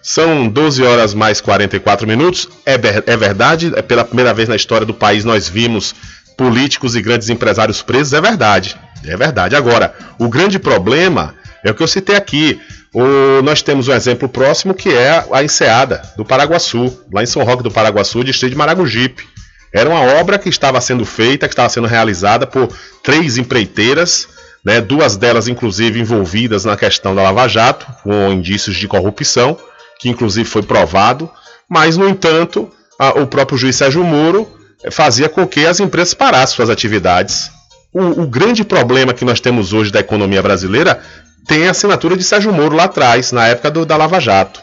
São 0.00 0.48
12 0.48 0.82
horas 0.82 1.14
mais 1.14 1.40
44 1.40 2.06
minutos. 2.06 2.48
É, 2.64 2.74
é 2.74 3.16
verdade, 3.16 3.72
é 3.74 3.82
pela 3.82 4.04
primeira 4.04 4.34
vez 4.34 4.48
na 4.48 4.56
história 4.56 4.86
do 4.86 4.94
país 4.94 5.24
nós 5.24 5.48
vimos 5.48 5.94
políticos 6.36 6.94
e 6.94 7.02
grandes 7.02 7.30
empresários 7.30 7.82
presos, 7.82 8.12
é 8.12 8.20
verdade. 8.20 8.76
É 9.06 9.16
verdade. 9.16 9.56
Agora, 9.56 9.94
o 10.18 10.28
grande 10.28 10.58
problema 10.58 11.34
é 11.64 11.70
o 11.70 11.74
que 11.74 11.82
eu 11.82 11.88
citei 11.88 12.16
aqui. 12.16 12.60
O, 12.92 13.42
nós 13.42 13.62
temos 13.62 13.88
um 13.88 13.92
exemplo 13.92 14.28
próximo 14.28 14.74
que 14.74 14.90
é 14.90 15.24
a 15.32 15.42
enseada 15.42 16.02
do 16.16 16.24
Paraguaçu, 16.24 17.02
lá 17.12 17.22
em 17.22 17.26
São 17.26 17.42
Roque 17.42 17.62
do 17.62 17.70
Paraguaçu, 17.70 18.22
distrito 18.22 18.52
de 18.52 18.58
Maragogipe. 18.58 19.26
Era 19.72 19.88
uma 19.88 20.00
obra 20.20 20.38
que 20.38 20.48
estava 20.48 20.80
sendo 20.80 21.04
feita, 21.04 21.48
que 21.48 21.52
estava 21.52 21.68
sendo 21.68 21.88
realizada 21.88 22.46
por 22.46 22.68
três 23.02 23.36
empreiteiras 23.36 24.28
né, 24.64 24.80
duas 24.80 25.16
delas 25.16 25.46
inclusive 25.46 26.00
envolvidas 26.00 26.64
na 26.64 26.76
questão 26.76 27.14
da 27.14 27.22
Lava 27.22 27.46
Jato, 27.46 27.86
com 28.02 28.32
indícios 28.32 28.76
de 28.76 28.88
corrupção, 28.88 29.56
que 29.98 30.08
inclusive 30.08 30.48
foi 30.48 30.62
provado, 30.62 31.30
mas 31.68 31.96
no 31.96 32.08
entanto, 32.08 32.70
a, 32.98 33.20
o 33.20 33.26
próprio 33.26 33.58
juiz 33.58 33.76
Sérgio 33.76 34.02
Moro 34.02 34.48
eh, 34.82 34.90
fazia 34.90 35.28
com 35.28 35.46
que 35.46 35.66
as 35.66 35.80
empresas 35.80 36.14
parassem 36.14 36.56
suas 36.56 36.70
atividades. 36.70 37.50
O, 37.92 38.22
o 38.22 38.26
grande 38.26 38.64
problema 38.64 39.14
que 39.14 39.24
nós 39.24 39.40
temos 39.40 39.72
hoje 39.72 39.90
da 39.90 40.00
economia 40.00 40.42
brasileira 40.42 41.00
tem 41.46 41.68
a 41.68 41.70
assinatura 41.70 42.16
de 42.16 42.24
Sérgio 42.24 42.52
Moro 42.52 42.74
lá 42.74 42.84
atrás, 42.84 43.32
na 43.32 43.46
época 43.46 43.70
do, 43.70 43.84
da 43.84 43.96
Lava 43.96 44.18
Jato. 44.18 44.62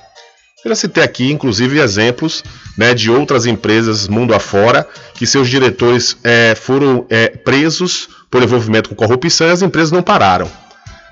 Eu 0.64 0.76
citei 0.76 1.04
aqui, 1.04 1.32
inclusive, 1.32 1.80
exemplos 1.80 2.44
né, 2.78 2.94
de 2.94 3.10
outras 3.10 3.48
empresas 3.48 4.08
mundo 4.08 4.34
afora 4.34 4.88
que 5.16 5.26
seus 5.26 5.50
diretores 5.50 6.16
é, 6.24 6.54
foram 6.56 7.06
é, 7.10 7.30
presos 7.30 8.08
por 8.30 8.44
envolvimento 8.44 8.90
com 8.90 8.96
corrupção 8.96 9.48
e 9.48 9.52
as 9.52 9.62
empresas 9.64 9.92
não 9.92 10.04
pararam. 10.04 10.50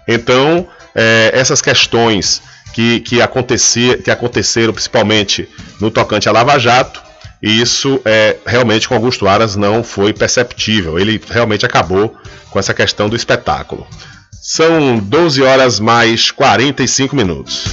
Então, 0.07 0.67
é, 0.93 1.31
essas 1.33 1.61
questões 1.61 2.41
que, 2.73 2.99
que, 2.99 3.21
acontecia, 3.21 3.97
que 3.97 4.11
aconteceram 4.11 4.71
principalmente 4.71 5.49
no 5.81 5.89
tocante 5.89 6.29
a 6.29 6.31
Lava 6.31 6.59
Jato, 6.59 7.01
isso 7.41 7.99
é, 8.05 8.37
realmente 8.45 8.87
com 8.87 8.93
Augusto 8.93 9.27
Aras 9.27 9.55
não 9.55 9.83
foi 9.83 10.13
perceptível. 10.13 10.99
Ele 10.99 11.19
realmente 11.27 11.65
acabou 11.65 12.15
com 12.51 12.59
essa 12.59 12.73
questão 12.73 13.09
do 13.09 13.15
espetáculo. 13.15 13.87
São 14.41 14.97
12 14.99 15.41
horas 15.41 15.79
mais 15.79 16.31
45 16.31 17.15
minutos. 17.15 17.65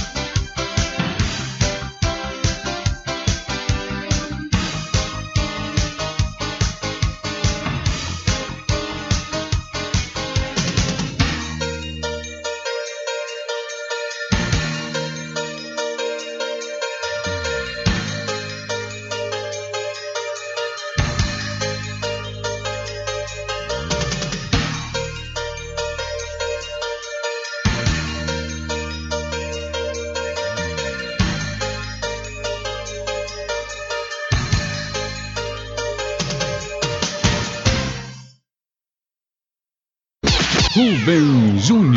Júnior. 41.67 41.96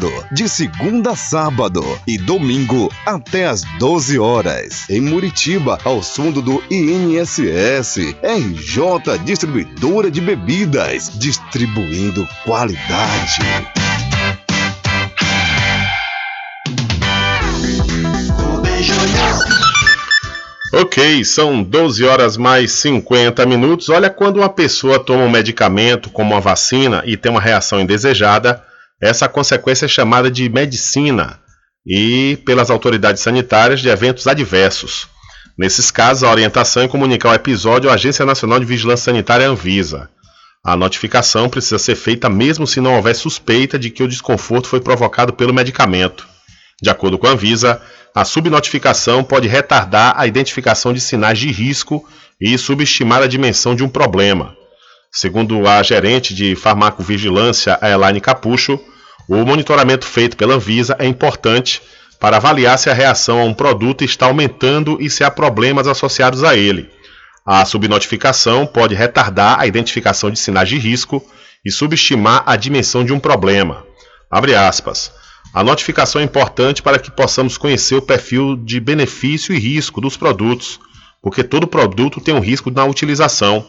Funcionando 0.00 0.24
de 0.32 0.48
segunda 0.48 1.10
a 1.10 1.16
sábado 1.16 1.82
e 2.06 2.16
domingo 2.16 2.90
até 3.04 3.46
às 3.46 3.62
12 3.78 4.18
horas. 4.18 4.88
Em 4.88 5.00
Muritiba, 5.00 5.78
ao 5.84 6.02
fundo 6.02 6.40
do 6.40 6.62
INSS, 6.70 8.16
RJ 8.22 9.18
Distribuidora 9.24 10.10
de 10.10 10.20
Bebidas, 10.20 11.10
distribuindo 11.18 12.26
qualidade. 12.44 13.40
Ok, 20.72 21.24
são 21.24 21.62
12 21.64 22.04
horas 22.04 22.36
mais 22.36 22.72
50 22.72 23.44
minutos. 23.44 23.88
Olha, 23.88 24.08
quando 24.08 24.36
uma 24.36 24.48
pessoa 24.48 25.00
toma 25.00 25.24
um 25.24 25.30
medicamento, 25.30 26.08
como 26.10 26.32
uma 26.32 26.40
vacina, 26.40 27.02
e 27.04 27.16
tem 27.16 27.30
uma 27.30 27.40
reação 27.40 27.80
indesejada, 27.80 28.62
essa 29.00 29.28
consequência 29.28 29.86
é 29.86 29.88
chamada 29.88 30.30
de 30.30 30.48
medicina 30.48 31.40
e, 31.86 32.38
pelas 32.44 32.70
autoridades 32.70 33.22
sanitárias, 33.22 33.80
de 33.80 33.88
eventos 33.88 34.26
adversos. 34.26 35.08
Nesses 35.56 35.90
casos, 35.90 36.22
a 36.22 36.30
orientação 36.30 36.82
é 36.82 36.88
comunicar 36.88 37.30
o 37.30 37.34
episódio 37.34 37.90
à 37.90 37.94
Agência 37.94 38.24
Nacional 38.24 38.58
de 38.60 38.66
Vigilância 38.66 39.06
Sanitária 39.06 39.48
Anvisa. 39.48 40.08
A 40.64 40.76
notificação 40.76 41.48
precisa 41.48 41.78
ser 41.78 41.96
feita 41.96 42.28
mesmo 42.28 42.66
se 42.66 42.80
não 42.80 42.96
houver 42.96 43.14
suspeita 43.14 43.78
de 43.78 43.90
que 43.90 44.02
o 44.02 44.08
desconforto 44.08 44.68
foi 44.68 44.80
provocado 44.80 45.32
pelo 45.32 45.54
medicamento. 45.54 46.28
De 46.82 46.90
acordo 46.90 47.18
com 47.18 47.26
a 47.26 47.30
Anvisa, 47.30 47.80
a 48.14 48.24
subnotificação 48.24 49.24
pode 49.24 49.48
retardar 49.48 50.14
a 50.16 50.26
identificação 50.26 50.92
de 50.92 51.00
sinais 51.00 51.38
de 51.38 51.50
risco 51.50 52.06
e 52.40 52.56
subestimar 52.58 53.22
a 53.22 53.26
dimensão 53.26 53.74
de 53.74 53.82
um 53.82 53.88
problema. 53.88 54.56
Segundo 55.12 55.66
a 55.66 55.82
gerente 55.82 56.32
de 56.32 56.54
farmacovigilância, 56.54 57.78
Elaine 57.82 58.20
Capucho, 58.20 58.78
o 59.28 59.44
monitoramento 59.44 60.06
feito 60.06 60.36
pela 60.36 60.54
Anvisa 60.54 60.94
é 61.00 61.06
importante 61.06 61.82
para 62.20 62.36
avaliar 62.36 62.78
se 62.78 62.88
a 62.88 62.94
reação 62.94 63.40
a 63.40 63.44
um 63.44 63.52
produto 63.52 64.04
está 64.04 64.26
aumentando 64.26 64.98
e 65.00 65.10
se 65.10 65.24
há 65.24 65.30
problemas 65.30 65.88
associados 65.88 66.44
a 66.44 66.56
ele. 66.56 66.88
A 67.44 67.64
subnotificação 67.64 68.66
pode 68.66 68.94
retardar 68.94 69.58
a 69.58 69.66
identificação 69.66 70.30
de 70.30 70.38
sinais 70.38 70.68
de 70.68 70.78
risco 70.78 71.24
e 71.64 71.72
subestimar 71.72 72.44
a 72.46 72.54
dimensão 72.54 73.04
de 73.04 73.12
um 73.12 73.18
problema. 73.18 73.84
Abre 74.30 74.54
aspas. 74.54 75.12
A 75.52 75.64
notificação 75.64 76.20
é 76.20 76.24
importante 76.24 76.82
para 76.82 77.00
que 77.00 77.10
possamos 77.10 77.58
conhecer 77.58 77.96
o 77.96 78.02
perfil 78.02 78.56
de 78.56 78.78
benefício 78.78 79.52
e 79.52 79.58
risco 79.58 80.00
dos 80.00 80.16
produtos, 80.16 80.78
porque 81.20 81.42
todo 81.42 81.66
produto 81.66 82.20
tem 82.20 82.32
um 82.32 82.38
risco 82.38 82.70
na 82.70 82.84
utilização. 82.84 83.66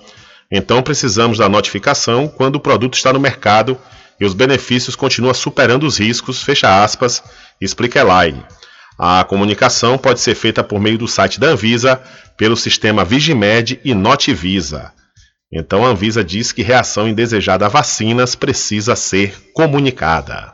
Então 0.52 0.84
precisamos 0.84 1.38
da 1.38 1.48
notificação 1.48 2.28
quando 2.28 2.56
o 2.56 2.60
produto 2.60 2.96
está 2.96 3.14
no 3.14 3.20
mercado 3.20 3.78
e 4.20 4.26
os 4.26 4.34
benefícios 4.34 4.96
continuam 4.96 5.34
superando 5.34 5.84
os 5.88 5.98
riscos, 5.98 6.44
fecha 6.44 6.84
aspas, 6.84 7.24
explica 7.60 8.00
Elaine. 8.00 8.44
A 9.00 9.24
comunicação 9.24 9.98
pode 9.98 10.20
ser 10.20 10.36
feita 10.36 10.64
por 10.64 10.80
meio 10.80 10.98
do 10.98 11.08
site 11.08 11.40
da 11.40 11.48
Anvisa, 11.48 12.00
pelo 12.38 12.56
sistema 12.56 13.04
Vigimed 13.04 13.80
e 13.84 13.96
Notivisa. 13.96 14.92
Então 15.52 15.86
a 15.86 15.90
Anvisa 15.90 16.24
diz 16.24 16.52
que 16.52 16.62
reação 16.62 17.08
indesejada 17.08 17.66
a 17.66 17.70
vacinas 17.70 18.36
precisa 18.36 18.96
ser 18.96 19.36
comunicada. 19.54 20.54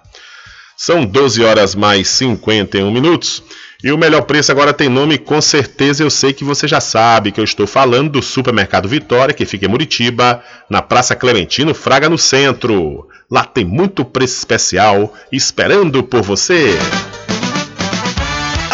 São 0.77 1.05
12 1.05 1.43
horas 1.43 1.75
mais 1.75 2.07
51 2.07 2.91
minutos. 2.91 3.43
E 3.83 3.91
o 3.91 3.97
melhor 3.97 4.23
preço 4.23 4.51
agora 4.51 4.73
tem 4.73 4.89
nome, 4.89 5.19
com 5.19 5.39
certeza 5.39 6.03
eu 6.03 6.09
sei 6.09 6.33
que 6.33 6.43
você 6.43 6.67
já 6.67 6.79
sabe 6.79 7.31
que 7.31 7.39
eu 7.39 7.43
estou 7.43 7.67
falando 7.67 8.09
do 8.09 8.23
Supermercado 8.23 8.89
Vitória, 8.89 9.35
que 9.35 9.45
fica 9.45 9.67
em 9.67 9.69
Muritiba, 9.69 10.43
na 10.67 10.81
Praça 10.81 11.15
Clementino 11.15 11.75
Fraga, 11.75 12.09
no 12.09 12.17
centro. 12.17 13.07
Lá 13.29 13.45
tem 13.45 13.63
muito 13.63 14.03
preço 14.03 14.37
especial 14.37 15.13
esperando 15.31 16.01
por 16.01 16.23
você. 16.23 16.75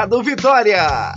Mercado 0.00 0.22
Vitória. 0.22 1.12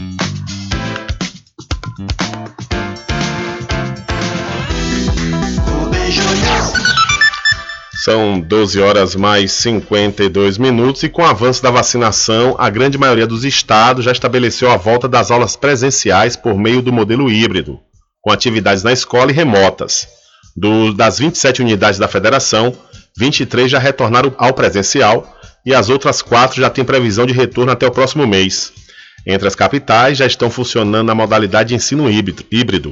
São 8.03 8.41
12 8.41 8.81
horas 8.81 9.15
mais 9.15 9.53
52 9.53 10.57
minutos 10.57 11.01
e 11.03 11.07
com 11.07 11.21
o 11.21 11.25
avanço 11.25 11.63
da 11.63 11.71
vacinação, 11.71 12.57
a 12.59 12.69
grande 12.69 12.97
maioria 12.97 13.25
dos 13.25 13.45
estados 13.45 14.03
já 14.03 14.11
estabeleceu 14.11 14.69
a 14.69 14.75
volta 14.75 15.07
das 15.07 15.31
aulas 15.31 15.55
presenciais 15.55 16.35
por 16.35 16.57
meio 16.57 16.81
do 16.81 16.91
modelo 16.91 17.31
híbrido, 17.31 17.79
com 18.19 18.33
atividades 18.33 18.83
na 18.83 18.91
escola 18.91 19.31
e 19.31 19.33
remotas. 19.33 20.09
Do, 20.57 20.93
das 20.93 21.19
27 21.19 21.61
unidades 21.61 21.97
da 21.97 22.09
federação, 22.09 22.75
23 23.17 23.71
já 23.71 23.79
retornaram 23.79 24.35
ao 24.37 24.53
presencial 24.53 25.33
e 25.65 25.73
as 25.73 25.89
outras 25.89 26.21
quatro 26.21 26.61
já 26.61 26.69
têm 26.69 26.83
previsão 26.83 27.25
de 27.25 27.33
retorno 27.33 27.71
até 27.71 27.87
o 27.87 27.91
próximo 27.91 28.27
mês. 28.27 28.73
Entre 29.25 29.47
as 29.47 29.55
capitais 29.55 30.17
já 30.17 30.25
estão 30.25 30.49
funcionando 30.49 31.07
na 31.07 31.15
modalidade 31.15 31.69
de 31.69 31.75
ensino 31.75 32.09
híbrido. 32.09 32.91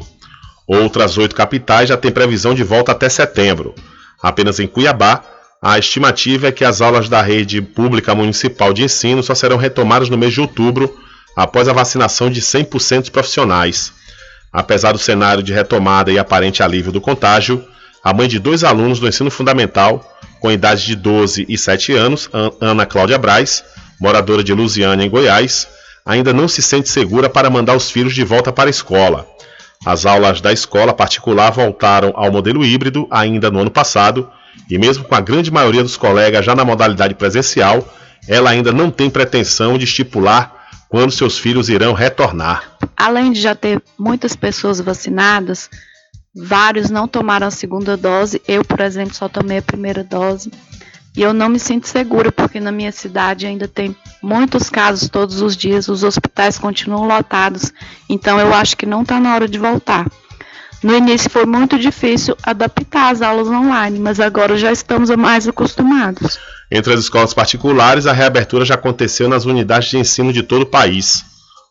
Outras 0.66 1.18
oito 1.18 1.36
capitais 1.36 1.90
já 1.90 1.98
têm 1.98 2.12
previsão 2.12 2.54
de 2.54 2.64
volta 2.64 2.94
até 2.94 3.10
setembro. 3.10 3.76
Apenas 4.22 4.60
em 4.60 4.68
Cuiabá, 4.68 5.24
a 5.62 5.78
estimativa 5.78 6.48
é 6.48 6.52
que 6.52 6.64
as 6.64 6.82
aulas 6.82 7.10
da 7.10 7.22
rede 7.22 7.62
pública 7.62 8.16
municipal 8.16 8.72
de 8.74 8.84
ensino 8.84 9.22
só 9.22 9.36
serão 9.36 9.58
retomadas 9.58 10.10
no 10.10 10.18
mês 10.18 10.34
de 10.34 10.42
outubro, 10.42 10.98
após 11.36 11.68
a 11.68 11.74
vacinação 11.74 12.30
de 12.30 12.42
100% 12.42 13.02
dos 13.02 13.10
profissionais. 13.10 13.94
Apesar 14.52 14.92
do 14.92 14.98
cenário 14.98 15.44
de 15.44 15.54
retomada 15.54 16.12
e 16.12 16.18
aparente 16.18 16.64
alívio 16.64 16.92
do 16.92 17.02
contágio, 17.02 17.64
a 18.04 18.14
mãe 18.14 18.28
de 18.28 18.40
dois 18.40 18.64
alunos 18.64 19.00
do 19.00 19.08
ensino 19.08 19.30
fundamental, 19.30 20.04
com 20.42 20.52
idade 20.52 20.86
de 20.86 20.96
12 20.96 21.46
e 21.48 21.58
7 21.58 21.94
anos, 21.94 22.30
Ana 22.60 22.86
Cláudia 22.86 23.18
Braz, 23.20 23.64
moradora 24.00 24.44
de 24.44 24.52
Lusiânia, 24.54 25.06
em 25.06 25.10
Goiás, 25.10 25.68
ainda 26.04 26.34
não 26.34 26.48
se 26.48 26.64
sente 26.64 26.90
segura 26.90 27.30
para 27.30 27.50
mandar 27.50 27.78
os 27.78 27.92
filhos 27.92 28.16
de 28.16 28.24
volta 28.24 28.52
para 28.52 28.68
a 28.68 28.72
escola. 28.72 29.28
As 29.86 30.06
aulas 30.06 30.42
da 30.42 30.52
escola 30.52 30.94
particular 30.94 31.52
voltaram 31.52 32.12
ao 32.16 32.32
modelo 32.32 32.66
híbrido 32.66 33.08
ainda 33.12 33.52
no 33.52 33.60
ano 33.60 33.70
passado, 33.70 34.28
e 34.68 34.80
mesmo 34.80 35.04
com 35.04 35.14
a 35.14 35.22
grande 35.22 35.52
maioria 35.52 35.84
dos 35.84 35.96
colegas 35.96 36.44
já 36.44 36.56
na 36.56 36.66
modalidade 36.66 37.14
presencial, 37.14 37.88
ela 38.28 38.50
ainda 38.50 38.72
não 38.72 38.90
tem 38.90 39.10
pretensão 39.10 39.78
de 39.78 39.86
estipular 39.86 40.56
quando 40.90 41.12
seus 41.12 41.38
filhos 41.38 41.70
irão 41.70 41.94
retornar. 41.94 42.72
Além 42.98 43.32
de 43.32 43.40
já 43.40 43.54
ter 43.56 43.82
muitas 43.98 44.36
pessoas 44.36 44.82
vacinadas, 44.82 45.70
Vários 46.36 46.90
não 46.90 47.08
tomaram 47.08 47.48
a 47.48 47.52
segunda 47.52 47.98
dose. 47.98 48.42
Eu, 48.48 48.64
por 48.64 48.80
exemplo, 48.80 49.14
só 49.14 49.28
tomei 49.28 49.58
a 49.58 49.62
primeira 49.62 50.04
dose. 50.04 50.52
E 51.16 51.22
eu 51.22 51.34
não 51.34 51.50
me 51.50 51.60
sinto 51.60 51.88
segura 51.88 52.32
porque 52.32 52.60
na 52.60 52.72
minha 52.72 52.92
cidade 52.92 53.46
ainda 53.46 53.68
tem 53.68 53.96
muitos 54.24 54.70
casos 54.70 55.10
todos 55.10 55.42
os 55.42 55.58
dias, 55.58 55.90
os 55.90 56.04
hospitais 56.04 56.58
continuam 56.58 57.06
lotados, 57.06 57.74
então 58.10 58.40
eu 58.40 58.54
acho 58.54 58.78
que 58.78 58.86
não 58.86 59.02
está 59.02 59.20
na 59.20 59.36
hora 59.36 59.48
de 59.48 59.60
voltar. 59.60 60.10
No 60.82 60.96
início 60.96 61.30
foi 61.30 61.46
muito 61.46 61.78
difícil 61.78 62.36
adaptar 62.42 63.12
as 63.12 63.22
aulas 63.22 63.48
online, 63.48 64.00
mas 64.00 64.20
agora 64.22 64.58
já 64.58 64.72
estamos 64.72 65.10
mais 65.12 65.48
acostumados. 65.48 66.40
Entre 66.72 66.94
as 66.94 67.02
escolas 67.02 67.34
particulares, 67.34 68.08
a 68.08 68.14
reabertura 68.14 68.64
já 68.64 68.76
aconteceu 68.76 69.28
nas 69.28 69.44
unidades 69.46 69.90
de 69.90 69.98
ensino 69.98 70.32
de 70.32 70.42
todo 70.42 70.62
o 70.62 70.66
país. 70.66 71.26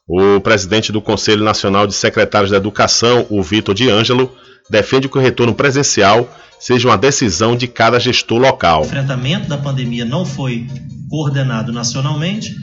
O 0.06 0.38
presidente 0.40 0.92
do 0.92 1.00
Conselho 1.00 1.42
Nacional 1.42 1.86
de 1.86 1.94
Secretários 1.94 2.50
da 2.50 2.58
Educação, 2.58 3.26
o 3.30 3.42
Vitor 3.42 3.74
de 3.74 3.88
Ângelo, 3.88 4.30
defende 4.68 5.08
que 5.08 5.18
o 5.18 5.20
retorno 5.20 5.54
presencial 5.54 6.28
seja 6.58 6.88
uma 6.88 6.98
decisão 6.98 7.56
de 7.56 7.66
cada 7.66 7.98
gestor 7.98 8.38
local. 8.38 8.82
O 8.82 8.86
enfrentamento 8.86 9.48
da 9.48 9.56
pandemia 9.56 10.04
não 10.04 10.26
foi 10.26 10.66
coordenado 11.08 11.72
nacionalmente 11.72 12.54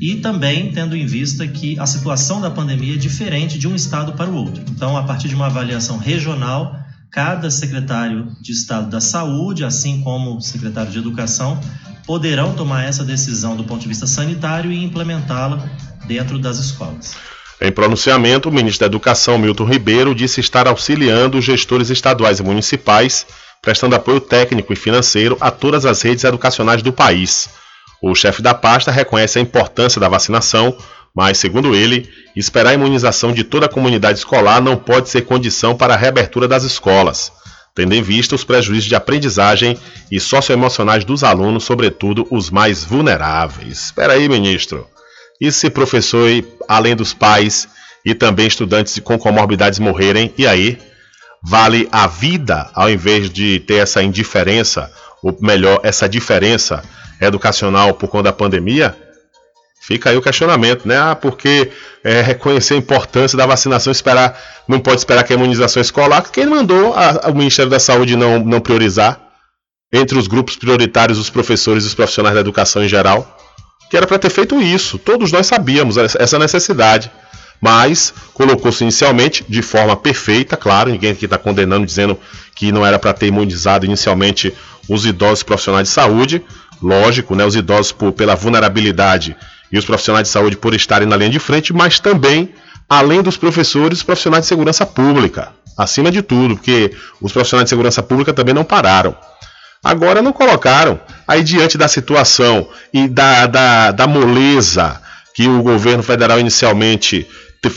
e 0.00 0.16
também 0.16 0.72
tendo 0.72 0.96
em 0.96 1.04
vista 1.04 1.46
que 1.46 1.78
a 1.78 1.84
situação 1.84 2.40
da 2.40 2.50
pandemia 2.50 2.94
é 2.94 2.96
diferente 2.96 3.58
de 3.58 3.68
um 3.68 3.74
estado 3.74 4.12
para 4.12 4.30
o 4.30 4.34
outro. 4.34 4.62
Então, 4.70 4.96
a 4.96 5.02
partir 5.02 5.28
de 5.28 5.34
uma 5.34 5.46
avaliação 5.46 5.98
regional, 5.98 6.74
cada 7.10 7.50
secretário 7.50 8.28
de 8.40 8.52
Estado 8.52 8.88
da 8.88 9.00
Saúde, 9.00 9.64
assim 9.64 10.00
como 10.00 10.36
o 10.36 10.40
secretário 10.40 10.90
de 10.90 10.98
Educação, 10.98 11.60
poderão 12.06 12.54
tomar 12.54 12.84
essa 12.84 13.04
decisão 13.04 13.56
do 13.56 13.64
ponto 13.64 13.82
de 13.82 13.88
vista 13.88 14.06
sanitário 14.06 14.72
e 14.72 14.82
implementá-la 14.82 15.68
dentro 16.06 16.38
das 16.38 16.58
escolas. 16.58 17.14
Em 17.62 17.70
pronunciamento, 17.70 18.48
o 18.48 18.52
ministro 18.52 18.80
da 18.80 18.86
Educação, 18.86 19.36
Milton 19.36 19.64
Ribeiro, 19.64 20.14
disse 20.14 20.40
estar 20.40 20.66
auxiliando 20.66 21.36
os 21.36 21.44
gestores 21.44 21.90
estaduais 21.90 22.40
e 22.40 22.42
municipais, 22.42 23.26
prestando 23.60 23.94
apoio 23.94 24.18
técnico 24.18 24.72
e 24.72 24.76
financeiro 24.76 25.36
a 25.38 25.50
todas 25.50 25.84
as 25.84 26.00
redes 26.00 26.24
educacionais 26.24 26.80
do 26.80 26.90
país. 26.90 27.50
O 28.02 28.14
chefe 28.14 28.40
da 28.40 28.54
pasta 28.54 28.90
reconhece 28.90 29.38
a 29.38 29.42
importância 29.42 30.00
da 30.00 30.08
vacinação, 30.08 30.74
mas, 31.14 31.36
segundo 31.36 31.74
ele, 31.74 32.08
esperar 32.34 32.70
a 32.70 32.74
imunização 32.74 33.30
de 33.30 33.44
toda 33.44 33.66
a 33.66 33.68
comunidade 33.68 34.18
escolar 34.18 34.62
não 34.62 34.76
pode 34.76 35.10
ser 35.10 35.22
condição 35.22 35.76
para 35.76 35.92
a 35.92 35.96
reabertura 35.98 36.48
das 36.48 36.64
escolas, 36.64 37.30
tendo 37.74 37.94
em 37.94 38.00
vista 38.00 38.34
os 38.34 38.42
prejuízos 38.42 38.88
de 38.88 38.94
aprendizagem 38.94 39.76
e 40.10 40.18
socioemocionais 40.18 41.04
dos 41.04 41.22
alunos, 41.22 41.64
sobretudo 41.64 42.26
os 42.30 42.48
mais 42.48 42.84
vulneráveis. 42.84 43.84
Espera 43.86 44.14
aí, 44.14 44.30
ministro. 44.30 44.86
E 45.40 45.50
se 45.50 45.70
professor, 45.70 46.28
além 46.68 46.94
dos 46.94 47.14
pais 47.14 47.68
e 48.04 48.14
também 48.14 48.46
estudantes 48.46 48.98
com 48.98 49.18
comorbidades 49.18 49.78
morrerem, 49.78 50.32
e 50.36 50.46
aí? 50.46 50.78
Vale 51.42 51.88
a 51.90 52.06
vida 52.06 52.68
ao 52.74 52.90
invés 52.90 53.30
de 53.30 53.60
ter 53.60 53.76
essa 53.76 54.02
indiferença, 54.02 54.92
ou 55.22 55.36
melhor, 55.40 55.80
essa 55.82 56.06
diferença 56.06 56.82
educacional 57.18 57.94
por 57.94 58.08
conta 58.08 58.24
da 58.24 58.32
pandemia? 58.32 58.94
Fica 59.80 60.10
aí 60.10 60.16
o 60.16 60.22
questionamento, 60.22 60.86
né? 60.86 60.98
Ah, 60.98 61.16
porque 61.16 61.70
é, 62.04 62.20
reconhecer 62.20 62.74
a 62.74 62.76
importância 62.76 63.38
da 63.38 63.46
vacinação, 63.46 63.90
esperar, 63.90 64.38
não 64.68 64.78
pode 64.78 64.98
esperar 64.98 65.24
que 65.24 65.32
a 65.32 65.36
imunização 65.36 65.80
escolar, 65.80 66.30
quem 66.30 66.44
mandou 66.44 66.94
o 66.94 67.34
Ministério 67.34 67.70
da 67.70 67.80
Saúde 67.80 68.14
não, 68.14 68.38
não 68.38 68.60
priorizar 68.60 69.18
entre 69.90 70.18
os 70.18 70.28
grupos 70.28 70.56
prioritários 70.56 71.18
os 71.18 71.30
professores 71.30 71.84
e 71.84 71.86
os 71.86 71.94
profissionais 71.94 72.34
da 72.34 72.40
educação 72.40 72.84
em 72.84 72.88
geral, 72.88 73.39
que 73.90 73.96
era 73.96 74.06
para 74.06 74.18
ter 74.18 74.30
feito 74.30 74.62
isso. 74.62 74.98
Todos 74.98 75.32
nós 75.32 75.48
sabíamos 75.48 75.96
essa 75.96 76.38
necessidade, 76.38 77.10
mas 77.60 78.14
colocou-se 78.32 78.82
inicialmente 78.84 79.44
de 79.46 79.60
forma 79.60 79.96
perfeita, 79.96 80.56
claro, 80.56 80.90
ninguém 80.90 81.10
aqui 81.10 81.24
está 81.24 81.36
condenando, 81.36 81.84
dizendo 81.84 82.16
que 82.54 82.70
não 82.70 82.86
era 82.86 82.98
para 82.98 83.12
ter 83.12 83.26
imunizado 83.26 83.84
inicialmente 83.84 84.54
os 84.88 85.04
idosos 85.04 85.42
profissionais 85.42 85.88
de 85.88 85.92
saúde, 85.92 86.42
lógico, 86.80 87.34
né, 87.34 87.44
os 87.44 87.56
idosos 87.56 87.90
por, 87.90 88.12
pela 88.12 88.36
vulnerabilidade 88.36 89.36
e 89.70 89.76
os 89.76 89.84
profissionais 89.84 90.28
de 90.28 90.32
saúde 90.32 90.56
por 90.56 90.72
estarem 90.72 91.06
na 91.06 91.16
linha 91.16 91.30
de 91.30 91.40
frente, 91.40 91.72
mas 91.72 91.98
também, 91.98 92.54
além 92.88 93.22
dos 93.22 93.36
professores, 93.36 93.98
os 93.98 94.04
profissionais 94.04 94.44
de 94.44 94.48
segurança 94.48 94.86
pública, 94.86 95.48
acima 95.76 96.12
de 96.12 96.22
tudo, 96.22 96.56
porque 96.56 96.92
os 97.20 97.32
profissionais 97.32 97.66
de 97.66 97.70
segurança 97.70 98.02
pública 98.02 98.32
também 98.32 98.54
não 98.54 98.64
pararam. 98.64 99.16
Agora 99.82 100.20
não 100.20 100.32
colocaram. 100.32 101.00
Aí, 101.26 101.42
diante 101.42 101.78
da 101.78 101.88
situação 101.88 102.68
e 102.92 103.08
da, 103.08 103.46
da, 103.46 103.90
da 103.92 104.06
moleza 104.06 105.00
que 105.34 105.48
o 105.48 105.62
governo 105.62 106.02
federal 106.02 106.38
inicialmente 106.38 107.26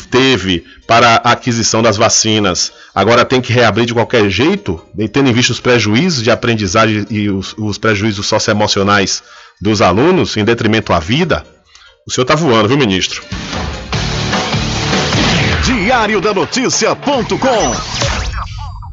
teve 0.10 0.66
para 0.88 1.22
a 1.24 1.32
aquisição 1.32 1.82
das 1.82 1.98
vacinas, 1.98 2.72
agora 2.94 3.26
tem 3.26 3.42
que 3.42 3.54
reabrir 3.54 3.86
de 3.86 3.94
qualquer 3.94 4.30
jeito, 4.30 4.82
tendo 5.12 5.30
em 5.30 5.34
vista 5.34 5.52
os 5.52 5.60
prejuízos 5.60 6.24
de 6.24 6.32
aprendizagem 6.32 7.06
e 7.10 7.30
os, 7.30 7.54
os 7.58 7.78
prejuízos 7.78 8.28
socioemocionais 8.28 9.24
dos 9.62 9.82
alunos, 9.82 10.36
em 10.36 10.44
detrimento 10.44 10.94
à 10.94 11.00
vida, 11.00 11.46
o 12.06 12.12
senhor 12.12 12.24
está 12.24 12.36
voando, 12.36 12.68
viu, 12.68 12.78
ministro? 12.78 13.24
Diário 15.64 16.20
da 16.20 16.34
Notícia.com 16.34 18.33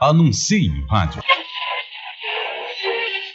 Anuncie 0.00 0.68
no 0.68 0.86
rádio. 0.86 1.20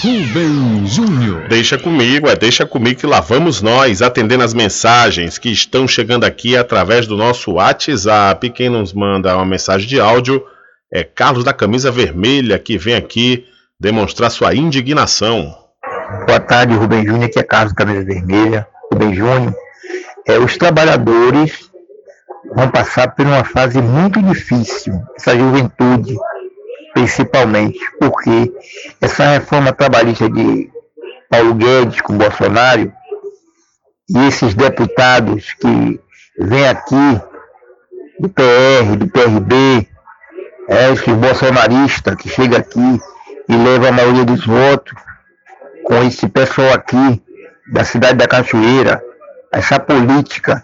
Rubem 0.00 0.86
Júnior. 0.86 1.46
Deixa 1.48 1.76
comigo, 1.76 2.26
é 2.26 2.36
deixa 2.36 2.64
comigo 2.64 3.00
que 3.00 3.06
lá 3.06 3.20
vamos 3.20 3.60
nós 3.60 4.00
atendendo 4.00 4.44
as 4.44 4.54
mensagens 4.54 5.36
que 5.36 5.50
estão 5.50 5.86
chegando 5.86 6.24
aqui 6.24 6.56
através 6.56 7.06
do 7.06 7.18
nosso 7.18 7.52
WhatsApp. 7.52 8.48
Quem 8.48 8.70
nos 8.70 8.94
manda 8.94 9.36
uma 9.36 9.44
mensagem 9.44 9.86
de 9.86 10.00
áudio 10.00 10.42
é 10.90 11.04
Carlos 11.04 11.44
da 11.44 11.52
Camisa 11.52 11.90
Vermelha 11.90 12.58
que 12.58 12.78
vem 12.78 12.94
aqui 12.94 13.44
demonstrar 13.78 14.30
sua 14.30 14.54
indignação. 14.54 15.67
Boa 16.08 16.40
tarde, 16.40 16.74
Rubem 16.74 17.04
Júnior, 17.04 17.24
aqui 17.24 17.38
é 17.38 17.42
Carlos 17.42 17.74
Camisa 17.74 18.02
Vermelha. 18.02 18.66
Rubem 18.90 19.14
Júnior, 19.14 19.54
é, 20.26 20.38
os 20.38 20.56
trabalhadores 20.56 21.70
vão 22.54 22.70
passar 22.70 23.14
por 23.14 23.26
uma 23.26 23.44
fase 23.44 23.82
muito 23.82 24.22
difícil, 24.22 25.02
essa 25.14 25.36
juventude, 25.36 26.16
principalmente, 26.94 27.78
porque 28.00 28.50
essa 29.02 29.32
reforma 29.32 29.70
trabalhista 29.70 30.30
de 30.30 30.70
Paulo 31.28 31.54
Guedes 31.54 32.00
com 32.00 32.16
Bolsonaro 32.16 32.90
e 34.08 34.28
esses 34.28 34.54
deputados 34.54 35.52
que 35.52 36.00
vêm 36.40 36.68
aqui 36.68 37.20
do 38.18 38.30
PR, 38.30 38.96
do 38.96 39.08
PRB, 39.08 39.86
é, 40.70 40.90
esses 40.90 41.14
bolsonaristas 41.14 42.14
que 42.14 42.30
chegam 42.30 42.58
aqui 42.58 42.98
e 43.46 43.56
levam 43.56 43.90
a 43.90 43.92
maioria 43.92 44.24
dos 44.24 44.46
votos, 44.46 44.94
com 45.88 46.02
esse 46.02 46.28
pessoal 46.28 46.74
aqui 46.74 47.22
da 47.72 47.82
cidade 47.82 48.18
da 48.18 48.28
Cachoeira, 48.28 49.02
essa 49.50 49.80
política 49.80 50.62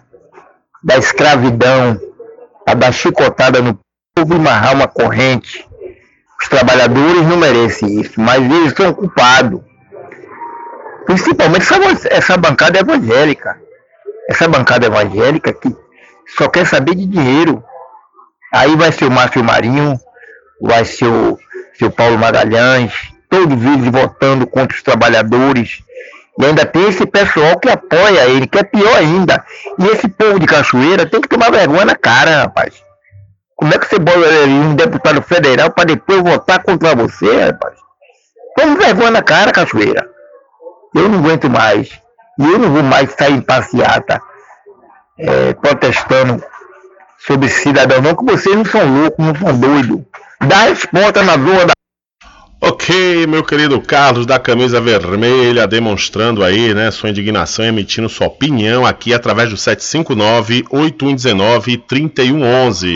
da 0.83 0.97
escravidão, 0.97 1.99
a 2.67 2.75
da 2.75 2.91
chicotada 2.91 3.59
no 3.59 3.79
povo 4.13 4.35
e 4.35 4.39
marrar 4.39 4.75
uma 4.75 4.87
corrente. 4.87 5.67
Os 6.39 6.47
trabalhadores 6.47 7.23
não 7.27 7.37
merecem 7.37 7.99
isso, 7.99 8.21
mas 8.21 8.39
eles 8.39 8.73
são 8.73 8.93
culpados. 8.93 9.61
Principalmente 11.07 11.63
essa, 11.63 12.07
essa 12.07 12.37
bancada 12.37 12.79
evangélica. 12.79 13.59
Essa 14.29 14.47
bancada 14.47 14.85
evangélica 14.85 15.51
que 15.53 15.75
só 16.37 16.47
quer 16.47 16.67
saber 16.67 16.93
de 16.93 17.05
dinheiro. 17.07 17.63
Aí 18.53 18.75
vai 18.75 18.91
ser 18.91 19.05
o 19.05 19.11
Márcio 19.11 19.43
Marinho, 19.43 19.99
vai 20.61 20.85
ser 20.85 21.07
o, 21.07 21.37
ser 21.73 21.85
o 21.85 21.91
Paulo 21.91 22.17
Magalhães, 22.17 23.14
todos 23.35 23.65
eles 23.65 23.91
votando 23.91 24.47
contra 24.47 24.75
os 24.75 24.81
trabalhadores. 24.81 25.83
E 26.39 26.45
ainda 26.45 26.65
tem 26.65 26.87
esse 26.87 27.05
pessoal 27.05 27.59
que 27.59 27.69
apoia 27.69 28.29
ele, 28.29 28.47
que 28.47 28.57
é 28.57 28.63
pior 28.63 28.95
ainda. 28.95 29.43
E 29.77 29.87
esse 29.87 30.07
povo 30.07 30.39
de 30.39 30.45
Cachoeira 30.45 31.05
tem 31.05 31.19
que 31.19 31.27
tomar 31.27 31.51
vergonha 31.51 31.85
na 31.85 31.95
cara, 31.95 32.43
rapaz. 32.43 32.81
Como 33.55 33.73
é 33.73 33.77
que 33.77 33.87
você 33.87 33.99
bota 33.99 34.19
um 34.47 34.75
deputado 34.75 35.21
federal 35.21 35.71
para 35.71 35.85
depois 35.85 36.21
votar 36.21 36.63
contra 36.63 36.95
você, 36.95 37.45
rapaz? 37.45 37.75
Toma 38.57 38.77
vergonha 38.77 39.11
na 39.11 39.21
cara, 39.21 39.51
Cachoeira. 39.51 40.09
Eu 40.93 41.09
não 41.09 41.19
aguento 41.19 41.49
mais. 41.49 41.89
E 42.39 42.43
eu 42.43 42.59
não 42.59 42.71
vou 42.71 42.83
mais 42.83 43.11
sair 43.13 43.33
em 43.33 43.41
passeata 43.41 44.21
é, 45.17 45.53
protestando 45.53 46.43
sobre 47.25 47.49
cidadão, 47.49 48.01
não, 48.01 48.15
que 48.15 48.25
vocês 48.25 48.55
não 48.55 48.65
são 48.65 49.01
loucos, 49.01 49.25
não 49.25 49.35
são 49.35 49.57
doidos. 49.57 50.01
Dá 50.41 50.57
resposta 50.67 51.23
na 51.23 51.33
zona 51.33 51.65
da 51.65 51.73
Ok, 52.61 53.27
meu 53.27 53.43
querido 53.43 53.79
Carlos 53.81 54.25
da 54.25 54.39
camisa 54.39 54.79
vermelha, 54.81 55.67
demonstrando 55.67 56.43
aí, 56.43 56.73
né, 56.73 56.89
sua 56.89 57.09
indignação, 57.09 57.65
emitindo 57.65 58.09
sua 58.09 58.27
opinião 58.27 58.85
aqui 58.85 59.13
através 59.13 59.49
do 59.49 59.57
759 59.57 60.63
8119 60.69 61.77
3111. 61.77 62.95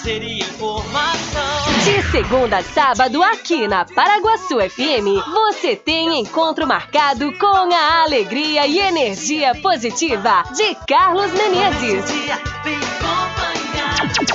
Lazer 0.00 0.22
e 0.22 0.40
informação. 0.40 1.42
De 1.84 2.10
segunda 2.10 2.58
a 2.58 2.62
sábado, 2.62 3.22
aqui 3.22 3.68
na 3.68 3.84
Paraguaçu 3.84 4.58
FM, 4.58 5.22
você 5.32 5.76
tem 5.76 6.18
encontro 6.20 6.66
marcado 6.66 7.32
com 7.38 7.46
a 7.46 8.02
alegria 8.02 8.66
e 8.66 8.78
energia 8.78 9.54
positiva 9.56 10.44
de 10.54 10.74
Carlos 10.86 11.30
Menezes. 11.32 12.04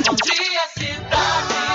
Bom 0.05 0.15
dia, 0.15 0.61
cidade. 0.77 1.74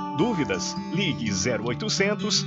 Dúvidas? 0.17 0.75
Ligue 0.93 1.31
0800 1.31 2.45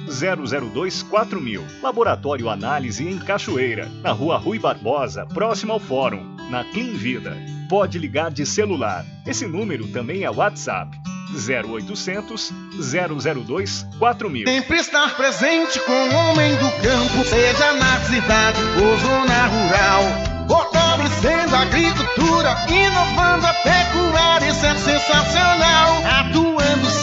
002 0.72 1.02
4000. 1.02 1.64
Laboratório 1.82 2.48
Análise 2.48 3.06
em 3.06 3.18
Cachoeira, 3.18 3.90
na 4.02 4.12
Rua 4.12 4.36
Rui 4.36 4.58
Barbosa, 4.58 5.26
próximo 5.26 5.72
ao 5.72 5.80
Fórum, 5.80 6.36
na 6.50 6.64
Clean 6.64 6.92
Vida. 6.94 7.36
Pode 7.68 7.98
ligar 7.98 8.30
de 8.30 8.44
celular. 8.44 9.04
Esse 9.26 9.46
número 9.46 9.88
também 9.88 10.24
é 10.24 10.30
WhatsApp. 10.30 10.96
0800 11.34 12.52
002 12.78 13.86
4000. 13.98 14.46
Sempre 14.46 14.76
estar 14.78 15.16
presente 15.16 15.80
com 15.80 15.92
o 15.92 16.14
homem 16.14 16.54
do 16.56 16.70
campo, 16.82 17.24
seja 17.24 17.72
na 17.72 18.00
cidade 18.00 18.60
ou 18.62 18.98
zona 18.98 19.46
rural. 19.46 20.02
Fortalecendo 20.46 21.56
a 21.56 21.60
agricultura, 21.60 22.54
inovando 22.68 23.46
a 23.46 23.54
pecuária, 23.54 24.50
isso 24.50 24.66
é 24.66 24.74
sensacional. 24.76 26.02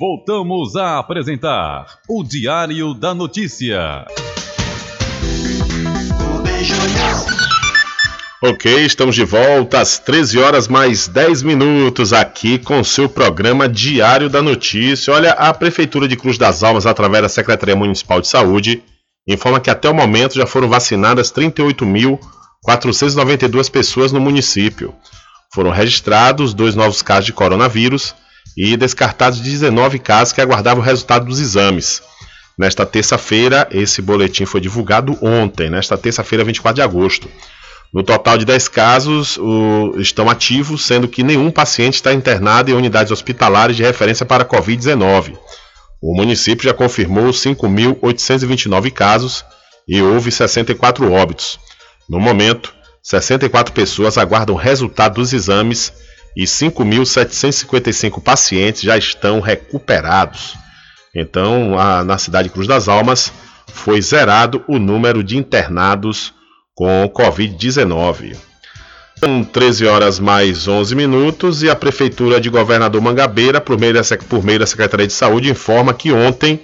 Voltamos 0.00 0.74
a 0.76 0.98
apresentar 0.98 1.84
o 2.08 2.24
Diário 2.24 2.94
da 2.94 3.14
Notícia. 3.14 4.06
Ok, 8.42 8.86
estamos 8.86 9.14
de 9.14 9.26
volta 9.26 9.78
às 9.78 9.98
13 9.98 10.38
horas 10.38 10.68
mais 10.68 11.06
10 11.06 11.42
minutos 11.42 12.14
aqui 12.14 12.58
com 12.58 12.80
o 12.80 12.84
seu 12.84 13.10
programa 13.10 13.68
Diário 13.68 14.30
da 14.30 14.40
Notícia. 14.40 15.12
Olha, 15.12 15.32
a 15.32 15.52
Prefeitura 15.52 16.08
de 16.08 16.16
Cruz 16.16 16.38
das 16.38 16.62
Almas, 16.62 16.86
através 16.86 17.22
da 17.22 17.28
Secretaria 17.28 17.76
Municipal 17.76 18.22
de 18.22 18.28
Saúde, 18.28 18.82
informa 19.28 19.60
que 19.60 19.68
até 19.68 19.86
o 19.86 19.94
momento 19.94 20.34
já 20.34 20.46
foram 20.46 20.66
vacinadas 20.66 21.30
38.492 21.30 23.70
pessoas 23.70 24.12
no 24.12 24.20
município. 24.20 24.94
Foram 25.52 25.70
registrados 25.70 26.54
dois 26.54 26.74
novos 26.74 27.02
casos 27.02 27.26
de 27.26 27.34
coronavírus 27.34 28.14
e 28.56 28.76
descartados 28.76 29.40
19 29.40 29.98
casos 29.98 30.32
que 30.32 30.40
aguardavam 30.40 30.82
o 30.82 30.86
resultado 30.86 31.26
dos 31.26 31.40
exames. 31.40 32.02
Nesta 32.58 32.84
terça-feira, 32.84 33.66
esse 33.70 34.02
boletim 34.02 34.44
foi 34.44 34.60
divulgado 34.60 35.16
ontem, 35.22 35.70
nesta 35.70 35.96
terça-feira, 35.96 36.44
24 36.44 36.74
de 36.74 36.82
agosto. 36.82 37.28
No 37.92 38.02
total 38.02 38.38
de 38.38 38.44
10 38.44 38.68
casos 38.68 39.36
o, 39.38 39.94
estão 39.98 40.30
ativos, 40.30 40.84
sendo 40.84 41.08
que 41.08 41.24
nenhum 41.24 41.50
paciente 41.50 41.94
está 41.94 42.12
internado 42.12 42.70
em 42.70 42.74
unidades 42.74 43.10
hospitalares 43.10 43.76
de 43.76 43.82
referência 43.82 44.24
para 44.24 44.44
a 44.44 44.46
Covid-19. 44.46 45.36
O 46.00 46.14
município 46.14 46.64
já 46.64 46.72
confirmou 46.72 47.30
5.829 47.30 48.92
casos 48.92 49.44
e 49.88 50.00
houve 50.00 50.30
64 50.30 51.10
óbitos. 51.10 51.58
No 52.08 52.20
momento, 52.20 52.72
64 53.02 53.72
pessoas 53.72 54.16
aguardam 54.16 54.54
resultado 54.54 55.14
dos 55.14 55.32
exames 55.32 55.92
e 56.36 56.44
5.755 56.44 58.22
pacientes 58.22 58.82
já 58.82 58.96
estão 58.96 59.40
recuperados. 59.40 60.54
Então, 61.14 61.78
a, 61.78 62.04
na 62.04 62.18
cidade 62.18 62.48
de 62.48 62.54
Cruz 62.54 62.68
das 62.68 62.88
Almas, 62.88 63.32
foi 63.72 64.00
zerado 64.00 64.64
o 64.68 64.78
número 64.78 65.22
de 65.22 65.36
internados 65.36 66.32
com 66.74 67.10
Covid-19. 67.14 68.36
São 69.18 69.44
13 69.44 69.86
horas 69.86 70.18
mais 70.18 70.66
11 70.66 70.94
minutos 70.94 71.62
e 71.62 71.68
a 71.68 71.76
Prefeitura 71.76 72.40
de 72.40 72.48
Governador 72.48 73.02
Mangabeira, 73.02 73.60
por 73.60 73.78
meio, 73.78 73.94
da, 73.94 74.00
por 74.28 74.42
meio 74.42 74.60
da 74.60 74.66
Secretaria 74.66 75.06
de 75.06 75.12
Saúde, 75.12 75.50
informa 75.50 75.92
que 75.92 76.10
ontem, 76.10 76.58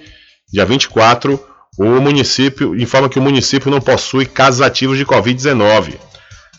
dia 0.50 0.64
24, 0.64 1.38
o 1.78 2.00
município 2.00 2.74
informa 2.74 3.10
que 3.10 3.18
o 3.18 3.22
município 3.22 3.70
não 3.70 3.80
possui 3.80 4.24
casos 4.24 4.62
ativos 4.62 4.96
de 4.96 5.04
Covid-19. 5.04 5.96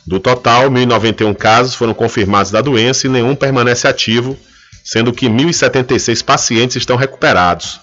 Do 0.08 0.22
total, 0.22 0.70
1.091 0.72 1.36
casos 1.36 1.76
foram 1.76 1.94
confirmados 1.94 2.50
da 2.50 2.62
doença 2.62 3.06
e 3.06 3.10
nenhum 3.10 3.36
permanece 3.36 3.88
ativo, 3.90 4.38
sendo 4.82 5.12
que 5.12 5.28
1.076 5.28 6.24
pacientes 6.24 6.78
estão 6.78 6.96
recuperados. 6.96 7.82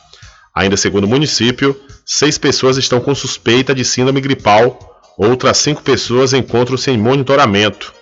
Ainda 0.54 0.74
segundo 0.76 1.04
o 1.04 1.08
município, 1.08 1.78
seis 2.06 2.38
pessoas 2.38 2.78
estão 2.78 2.98
com 2.98 3.14
suspeita 3.14 3.74
de 3.74 3.84
síndrome 3.84 4.22
gripal, 4.22 5.02
outras 5.18 5.58
cinco 5.58 5.82
pessoas 5.82 6.32
encontram-se 6.32 6.90
em 6.90 6.96
monitoramento. 6.96 7.92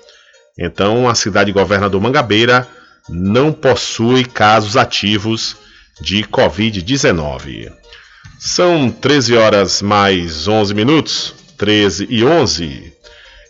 Então, 0.56 1.08
a 1.08 1.16
cidade 1.16 1.46
de 1.46 1.58
Governador 1.58 2.00
Mangabeira 2.00 2.68
não 3.08 3.52
possui 3.52 4.24
casos 4.24 4.76
ativos 4.76 5.56
de 6.00 6.22
Covid-19. 6.22 7.72
São 8.38 8.88
13 8.88 9.34
horas 9.34 9.82
mais 9.82 10.46
11 10.46 10.74
minutos, 10.74 11.34
13 11.58 12.06
e 12.08 12.24
11. 12.24 12.91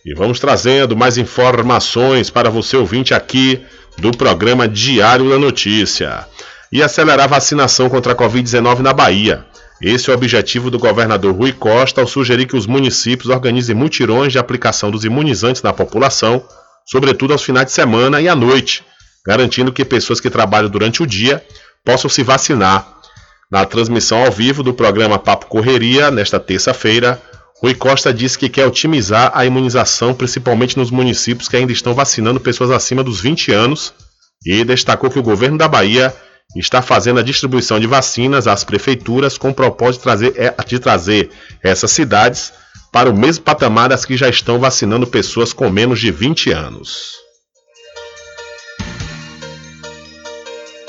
E 0.05 0.15
vamos 0.15 0.41
trazendo 0.41 0.97
mais 0.97 1.17
informações 1.17 2.31
para 2.31 2.51
você 2.51 2.77
ouvinte 2.77 3.15
aqui 3.15 3.61
do 3.99 4.11
programa 4.11 4.67
Diário 4.67 5.31
da 5.31 5.39
Notícia. 5.39 6.27
E 6.73 6.83
acelerar 6.83 7.25
a 7.25 7.35
vacinação 7.35 7.89
contra 7.89 8.13
a 8.13 8.17
Covid-19 8.17 8.79
na 8.79 8.93
Bahia. 8.93 9.45
Esse 9.81 10.11
é 10.11 10.13
o 10.13 10.17
objetivo 10.17 10.71
do 10.71 10.79
governador 10.79 11.35
Rui 11.35 11.53
Costa 11.53 12.01
ao 12.01 12.07
sugerir 12.07 12.47
que 12.47 12.57
os 12.57 12.67
municípios 12.67 13.29
organizem 13.29 13.75
mutirões 13.75 14.33
de 14.33 14.39
aplicação 14.39 14.91
dos 14.91 15.05
imunizantes 15.05 15.63
na 15.63 15.73
população 15.73 16.43
sobretudo 16.87 17.33
aos 17.33 17.43
finais 17.43 17.67
de 17.67 17.73
semana 17.73 18.21
e 18.21 18.29
à 18.29 18.35
noite, 18.35 18.85
garantindo 19.25 19.73
que 19.73 19.85
pessoas 19.85 20.21
que 20.21 20.31
trabalham 20.31 20.69
durante 20.69 21.03
o 21.03 21.07
dia 21.07 21.45
possam 21.85 22.11
se 22.11 22.23
vacinar. 22.23 22.87
Na 23.51 23.65
transmissão 23.67 24.25
ao 24.25 24.33
vivo 24.33 24.63
do 24.63 24.73
programa 24.73 25.19
Papo 25.19 25.47
Correria, 25.47 26.11
nesta 26.11 26.41
terça-feira, 26.41 27.21
Rui 27.63 27.75
Costa 27.75 28.13
disse 28.13 28.37
que 28.37 28.49
quer 28.49 28.67
otimizar 28.67 29.31
a 29.35 29.47
imunização, 29.47 30.13
principalmente 30.13 30.77
nos 30.77 30.91
municípios 30.91 31.49
que 31.49 31.57
ainda 31.57 31.73
estão 31.73 31.95
vacinando 31.95 32.41
pessoas 32.41 32.73
acima 32.73 33.05
dos 33.05 33.21
20 33.21 33.53
anos, 33.53 33.95
e 34.45 34.65
destacou 34.65 35.09
que 35.09 35.19
o 35.19 35.23
governo 35.23 35.57
da 35.57 35.69
Bahia 35.69 36.13
está 36.57 36.83
fazendo 36.83 37.21
a 37.21 37.23
distribuição 37.23 37.79
de 37.79 37.87
vacinas 37.87 38.49
às 38.49 38.65
prefeituras 38.65 39.39
com 39.39 39.51
o 39.51 39.55
propósito 39.55 40.01
de 40.01 40.03
trazer, 40.03 40.35
é, 40.37 40.55
de 40.67 40.79
trazer 40.81 41.31
essas 41.63 41.93
cidades 41.93 42.53
para 42.91 43.09
o 43.09 43.17
mesmo 43.17 43.45
patamar 43.45 43.89
das 43.89 44.05
que 44.05 44.17
já 44.17 44.29
estão 44.29 44.59
vacinando 44.59 45.07
pessoas 45.07 45.53
com 45.53 45.71
menos 45.71 46.01
de 46.01 46.11
20 46.11 46.51
anos. 46.51 47.22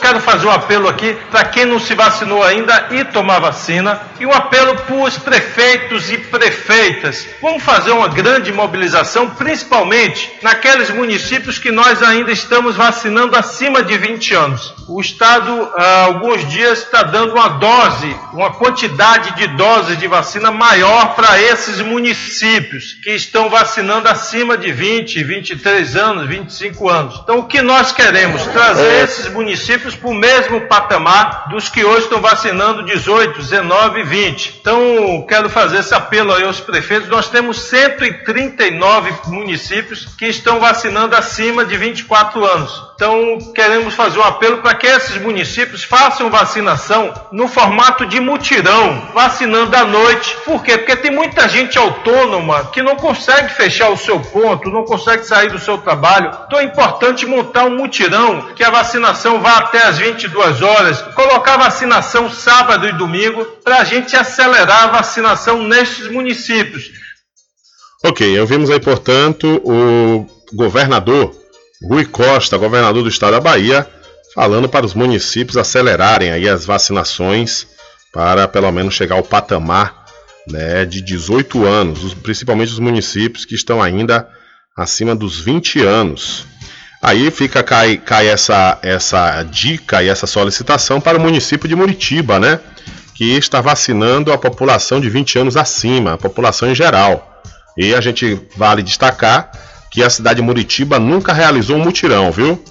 Quero 0.04 0.20
fazer 0.20 0.48
um 0.48 0.52
apelo 0.52 0.90
aqui 0.90 1.18
para 1.32 1.46
quem 1.46 1.64
não 1.64 1.80
se 1.80 1.96
vacinou 1.96 2.44
ainda 2.44 2.88
e 2.92 3.06
tomar 3.06 3.40
vacina 3.40 4.02
e 4.20 4.26
um 4.26 4.34
apelo 4.34 4.76
para 4.76 4.96
os 4.96 5.18
prefeitos 5.18 6.12
e 6.12 6.18
prefeitas. 6.18 7.26
Vamos 7.42 7.64
fazer 7.64 7.92
uma 7.92 8.10
grande 8.10 8.52
mobilização, 8.52 9.30
principalmente 9.30 10.30
naqueles 10.42 10.90
municípios 10.90 11.58
que 11.58 11.72
nós 11.72 12.04
ainda 12.04 12.34
estamos 12.34 12.76
vacinando 12.76 13.38
acima 13.38 13.82
de 13.82 13.98
20 13.98 14.34
anos. 14.34 14.74
O 14.90 15.00
Estado, 15.00 15.72
há 15.78 16.04
alguns 16.04 16.46
dias, 16.50 16.80
está 16.80 17.04
dando 17.04 17.36
uma 17.36 17.48
dose, 17.48 18.14
uma 18.34 18.52
quantidade 18.52 19.36
de 19.38 19.48
doses 19.56 19.98
de 19.98 20.08
vacina 20.08 20.52
maior 20.52 21.16
para 21.16 21.42
esses 21.42 21.80
municípios 21.80 22.98
que 23.02 23.12
estão 23.12 23.50
vacinando 23.50 24.10
acima 24.10 24.58
de 24.58 24.70
20, 24.70 25.24
23 25.24 25.96
anos, 25.96 26.28
25 26.28 26.90
anos. 26.90 27.22
Então, 27.24 27.40
o 27.40 27.46
que 27.46 27.62
nós 27.62 27.94
queremos? 27.94 28.44
Trazer 28.48 29.04
esses 29.04 29.32
municípios 29.32 29.93
para 29.98 30.10
o 30.10 30.14
mesmo 30.14 30.62
patamar 30.62 31.50
dos 31.50 31.70
que 31.70 31.84
hoje 31.84 32.04
estão 32.04 32.22
vacinando 32.22 32.84
18, 32.84 33.40
19 33.40 34.00
e 34.00 34.04
20. 34.04 34.60
Então, 34.62 35.26
quero 35.28 35.50
fazer 35.50 35.80
esse 35.80 35.94
apelo 35.94 36.34
aí 36.34 36.44
aos 36.44 36.60
prefeitos. 36.60 37.10
Nós 37.10 37.30
temos 37.30 37.62
139 37.62 39.14
municípios 39.28 40.06
que 40.18 40.26
estão 40.26 40.60
vacinando 40.60 41.16
acima 41.16 41.66
de 41.66 41.78
24 41.78 42.46
anos. 42.46 42.94
Então, 42.96 43.38
queremos 43.54 43.96
fazer 43.96 44.20
um 44.20 44.24
apelo 44.24 44.58
para 44.60 44.76
que 44.76 44.88
esses 44.88 45.18
municípios 45.18 45.84
façam 45.84 46.30
vacinação 46.30 47.14
no 47.32 47.48
formato 47.48 48.06
de 48.06 48.20
mutirão, 48.20 49.10
vacinando 49.14 49.76
à 49.76 49.84
noite. 49.84 50.38
Por 50.46 50.64
quê? 50.64 50.78
Porque 50.78 50.96
tem 50.96 51.12
muita 51.12 51.50
gente 51.50 51.78
autônoma 51.78 52.66
que 52.66 52.82
não 52.82 52.96
consegue 52.96 53.54
fechar 53.54 53.90
o 53.90 53.98
seu 53.98 54.20
ponto, 54.20 54.70
não 54.70 54.86
consegue 54.86 55.26
sair 55.26 55.50
do 55.50 55.60
seu 55.60 55.78
trabalho. 55.78 56.32
Então, 56.48 56.60
é 56.60 56.64
importante 56.64 57.26
montar 57.26 57.66
um 57.66 57.78
mutirão 57.78 58.54
que 58.56 58.64
a 58.64 58.70
vacinação 58.70 59.42
vá 59.42 59.58
até 59.58 59.83
às 59.84 59.98
22 59.98 60.62
horas, 60.62 61.02
colocar 61.14 61.58
vacinação 61.58 62.30
sábado 62.30 62.88
e 62.88 62.94
domingo 62.94 63.46
para 63.64 63.80
a 63.80 63.84
gente 63.84 64.16
acelerar 64.16 64.86
a 64.86 64.88
vacinação 64.88 65.64
nestes 65.64 66.08
municípios. 66.10 66.92
Ok, 68.04 68.40
ouvimos 68.40 68.70
aí, 68.70 68.80
portanto, 68.80 69.62
o 69.64 70.26
governador 70.54 71.34
Rui 71.88 72.06
Costa, 72.06 72.58
governador 72.58 73.04
do 73.04 73.10
estado 73.10 73.34
da 73.34 73.40
Bahia, 73.40 73.88
falando 74.34 74.68
para 74.68 74.86
os 74.86 74.94
municípios 74.94 75.58
acelerarem 75.58 76.32
aí 76.32 76.48
as 76.48 76.66
vacinações 76.66 77.68
para 78.12 78.48
pelo 78.48 78.72
menos 78.72 78.94
chegar 78.94 79.16
ao 79.16 79.24
patamar 79.24 80.06
né, 80.48 80.86
de 80.86 81.02
18 81.02 81.66
anos, 81.66 82.14
principalmente 82.14 82.72
os 82.72 82.80
municípios 82.80 83.46
que 83.46 83.56
estão 83.56 83.82
ainda 83.82 84.28
acima 84.76 85.16
dos 85.16 85.40
20 85.40 85.82
anos. 85.82 86.46
Aí 87.04 87.30
fica 87.30 87.62
cai, 87.62 87.98
cai 87.98 88.30
essa, 88.30 88.80
essa 88.82 89.44
dica 89.44 90.02
e 90.02 90.08
essa 90.08 90.26
solicitação 90.26 91.02
para 91.02 91.18
o 91.18 91.22
município 91.22 91.68
de 91.68 91.76
Muritiba, 91.76 92.40
né? 92.40 92.62
Que 93.14 93.36
está 93.36 93.60
vacinando 93.60 94.32
a 94.32 94.38
população 94.38 95.02
de 95.02 95.10
20 95.10 95.40
anos 95.40 95.58
acima, 95.58 96.14
a 96.14 96.18
população 96.18 96.72
em 96.72 96.74
geral. 96.74 97.44
E 97.78 97.94
a 97.94 98.00
gente 98.00 98.40
vale 98.56 98.82
destacar 98.82 99.52
que 99.92 100.02
a 100.02 100.10
cidade 100.10 100.38
de 100.38 100.42
Muritiba 100.42 100.98
nunca 100.98 101.34
realizou 101.34 101.76
um 101.76 101.84
mutirão, 101.84 102.32
viu? 102.32 102.64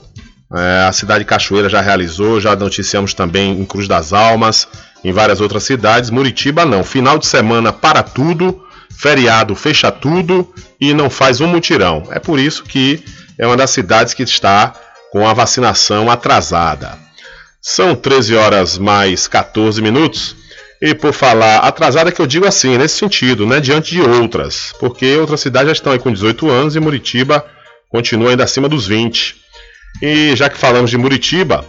É, 0.55 0.87
a 0.89 0.93
cidade 0.93 1.25
de 1.25 1.29
Cachoeira 1.29 1.69
já 1.69 1.83
realizou, 1.83 2.41
já 2.41 2.57
noticiamos 2.57 3.13
também 3.13 3.61
em 3.61 3.65
Cruz 3.67 3.87
das 3.87 4.15
Almas, 4.15 4.67
em 5.05 5.13
várias 5.13 5.43
outras 5.43 5.65
cidades. 5.65 6.09
Muritiba 6.09 6.65
não. 6.65 6.83
Final 6.83 7.19
de 7.19 7.27
semana 7.27 7.71
para 7.71 8.03
tudo, 8.03 8.65
feriado 8.97 9.55
fecha 9.55 9.93
tudo 9.93 10.51
e 10.81 10.95
não 10.95 11.11
faz 11.11 11.43
um 11.43 11.49
mutirão. 11.49 12.05
É 12.11 12.19
por 12.19 12.39
isso 12.39 12.65
que 12.65 13.05
é 13.43 13.47
uma 13.47 13.57
das 13.57 13.71
cidades 13.71 14.15
que 14.15 14.23
está 14.23 14.73
com 15.11 15.27
a 15.27 15.35
vacinação 15.35 16.09
atrasada. 16.09 16.97
São 17.61 17.93
13 17.93 18.37
horas 18.37 18.79
mais 18.79 19.27
14 19.27 19.83
minutos. 19.83 20.37
E 20.81 20.95
por 20.95 21.13
falar 21.13 21.59
atrasada 21.59 22.13
que 22.13 22.23
eu 22.23 22.27
digo 22.27 22.47
assim, 22.47 22.79
nesse 22.79 22.99
sentido, 22.99 23.45
né, 23.45 23.59
diante 23.59 23.91
de 23.91 24.01
outras, 24.01 24.73
porque 24.79 25.17
outras 25.17 25.41
cidades 25.41 25.67
já 25.69 25.73
estão 25.73 25.93
aí 25.93 25.99
com 25.99 26.13
18 26.13 26.49
anos 26.49 26.77
e 26.77 26.81
Muritiba 26.81 27.45
continua 27.89 28.31
ainda 28.31 28.45
acima 28.45 28.69
dos 28.69 28.87
20. 28.87 29.35
E 30.01 30.37
já 30.37 30.49
que 30.49 30.57
falamos 30.57 30.89
de 30.89 30.97
Muritiba, 30.97 31.65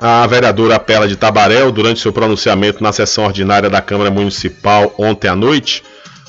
a 0.00 0.26
vereadora 0.26 0.80
Pela 0.80 1.06
de 1.06 1.14
Tabaréu, 1.14 1.70
durante 1.70 2.00
seu 2.00 2.12
pronunciamento 2.12 2.82
na 2.82 2.92
sessão 2.92 3.24
ordinária 3.24 3.70
da 3.70 3.80
Câmara 3.80 4.10
Municipal 4.10 4.92
ontem 4.98 5.28
à 5.28 5.36
noite, 5.36 5.84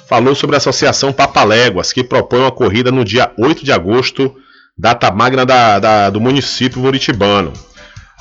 falou 0.07 0.35
sobre 0.35 0.55
a 0.55 0.57
Associação 0.57 1.11
Papaléguas, 1.11 1.91
que 1.91 2.03
propõe 2.03 2.41
uma 2.41 2.51
corrida 2.51 2.91
no 2.91 3.03
dia 3.03 3.31
8 3.35 3.65
de 3.65 3.71
agosto, 3.71 4.35
data 4.79 5.11
magna 5.11 5.45
da, 5.45 5.77
da, 5.77 6.09
do 6.09 6.21
município 6.21 6.79
muritibano. 6.79 7.51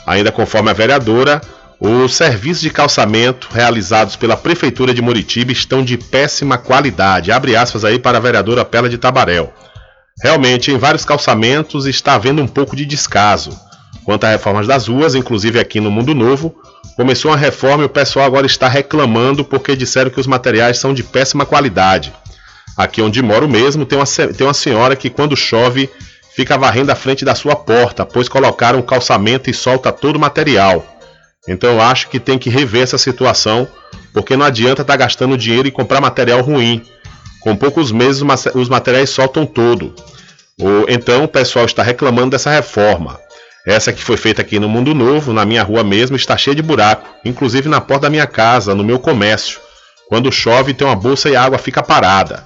Ainda 0.04 0.32
conforme 0.32 0.70
a 0.70 0.74
vereadora, 0.74 1.40
os 1.78 2.14
serviços 2.14 2.60
de 2.60 2.70
calçamento 2.70 3.48
realizados 3.52 4.16
pela 4.16 4.36
Prefeitura 4.36 4.92
de 4.92 5.00
Muritiba 5.00 5.52
estão 5.52 5.84
de 5.84 5.96
péssima 5.96 6.58
qualidade. 6.58 7.30
Abre 7.30 7.54
aspas 7.54 7.84
aí 7.84 8.00
para 8.00 8.18
a 8.18 8.20
vereadora 8.20 8.64
Pela 8.64 8.88
de 8.88 8.98
Tabaréu. 8.98 9.52
Realmente, 10.20 10.72
em 10.72 10.78
vários 10.78 11.04
calçamentos 11.04 11.86
está 11.86 12.14
havendo 12.14 12.42
um 12.42 12.48
pouco 12.48 12.74
de 12.74 12.84
descaso. 12.84 13.56
Quanto 14.04 14.24
à 14.24 14.30
reforma 14.30 14.64
das 14.64 14.88
ruas, 14.88 15.14
inclusive 15.14 15.60
aqui 15.60 15.78
no 15.78 15.92
Mundo 15.92 16.12
Novo, 16.12 16.56
começou 16.96 17.32
a 17.32 17.36
reforma 17.36 17.84
e 17.84 17.86
o 17.86 17.90
pessoal 17.90 18.26
agora 18.26 18.46
está 18.46 18.66
reclamando 18.66 19.44
porque 19.44 19.76
disseram 19.76 20.10
que 20.10 20.18
os 20.18 20.26
materiais 20.26 20.78
são 20.78 20.92
de 20.92 21.04
péssima 21.04 21.46
qualidade. 21.46 22.12
Aqui 22.76 23.00
onde 23.00 23.22
moro 23.22 23.48
mesmo, 23.48 23.86
tem 23.86 23.96
uma, 23.96 24.06
tem 24.06 24.46
uma 24.46 24.54
senhora 24.54 24.96
que 24.96 25.10
quando 25.10 25.36
chove 25.36 25.88
fica 26.38 26.56
varrendo 26.56 26.92
a 26.92 26.94
frente 26.94 27.24
da 27.24 27.34
sua 27.34 27.56
porta, 27.56 28.06
pois 28.06 28.28
colocaram 28.28 28.80
calçamento 28.80 29.50
e 29.50 29.52
solta 29.52 29.90
todo 29.90 30.14
o 30.14 30.20
material. 30.20 30.86
Então 31.48 31.68
eu 31.68 31.82
acho 31.82 32.08
que 32.08 32.20
tem 32.20 32.38
que 32.38 32.48
rever 32.48 32.82
essa 32.82 32.96
situação, 32.96 33.66
porque 34.12 34.36
não 34.36 34.46
adianta 34.46 34.82
estar 34.82 34.92
tá 34.92 34.96
gastando 34.96 35.36
dinheiro 35.36 35.66
e 35.66 35.72
comprar 35.72 36.00
material 36.00 36.40
ruim. 36.40 36.80
Com 37.40 37.56
poucos 37.56 37.90
meses 37.90 38.22
os 38.54 38.68
materiais 38.68 39.10
soltam 39.10 39.44
todo. 39.44 39.92
Então 40.86 41.24
o 41.24 41.28
pessoal 41.28 41.64
está 41.64 41.82
reclamando 41.82 42.30
dessa 42.30 42.50
reforma. 42.50 43.18
Essa 43.66 43.92
que 43.92 44.04
foi 44.04 44.16
feita 44.16 44.40
aqui 44.40 44.60
no 44.60 44.68
Mundo 44.68 44.94
Novo, 44.94 45.32
na 45.32 45.44
minha 45.44 45.64
rua 45.64 45.82
mesmo, 45.82 46.14
está 46.14 46.36
cheia 46.36 46.54
de 46.54 46.62
buraco, 46.62 47.04
inclusive 47.24 47.68
na 47.68 47.80
porta 47.80 48.02
da 48.02 48.10
minha 48.10 48.28
casa, 48.28 48.76
no 48.76 48.84
meu 48.84 49.00
comércio. 49.00 49.58
Quando 50.08 50.30
chove 50.30 50.72
tem 50.72 50.86
uma 50.86 50.94
bolsa 50.94 51.28
e 51.28 51.34
a 51.34 51.42
água 51.42 51.58
fica 51.58 51.82
parada. 51.82 52.44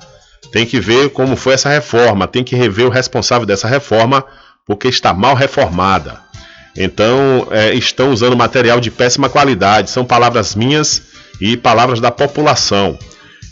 Tem 0.50 0.66
que 0.66 0.80
ver 0.80 1.10
como 1.10 1.36
foi 1.36 1.54
essa 1.54 1.68
reforma, 1.68 2.26
tem 2.26 2.42
que 2.42 2.56
rever 2.56 2.86
o 2.86 2.90
responsável 2.90 3.46
dessa 3.46 3.68
reforma, 3.68 4.24
porque 4.66 4.88
está 4.88 5.14
mal 5.14 5.34
reformada. 5.34 6.20
Então, 6.76 7.48
é, 7.50 7.74
estão 7.74 8.10
usando 8.10 8.36
material 8.36 8.80
de 8.80 8.90
péssima 8.90 9.28
qualidade, 9.28 9.90
são 9.90 10.04
palavras 10.04 10.54
minhas 10.54 11.02
e 11.40 11.56
palavras 11.56 12.00
da 12.00 12.10
população. 12.10 12.98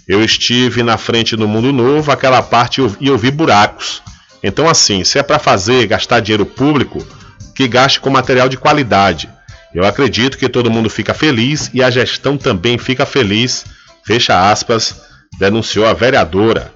Eu 0.08 0.24
estive 0.24 0.82
na 0.82 0.96
frente 0.96 1.36
do 1.36 1.46
Mundo 1.46 1.72
Novo, 1.72 2.10
aquela 2.10 2.42
parte 2.42 2.80
e 3.00 3.06
eu 3.06 3.16
vi 3.16 3.30
buracos. 3.30 4.02
Então, 4.42 4.68
assim, 4.68 5.04
se 5.04 5.18
é 5.18 5.22
para 5.22 5.38
fazer, 5.38 5.86
gastar 5.86 6.20
dinheiro 6.20 6.46
público, 6.46 7.06
que 7.54 7.68
gaste 7.68 8.00
com 8.00 8.08
material 8.08 8.48
de 8.48 8.56
qualidade. 8.56 9.28
Eu 9.74 9.84
acredito 9.84 10.38
que 10.38 10.48
todo 10.48 10.70
mundo 10.70 10.90
fica 10.90 11.14
feliz 11.14 11.70
e 11.72 11.82
a 11.82 11.90
gestão 11.90 12.36
também 12.36 12.78
fica 12.78 13.06
feliz, 13.06 13.64
fecha 14.04 14.50
aspas, 14.50 15.02
denunciou 15.38 15.86
a 15.86 15.92
vereadora. 15.92 16.72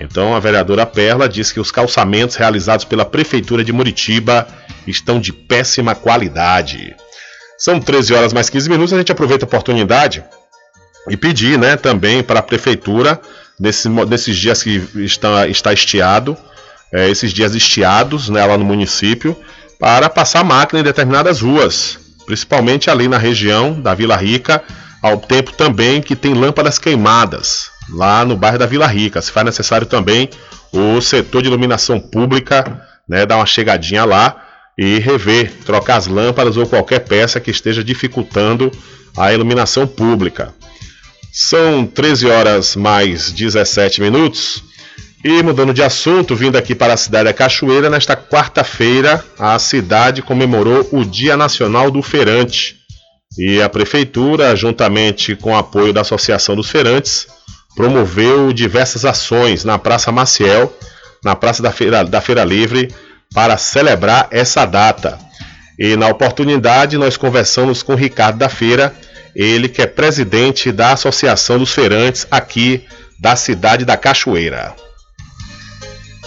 Então, 0.00 0.34
a 0.34 0.40
vereadora 0.40 0.86
Perla 0.86 1.28
diz 1.28 1.52
que 1.52 1.60
os 1.60 1.70
calçamentos 1.70 2.34
realizados 2.34 2.86
pela 2.86 3.04
Prefeitura 3.04 3.62
de 3.62 3.70
Muritiba 3.70 4.48
estão 4.86 5.20
de 5.20 5.30
péssima 5.30 5.94
qualidade. 5.94 6.96
São 7.58 7.78
13 7.78 8.14
horas 8.14 8.32
mais 8.32 8.48
15 8.48 8.70
minutos, 8.70 8.94
a 8.94 8.96
gente 8.96 9.12
aproveita 9.12 9.44
a 9.44 9.46
oportunidade 9.48 10.24
e 11.06 11.18
pedir 11.18 11.58
né, 11.58 11.76
também 11.76 12.22
para 12.22 12.40
a 12.40 12.42
Prefeitura, 12.42 13.20
nesse, 13.58 13.90
nesses 13.90 14.38
dias 14.38 14.62
que 14.62 14.82
está, 14.96 15.46
está 15.46 15.70
estiado, 15.70 16.34
é, 16.90 17.10
esses 17.10 17.30
dias 17.30 17.54
estiados 17.54 18.30
né, 18.30 18.42
lá 18.42 18.56
no 18.56 18.64
município, 18.64 19.36
para 19.78 20.08
passar 20.08 20.42
máquina 20.42 20.80
em 20.80 20.84
determinadas 20.84 21.42
ruas, 21.42 21.98
principalmente 22.24 22.88
ali 22.88 23.06
na 23.06 23.18
região 23.18 23.78
da 23.78 23.92
Vila 23.92 24.16
Rica, 24.16 24.62
ao 25.02 25.18
tempo 25.18 25.52
também 25.52 26.00
que 26.00 26.16
tem 26.16 26.32
lâmpadas 26.32 26.78
queimadas 26.78 27.70
lá 27.92 28.24
no 28.24 28.36
bairro 28.36 28.58
da 28.58 28.66
Vila 28.66 28.86
Rica. 28.86 29.20
Se 29.20 29.30
faz 29.30 29.44
necessário 29.44 29.86
também 29.86 30.28
o 30.72 31.00
setor 31.00 31.42
de 31.42 31.48
iluminação 31.48 31.98
pública, 31.98 32.86
né, 33.08 33.26
dar 33.26 33.36
uma 33.36 33.46
chegadinha 33.46 34.04
lá 34.04 34.46
e 34.78 34.98
rever, 34.98 35.52
trocar 35.64 35.96
as 35.96 36.06
lâmpadas 36.06 36.56
ou 36.56 36.66
qualquer 36.66 37.00
peça 37.00 37.40
que 37.40 37.50
esteja 37.50 37.82
dificultando 37.84 38.70
a 39.16 39.32
iluminação 39.32 39.86
pública. 39.86 40.54
São 41.32 41.86
13 41.86 42.26
horas 42.26 42.76
mais 42.76 43.30
17 43.30 44.00
minutos. 44.00 44.62
E 45.22 45.42
mudando 45.42 45.74
de 45.74 45.82
assunto, 45.82 46.34
vindo 46.34 46.56
aqui 46.56 46.74
para 46.74 46.94
a 46.94 46.96
cidade 46.96 47.24
da 47.24 47.32
Cachoeira, 47.34 47.90
nesta 47.90 48.16
quarta-feira, 48.16 49.22
a 49.38 49.58
cidade 49.58 50.22
comemorou 50.22 50.88
o 50.92 51.04
Dia 51.04 51.36
Nacional 51.36 51.90
do 51.90 52.00
Feirante. 52.00 52.76
E 53.38 53.60
a 53.60 53.68
prefeitura, 53.68 54.56
juntamente 54.56 55.36
com 55.36 55.52
o 55.52 55.56
apoio 55.56 55.92
da 55.92 56.00
Associação 56.00 56.56
dos 56.56 56.70
Feirantes, 56.70 57.26
promoveu 57.80 58.52
diversas 58.52 59.06
ações 59.06 59.64
na 59.64 59.78
Praça 59.78 60.12
Maciel, 60.12 60.70
na 61.24 61.34
Praça 61.34 61.62
da 61.62 61.72
Feira, 61.72 62.04
da 62.04 62.20
Feira 62.20 62.44
Livre, 62.44 62.94
para 63.32 63.56
celebrar 63.56 64.28
essa 64.30 64.66
data. 64.66 65.18
E 65.78 65.96
na 65.96 66.06
oportunidade, 66.08 66.98
nós 66.98 67.16
conversamos 67.16 67.82
com 67.82 67.94
Ricardo 67.94 68.36
da 68.36 68.50
Feira, 68.50 68.94
ele 69.34 69.66
que 69.66 69.80
é 69.80 69.86
presidente 69.86 70.70
da 70.70 70.92
Associação 70.92 71.58
dos 71.58 71.72
Feirantes 71.72 72.26
aqui 72.30 72.84
da 73.18 73.34
cidade 73.34 73.86
da 73.86 73.96
Cachoeira. 73.96 74.74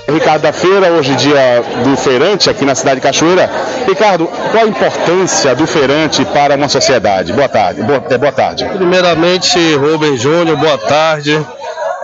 Ricardo 0.08 0.42
da 0.42 0.52
Feira, 0.52 0.92
hoje 0.92 1.16
dia 1.16 1.64
do 1.84 1.96
feirante 1.96 2.50
aqui 2.50 2.66
na 2.66 2.76
cidade 2.76 2.98
de 2.98 3.02
Cachoeira. 3.02 3.50
Ricardo, 3.88 4.28
qual 4.52 4.66
a 4.66 4.68
importância 4.68 5.56
do 5.56 5.66
feirante 5.66 6.26
para 6.26 6.56
uma 6.56 6.68
sociedade? 6.68 7.32
Boa 7.32 7.48
tarde. 7.48 7.82
Boa, 7.84 8.04
é, 8.10 8.18
boa 8.18 8.32
tarde. 8.32 8.66
Primeiramente, 8.66 9.58
Rubem 9.76 10.18
Júnior, 10.18 10.58
boa 10.58 10.78
tarde. 10.78 11.40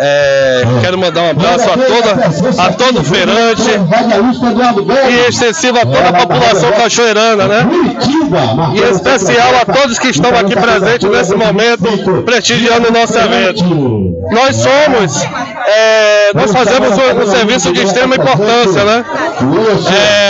É, 0.01 0.63
quero 0.81 0.97
mandar 0.97 1.23
um 1.23 1.29
abraço 1.31 1.69
a 1.69 1.77
toda 1.77 2.63
a 2.63 2.71
todo 2.71 3.03
feirante 3.03 3.69
e 5.09 5.27
extensivo 5.27 5.77
a 5.77 5.85
toda 5.85 6.07
a 6.07 6.13
população 6.13 6.71
cachoeirana, 6.71 7.45
né? 7.45 7.69
E 8.75 8.79
em 8.79 8.91
especial 8.91 9.49
a 9.61 9.65
todos 9.65 9.99
que 9.99 10.07
estão 10.07 10.29
aqui 10.29 10.55
presentes 10.55 11.09
nesse 11.09 11.35
momento, 11.35 12.23
prestigiando 12.23 12.87
o 12.87 12.93
nosso 12.93 13.17
evento. 13.17 13.65
Nós 14.31 14.55
somos, 14.55 15.21
é, 15.67 16.31
nós 16.33 16.51
fazemos 16.53 16.91
um, 16.97 17.23
um, 17.23 17.27
serviço 17.27 17.73
de 17.73 17.83
extrema 17.83 18.15
importância, 18.15 18.85
né? 18.85 19.03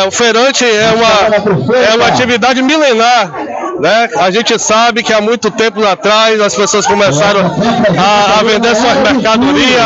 É, 0.01 0.07
o 0.07 0.11
feirante 0.11 0.65
é 0.65 0.91
uma, 0.95 1.75
é 1.77 1.95
uma 1.95 2.07
atividade 2.07 2.59
milenar 2.63 3.31
né? 3.79 4.09
A 4.17 4.29
gente 4.31 4.57
sabe 4.59 5.03
que 5.03 5.13
há 5.13 5.21
muito 5.21 5.49
tempo 5.51 5.85
atrás 5.85 6.39
as 6.41 6.53
pessoas 6.53 6.85
começaram 6.85 7.41
a, 7.41 8.39
a 8.39 8.43
vender 8.43 8.75
suas 8.75 8.97
mercadorias 8.97 9.85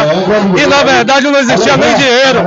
e 0.61 0.67
na 0.67 0.83
verdade 0.83 1.27
não 1.27 1.39
existia 1.39 1.77
nem 1.77 1.93
dinheiro, 1.95 2.39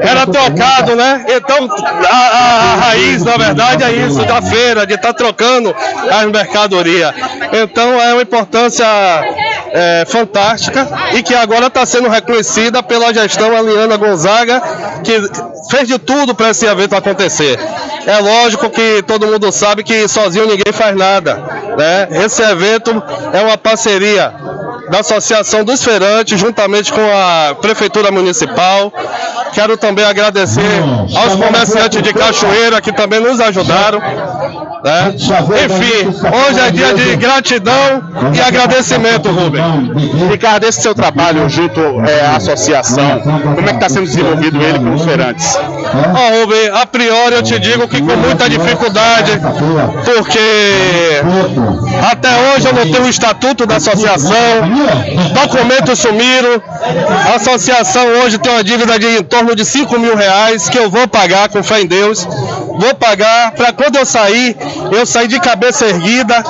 era 0.00 0.26
trocado, 0.26 0.94
né? 0.94 1.24
Então 1.28 1.68
a, 2.08 2.16
a, 2.16 2.76
raiz, 2.76 3.24
na 3.24 3.36
verdade, 3.36 3.84
é 3.84 3.92
isso 3.92 4.24
da 4.24 4.40
feira, 4.40 4.86
de 4.86 4.94
estar 4.94 5.08
tá 5.08 5.14
trocando 5.14 5.74
as 6.10 6.26
mercadorias. 6.26 7.12
Então 7.52 8.00
é 8.00 8.12
uma 8.12 8.22
importância 8.22 8.86
é, 9.72 10.04
fantástica 10.06 10.88
e 11.14 11.22
que 11.22 11.34
agora 11.34 11.66
está 11.66 11.84
sendo 11.84 12.08
reconhecida 12.08 12.82
pela 12.82 13.12
gestão 13.12 13.56
Aliana 13.56 13.96
Gonzaga, 13.96 14.62
que 15.02 15.20
fez 15.70 15.88
de 15.88 15.98
tudo 15.98 16.34
para 16.34 16.50
esse 16.50 16.66
evento 16.66 16.94
acontecer. 16.94 17.58
É 18.08 18.18
lógico 18.20 18.70
que 18.70 19.02
todo 19.02 19.26
mundo 19.26 19.52
sabe 19.52 19.84
que 19.84 20.08
sozinho 20.08 20.46
ninguém 20.46 20.72
faz 20.72 20.96
nada. 20.96 21.34
Né? 21.76 22.24
Esse 22.24 22.42
evento 22.42 22.90
é 23.34 23.42
uma 23.42 23.58
parceria 23.58 24.32
da 24.90 25.00
Associação 25.00 25.62
dos 25.62 25.84
Feirantes, 25.84 26.40
juntamente 26.40 26.90
com 26.90 27.02
a 27.02 27.54
Prefeitura 27.56 28.10
Municipal. 28.10 28.90
Quero 29.52 29.76
também 29.76 30.06
agradecer 30.06 30.82
aos 31.14 31.34
comerciantes 31.34 32.00
de 32.00 32.14
Cachoeira 32.14 32.80
que 32.80 32.92
também 32.92 33.20
nos 33.20 33.42
ajudaram. 33.42 34.00
Né? 34.84 35.14
Enfim, 35.16 36.08
hoje 36.08 36.60
é 36.60 36.70
dia 36.70 36.94
de 36.94 37.16
gratidão 37.16 38.02
e 38.34 38.40
agradecimento, 38.40 39.30
Rubem. 39.30 39.62
Ricardo, 40.30 40.64
esse 40.64 40.82
seu 40.82 40.94
trabalho 40.94 41.48
junto 41.48 41.80
é, 42.06 42.26
à 42.26 42.36
associação, 42.36 43.20
como 43.20 43.60
é 43.60 43.70
que 43.70 43.74
está 43.74 43.88
sendo 43.88 44.04
desenvolvido 44.04 44.62
ele 44.62 44.78
com 44.78 44.94
os 44.94 45.04
feirantes? 45.04 45.58
Oh, 45.58 46.40
Rubem, 46.40 46.68
a 46.68 46.86
priori 46.86 47.34
eu 47.34 47.42
te 47.42 47.58
digo 47.58 47.88
que 47.88 48.00
com 48.00 48.16
muita 48.16 48.48
dificuldade, 48.48 49.32
porque 50.04 51.20
até 52.10 52.28
hoje 52.54 52.66
eu 52.66 52.72
não 52.72 52.82
tenho 52.82 53.04
o 53.04 53.08
estatuto 53.08 53.66
da 53.66 53.76
associação, 53.76 54.36
documentos 55.34 55.98
sumiram, 55.98 56.62
a 57.30 57.34
associação 57.34 58.06
hoje 58.22 58.38
tem 58.38 58.52
uma 58.52 58.62
dívida 58.62 58.98
de 58.98 59.08
em 59.18 59.22
torno 59.22 59.56
de 59.56 59.64
5 59.64 59.98
mil 59.98 60.14
reais 60.14 60.68
que 60.68 60.78
eu 60.78 60.90
vou 60.90 61.08
pagar 61.08 61.48
com 61.48 61.62
fé 61.62 61.80
em 61.80 61.86
Deus, 61.86 62.24
vou 62.24 62.94
pagar 62.94 63.52
para 63.52 63.72
quando 63.72 63.96
eu 63.96 64.06
sair 64.06 64.56
eu 64.92 65.06
saí 65.06 65.28
de 65.28 65.40
cabeça 65.40 65.86
erguida 65.86 66.42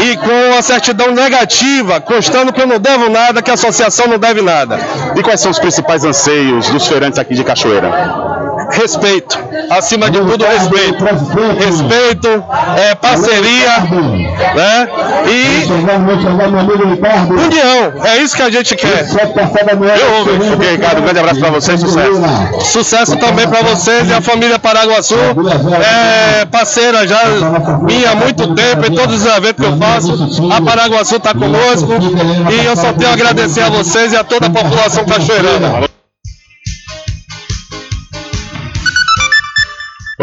e 0.00 0.16
com 0.16 0.58
a 0.58 0.62
certidão 0.62 1.12
negativa, 1.12 2.00
constando 2.00 2.52
que 2.52 2.60
eu 2.60 2.66
não 2.66 2.78
devo 2.78 3.08
nada, 3.08 3.42
que 3.42 3.50
a 3.50 3.54
associação 3.54 4.06
não 4.06 4.18
deve 4.18 4.42
nada. 4.42 4.78
E 5.16 5.22
quais 5.22 5.40
são 5.40 5.50
os 5.50 5.58
principais 5.58 6.04
anseios 6.04 6.68
dos 6.70 6.86
feirantes 6.86 7.18
aqui 7.18 7.34
de 7.34 7.44
Cachoeira? 7.44 8.41
Respeito. 8.72 9.38
Acima 9.70 10.10
de 10.10 10.18
tudo, 10.18 10.44
respeito. 10.44 11.04
Respeito, 11.04 12.44
é, 12.76 12.94
parceria, 12.94 13.80
né? 14.54 14.88
E 15.28 15.66
união. 17.30 18.04
É 18.04 18.18
isso 18.18 18.36
que 18.36 18.42
a 18.42 18.50
gente 18.50 18.74
quer. 18.74 19.06
Eu, 19.08 20.72
Ricardo, 20.72 21.00
um 21.00 21.02
grande 21.02 21.18
abraço 21.18 21.40
para 21.40 21.50
vocês, 21.50 21.80
sucesso. 21.80 22.22
Sucesso 22.60 23.16
também 23.16 23.48
para 23.48 23.62
vocês 23.62 24.08
e 24.08 24.12
a 24.12 24.20
família 24.20 24.58
Paraguaçu. 24.58 25.14
É 25.14 26.44
parceira 26.46 27.06
já 27.06 27.20
minha 27.82 28.10
há 28.10 28.14
muito 28.14 28.54
tempo 28.54 28.86
em 28.86 28.94
todos 28.94 29.22
os 29.22 29.26
eventos 29.26 29.64
que 29.64 29.72
eu 29.72 29.76
faço. 29.76 30.52
A 30.52 30.60
Paraguaçu 30.62 31.16
está 31.16 31.34
conosco 31.34 31.92
e 32.50 32.64
eu 32.64 32.76
só 32.76 32.92
tenho 32.92 33.10
a 33.10 33.14
agradecer 33.14 33.62
a 33.62 33.68
vocês 33.68 34.12
e 34.12 34.16
a 34.16 34.24
toda 34.24 34.46
a 34.46 34.50
população 34.50 35.04
cachoeirana. 35.04 36.01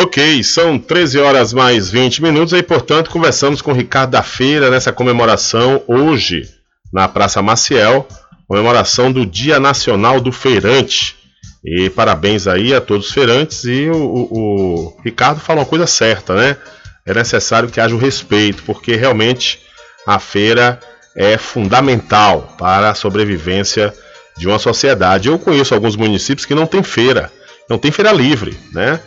Ok, 0.10 0.44
são 0.44 0.80
13 0.80 1.20
horas 1.20 1.54
mais 1.54 1.92
20 1.92 2.24
minutos 2.24 2.54
e, 2.54 2.64
portanto, 2.64 3.12
conversamos 3.12 3.62
com 3.62 3.72
Ricardo 3.72 4.10
da 4.10 4.24
Feira 4.24 4.72
nessa 4.72 4.92
comemoração 4.92 5.84
hoje 5.86 6.50
na 6.92 7.08
Praça 7.08 7.44
Maciel, 7.44 8.08
comemoração 8.48 9.12
do 9.12 9.24
Dia 9.24 9.60
Nacional 9.60 10.20
do 10.20 10.32
Feirante. 10.32 11.16
E 11.64 11.92
parabéns 11.92 12.48
aí 12.48 12.74
a 12.74 12.82
todos 12.82 13.06
os 13.06 13.14
feirantes. 13.14 13.66
E 13.66 13.88
o, 13.92 13.96
o, 13.96 14.98
o 14.98 15.02
Ricardo 15.06 15.40
fala 15.40 15.60
uma 15.60 15.66
coisa 15.68 15.86
certa, 15.86 16.34
né? 16.34 16.58
é 17.06 17.14
necessário 17.14 17.70
que 17.70 17.80
haja 17.80 17.94
o 17.94 18.00
respeito, 18.00 18.64
porque 18.64 18.96
realmente 18.96 19.62
a 20.08 20.18
feira 20.18 20.80
é 21.16 21.38
fundamental 21.38 22.56
para 22.58 22.90
a 22.90 22.96
sobrevivência 22.96 23.94
de 24.36 24.48
uma 24.48 24.58
sociedade. 24.58 25.28
Eu 25.28 25.38
conheço 25.38 25.76
alguns 25.76 25.96
municípios 25.96 26.48
que 26.48 26.56
não 26.56 26.66
tem 26.66 26.82
feira, 26.82 27.32
não 27.70 27.78
tem 27.78 27.92
feira 27.92 28.12
livre, 28.12 28.58
né? 28.74 29.00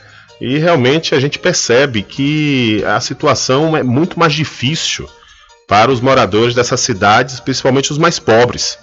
E 0.43 0.59
realmente 0.59 1.15
a 1.15 1.21
gente 1.21 1.39
percebe 1.39 2.03
que 2.03 2.83
a 2.85 2.99
situação 2.99 3.77
é 3.77 3.83
muito 3.85 4.19
mais 4.19 4.33
difícil 4.33 5.09
para 5.69 5.89
os 5.89 6.01
moradores 6.01 6.53
dessas 6.53 6.81
cidades, 6.81 7.39
principalmente 7.39 7.93
os 7.93 7.97
mais 7.97 8.19
pobres, 8.19 8.77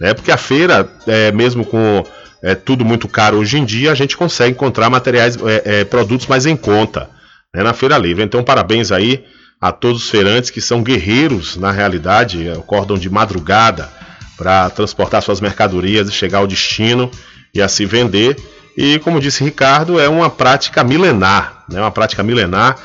né? 0.00 0.12
Porque 0.12 0.32
a 0.32 0.36
feira, 0.36 0.90
é, 1.06 1.30
mesmo 1.30 1.64
com 1.64 2.04
é, 2.42 2.56
tudo 2.56 2.84
muito 2.84 3.06
caro 3.06 3.36
hoje 3.36 3.56
em 3.56 3.64
dia, 3.64 3.92
a 3.92 3.94
gente 3.94 4.16
consegue 4.16 4.56
encontrar 4.56 4.90
materiais, 4.90 5.36
é, 5.36 5.82
é 5.82 5.84
produtos 5.84 6.26
mais 6.26 6.46
em 6.46 6.56
conta 6.56 7.08
né, 7.54 7.62
na 7.62 7.72
feira 7.72 7.96
livre. 7.96 8.24
Então, 8.24 8.42
parabéns 8.42 8.90
aí 8.90 9.24
a 9.60 9.70
todos 9.70 10.02
os 10.02 10.10
feirantes 10.10 10.50
que 10.50 10.60
são 10.60 10.82
guerreiros 10.82 11.56
na 11.56 11.70
realidade, 11.70 12.50
acordam 12.50 12.98
de 12.98 13.08
madrugada 13.08 13.88
para 14.36 14.68
transportar 14.68 15.22
suas 15.22 15.40
mercadorias 15.40 16.08
e 16.08 16.12
chegar 16.12 16.38
ao 16.38 16.46
destino 16.48 17.08
e 17.54 17.62
a 17.62 17.68
se 17.68 17.86
vender. 17.86 18.36
E 18.76 18.98
como 19.00 19.20
disse 19.20 19.44
Ricardo, 19.44 20.00
é 20.00 20.08
uma 20.08 20.28
prática 20.28 20.82
milenar, 20.82 21.64
né? 21.68 21.80
Uma 21.80 21.90
prática 21.90 22.22
milenar. 22.22 22.76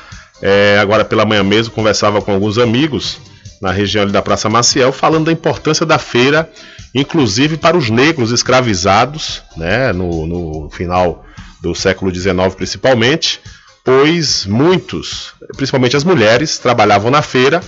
É, 0.42 0.78
agora 0.80 1.04
pela 1.04 1.24
manhã 1.24 1.42
mesmo 1.42 1.74
conversava 1.74 2.22
com 2.22 2.32
alguns 2.32 2.56
amigos 2.56 3.18
na 3.60 3.70
região 3.70 4.06
da 4.06 4.22
Praça 4.22 4.48
Maciel, 4.48 4.90
falando 4.90 5.26
da 5.26 5.32
importância 5.32 5.84
da 5.84 5.98
feira, 5.98 6.50
inclusive 6.94 7.58
para 7.58 7.76
os 7.76 7.90
negros 7.90 8.30
escravizados, 8.30 9.42
né? 9.56 9.92
No, 9.92 10.26
no 10.26 10.70
final 10.70 11.24
do 11.60 11.74
século 11.74 12.14
XIX 12.14 12.54
principalmente, 12.56 13.40
pois 13.84 14.46
muitos, 14.46 15.34
principalmente 15.56 15.96
as 15.96 16.04
mulheres, 16.04 16.58
trabalhavam 16.58 17.10
na 17.10 17.20
feira 17.20 17.60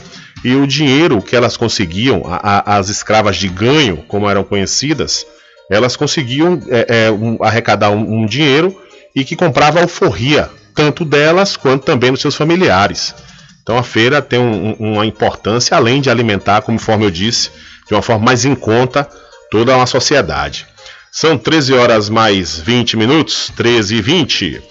e 0.44 0.54
o 0.54 0.66
dinheiro 0.66 1.20
que 1.20 1.36
elas 1.36 1.56
conseguiam, 1.56 2.22
a, 2.26 2.36
a, 2.36 2.76
as 2.78 2.88
escravas 2.88 3.36
de 3.36 3.48
ganho, 3.48 3.98
como 4.08 4.28
eram 4.28 4.42
conhecidas, 4.42 5.26
elas 5.72 5.96
conseguiam 5.96 6.60
é, 6.68 7.06
é, 7.06 7.10
um, 7.10 7.38
arrecadar 7.42 7.90
um, 7.90 8.22
um, 8.22 8.26
dinheiro 8.26 8.76
e 9.14 9.24
que 9.24 9.36
comprava 9.36 9.80
alforria, 9.80 10.50
tanto 10.74 11.04
delas 11.04 11.56
quanto 11.56 11.84
também 11.84 12.12
dos 12.12 12.20
seus 12.20 12.34
familiares. 12.34 13.14
Então 13.62 13.76
a 13.78 13.82
feira 13.82 14.20
tem 14.20 14.38
um, 14.38 14.72
uma 14.78 15.06
importância, 15.06 15.76
além 15.76 16.00
de 16.00 16.10
alimentar, 16.10 16.62
conforme 16.62 17.04
eu 17.04 17.10
disse, 17.10 17.50
de 17.86 17.94
uma 17.94 18.02
forma 18.02 18.24
mais 18.24 18.44
em 18.44 18.54
conta 18.54 19.08
toda 19.50 19.76
uma 19.76 19.86
sociedade. 19.86 20.66
São 21.10 21.36
13 21.36 21.74
horas 21.74 22.08
mais 22.08 22.58
20 22.58 22.96
minutos, 22.96 23.52
13 23.54 23.96
e 23.96 24.02
20. 24.02 24.62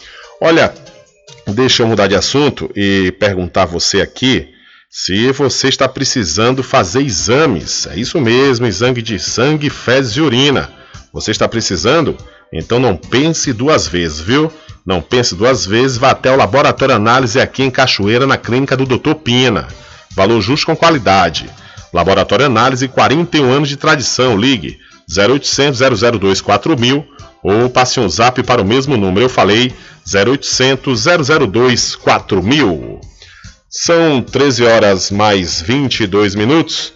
Olha, 0.41 0.73
Deixa 1.47 1.83
eu 1.83 1.87
mudar 1.87 2.07
de 2.07 2.15
assunto 2.15 2.71
e 2.75 3.11
perguntar 3.19 3.63
a 3.63 3.65
você 3.65 4.01
aqui 4.01 4.49
se 4.89 5.31
você 5.31 5.69
está 5.69 5.87
precisando 5.87 6.63
fazer 6.63 7.01
exames. 7.01 7.87
É 7.87 7.95
isso 7.95 8.19
mesmo, 8.19 8.65
exame 8.65 9.01
de 9.01 9.17
sangue, 9.19 9.69
fezes 9.69 10.17
e 10.17 10.21
urina. 10.21 10.71
Você 11.13 11.31
está 11.31 11.47
precisando? 11.47 12.17
Então 12.53 12.79
não 12.79 12.95
pense 12.95 13.51
duas 13.53 13.87
vezes, 13.87 14.19
viu? 14.19 14.51
Não 14.85 15.01
pense 15.01 15.35
duas 15.35 15.65
vezes, 15.65 15.97
vá 15.97 16.11
até 16.11 16.31
o 16.31 16.35
Laboratório 16.35 16.95
Análise 16.95 17.39
aqui 17.39 17.63
em 17.63 17.69
Cachoeira, 17.69 18.25
na 18.25 18.37
clínica 18.37 18.75
do 18.75 18.85
Dr. 18.85 19.15
Pina. 19.15 19.67
Valor 20.15 20.41
justo 20.41 20.65
com 20.65 20.75
qualidade. 20.75 21.49
Laboratório 21.93 22.45
Análise, 22.45 22.87
41 22.87 23.51
anos 23.51 23.69
de 23.69 23.77
tradição. 23.77 24.37
Ligue 24.37 24.79
0800 25.09 25.79
002 26.19 26.41
4000 26.41 27.05
ou 27.43 27.69
passe 27.69 27.99
um 27.99 28.07
zap 28.07 28.41
para 28.43 28.61
o 28.61 28.65
mesmo 28.65 28.95
número. 28.95 29.25
Eu 29.25 29.29
falei 29.29 29.73
0800 30.13 31.03
002 31.49 31.95
4000. 31.95 33.01
São 33.69 34.21
13 34.21 34.63
horas 34.65 35.11
mais 35.11 35.61
22 35.61 36.35
minutos 36.35 36.93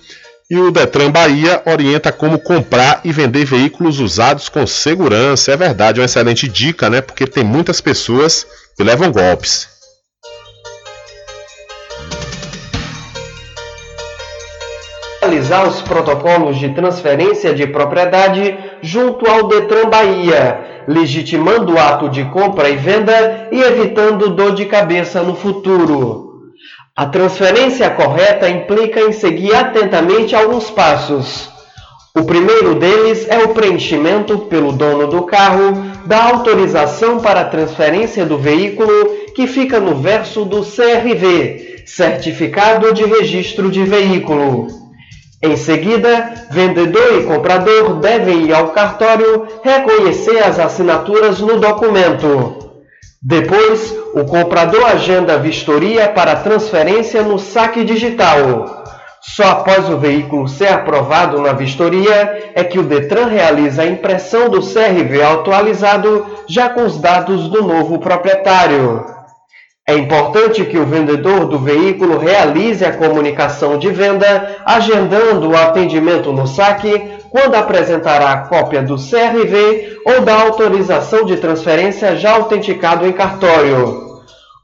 e 0.50 0.58
o 0.58 0.72
Detran 0.72 1.10
Bahia 1.10 1.62
orienta 1.66 2.12
como 2.12 2.38
comprar 2.38 3.02
e 3.04 3.12
vender 3.12 3.46
veículos 3.46 4.00
usados 4.00 4.48
com 4.48 4.68
segurança. 4.68 5.52
É 5.52 5.58
verdade, 5.58 6.00
é 6.00 6.02
uma 6.02 6.06
excelente 6.06 6.48
dica, 6.48 6.90
né? 6.90 7.02
Porque 7.02 7.26
tem 7.26 7.44
muitas 7.44 7.82
pessoas 7.82 8.46
que 8.78 8.84
levam 8.84 9.12
golpes. 9.12 9.76
realizar 15.26 15.68
os 15.68 15.82
protocolos 15.82 16.58
de 16.58 16.70
transferência 16.70 17.54
de 17.54 17.66
propriedade 17.66 18.58
junto 18.82 19.28
ao 19.28 19.48
Detran 19.48 19.90
Bahia, 19.90 20.84
legitimando 20.88 21.74
o 21.74 21.80
ato 21.80 22.10
de 22.10 22.24
compra 22.26 22.70
e 22.70 22.76
venda 22.76 23.48
e 23.52 23.60
evitando 23.60 24.30
dor 24.30 24.54
de 24.54 24.66
cabeça 24.66 25.24
no 25.24 25.36
futuro. 25.36 26.25
A 26.98 27.08
transferência 27.08 27.90
correta 27.90 28.48
implica 28.50 29.02
em 29.02 29.12
seguir 29.12 29.54
atentamente 29.54 30.34
alguns 30.34 30.70
passos. 30.70 31.50
O 32.18 32.24
primeiro 32.24 32.76
deles 32.76 33.28
é 33.30 33.40
o 33.40 33.50
preenchimento 33.50 34.38
pelo 34.38 34.72
dono 34.72 35.06
do 35.08 35.24
carro 35.24 35.74
da 36.06 36.24
autorização 36.24 37.20
para 37.20 37.42
a 37.42 37.50
transferência 37.50 38.26
do 38.26 38.38
veículo 38.38 39.10
que 39.36 39.46
fica 39.46 39.78
no 39.78 39.96
verso 39.96 40.46
do 40.46 40.62
CRV, 40.62 41.84
Certificado 41.86 42.94
de 42.94 43.04
Registro 43.04 43.70
de 43.70 43.84
Veículo. 43.84 44.68
Em 45.44 45.58
seguida, 45.58 46.48
vendedor 46.50 47.20
e 47.20 47.24
comprador 47.24 47.96
devem 47.96 48.46
ir 48.46 48.54
ao 48.54 48.70
cartório 48.70 49.46
reconhecer 49.62 50.38
as 50.38 50.58
assinaturas 50.60 51.42
no 51.42 51.60
documento. 51.60 52.65
Depois, 53.28 53.92
o 54.14 54.24
comprador 54.24 54.86
agenda 54.86 55.34
a 55.34 55.38
vistoria 55.38 56.08
para 56.08 56.36
transferência 56.36 57.24
no 57.24 57.40
saque 57.40 57.84
digital. 57.84 58.84
Só 59.20 59.46
após 59.46 59.90
o 59.90 59.98
veículo 59.98 60.48
ser 60.48 60.68
aprovado 60.68 61.42
na 61.42 61.52
vistoria 61.52 62.52
é 62.54 62.64
que 62.64 62.78
o 62.78 62.84
Detran 62.84 63.26
realiza 63.26 63.82
a 63.82 63.88
impressão 63.88 64.48
do 64.48 64.62
CRV 64.62 65.24
atualizado 65.24 66.24
já 66.48 66.70
com 66.70 66.86
os 66.86 67.00
dados 67.00 67.50
do 67.50 67.64
novo 67.64 67.98
proprietário. 67.98 69.04
É 69.88 69.96
importante 69.96 70.64
que 70.64 70.78
o 70.78 70.86
vendedor 70.86 71.46
do 71.46 71.58
veículo 71.58 72.20
realize 72.20 72.86
a 72.86 72.94
comunicação 72.94 73.80
de 73.80 73.90
venda, 73.90 74.58
agendando 74.64 75.50
o 75.50 75.58
atendimento 75.58 76.32
no 76.32 76.46
saque, 76.46 77.15
quando 77.36 77.56
apresentará 77.56 78.48
cópia 78.48 78.82
do 78.82 78.96
CRV 78.96 80.00
ou 80.06 80.22
da 80.22 80.36
autorização 80.36 81.26
de 81.26 81.36
transferência 81.36 82.16
já 82.16 82.32
autenticado 82.32 83.06
em 83.06 83.12
cartório. 83.12 84.22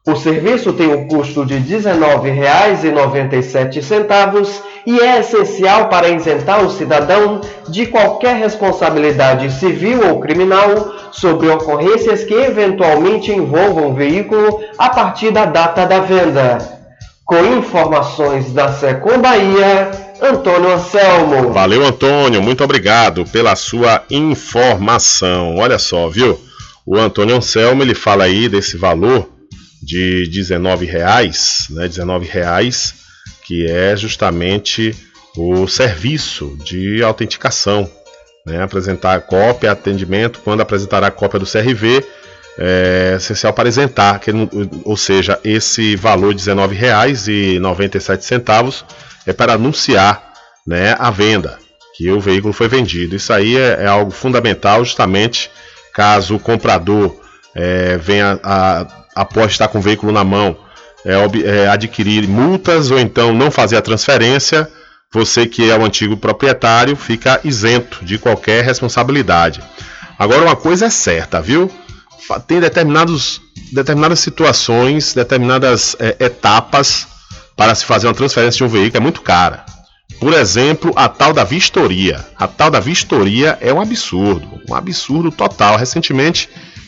O 0.07 0.15
serviço 0.15 0.71
tem 0.71 0.87
um 0.87 1.05
custo 1.05 1.45
de 1.45 1.55
R$ 1.55 1.77
19,97 1.77 4.61
e 4.87 5.01
é 5.01 5.19
essencial 5.19 5.89
para 5.89 6.07
isentar 6.07 6.63
o 6.63 6.69
cidadão 6.69 7.41
de 7.67 7.87
qualquer 7.87 8.37
responsabilidade 8.37 9.51
civil 9.51 10.09
ou 10.09 10.21
criminal 10.21 10.93
sobre 11.11 11.49
ocorrências 11.49 12.23
que 12.23 12.33
eventualmente 12.33 13.33
envolvam 13.33 13.89
o 13.89 13.93
veículo 13.93 14.61
a 14.77 14.87
partir 14.87 15.31
da 15.31 15.43
data 15.43 15.85
da 15.85 15.99
venda. 15.99 16.80
Com 17.25 17.45
informações 17.57 18.51
da 18.51 18.73
Secom 18.73 19.21
Bahia, 19.21 19.91
Antônio 20.21 20.71
Anselmo. 20.71 21.51
Valeu, 21.51 21.85
Antônio, 21.85 22.41
muito 22.41 22.63
obrigado 22.63 23.25
pela 23.25 23.55
sua 23.55 24.03
informação. 24.09 25.55
Olha 25.55 25.79
só, 25.79 26.09
viu? 26.09 26.39
O 26.85 26.97
Antônio 26.97 27.35
Anselmo 27.35 27.83
ele 27.83 27.95
fala 27.95 28.25
aí 28.25 28.49
desse 28.49 28.75
valor 28.75 29.29
de 29.81 30.27
19 30.27 30.85
reais, 30.85 31.67
né, 31.69 31.87
19 31.87 32.27
reais, 32.27 32.95
que 33.45 33.65
é 33.65 33.95
justamente 33.95 34.95
o 35.35 35.67
serviço 35.67 36.57
de 36.63 37.01
autenticação, 37.01 37.89
né, 38.45 38.61
apresentar 38.61 39.21
cópia, 39.21 39.71
atendimento, 39.71 40.39
quando 40.43 40.61
apresentará 40.61 41.07
a 41.07 41.11
cópia 41.11 41.39
do 41.39 41.45
CRV, 41.45 42.05
é 42.57 43.13
essencial 43.17 43.53
para 43.53 43.69
isentar, 43.69 44.19
que, 44.19 44.31
ou 44.83 44.97
seja, 44.97 45.39
esse 45.43 45.95
valor 45.95 46.33
de 46.33 46.49
R$ 46.49 46.55
19,97 46.55 48.83
é 49.25 49.33
para 49.33 49.53
anunciar 49.53 50.31
né, 50.65 50.95
a 50.99 51.09
venda, 51.09 51.57
que 51.95 52.11
o 52.11 52.19
veículo 52.19 52.53
foi 52.53 52.67
vendido. 52.67 53.15
Isso 53.15 53.31
aí 53.31 53.57
é, 53.57 53.83
é 53.83 53.87
algo 53.87 54.11
fundamental, 54.11 54.83
justamente 54.83 55.49
caso 55.93 56.35
o 56.35 56.39
comprador 56.39 57.15
é, 57.53 57.97
venha 57.97 58.39
a 58.43 58.87
após 59.15 59.51
estar 59.51 59.67
com 59.67 59.79
o 59.79 59.81
veículo 59.81 60.11
na 60.11 60.23
mão, 60.23 60.57
é, 61.05 61.13
é, 61.43 61.67
adquirir 61.67 62.27
multas 62.27 62.91
ou 62.91 62.99
então 62.99 63.33
não 63.33 63.51
fazer 63.51 63.77
a 63.77 63.81
transferência, 63.81 64.69
você 65.11 65.45
que 65.45 65.69
é 65.69 65.77
o 65.77 65.83
antigo 65.83 66.15
proprietário 66.15 66.95
fica 66.95 67.39
isento 67.43 68.03
de 68.05 68.17
qualquer 68.17 68.63
responsabilidade. 68.63 69.61
Agora, 70.17 70.43
uma 70.43 70.55
coisa 70.55 70.85
é 70.85 70.89
certa, 70.89 71.41
viu? 71.41 71.69
Tem 72.47 72.59
determinados, 72.59 73.41
determinadas 73.71 74.19
situações, 74.19 75.13
determinadas 75.13 75.95
é, 75.99 76.15
etapas 76.19 77.07
para 77.55 77.75
se 77.75 77.85
fazer 77.85 78.07
uma 78.07 78.13
transferência 78.13 78.57
de 78.57 78.63
um 78.63 78.67
veículo, 78.67 78.97
é 78.97 78.99
muito 78.99 79.21
cara. 79.21 79.65
Por 80.19 80.33
exemplo, 80.33 80.93
a 80.95 81.09
tal 81.09 81.33
da 81.33 81.43
vistoria. 81.43 82.23
A 82.37 82.47
tal 82.47 82.69
da 82.69 82.79
vistoria 82.79 83.57
é 83.59 83.73
um 83.73 83.81
absurdo, 83.81 84.61
um 84.69 84.75
absurdo 84.75 85.31
total. 85.31 85.77
Recentemente 85.77 86.47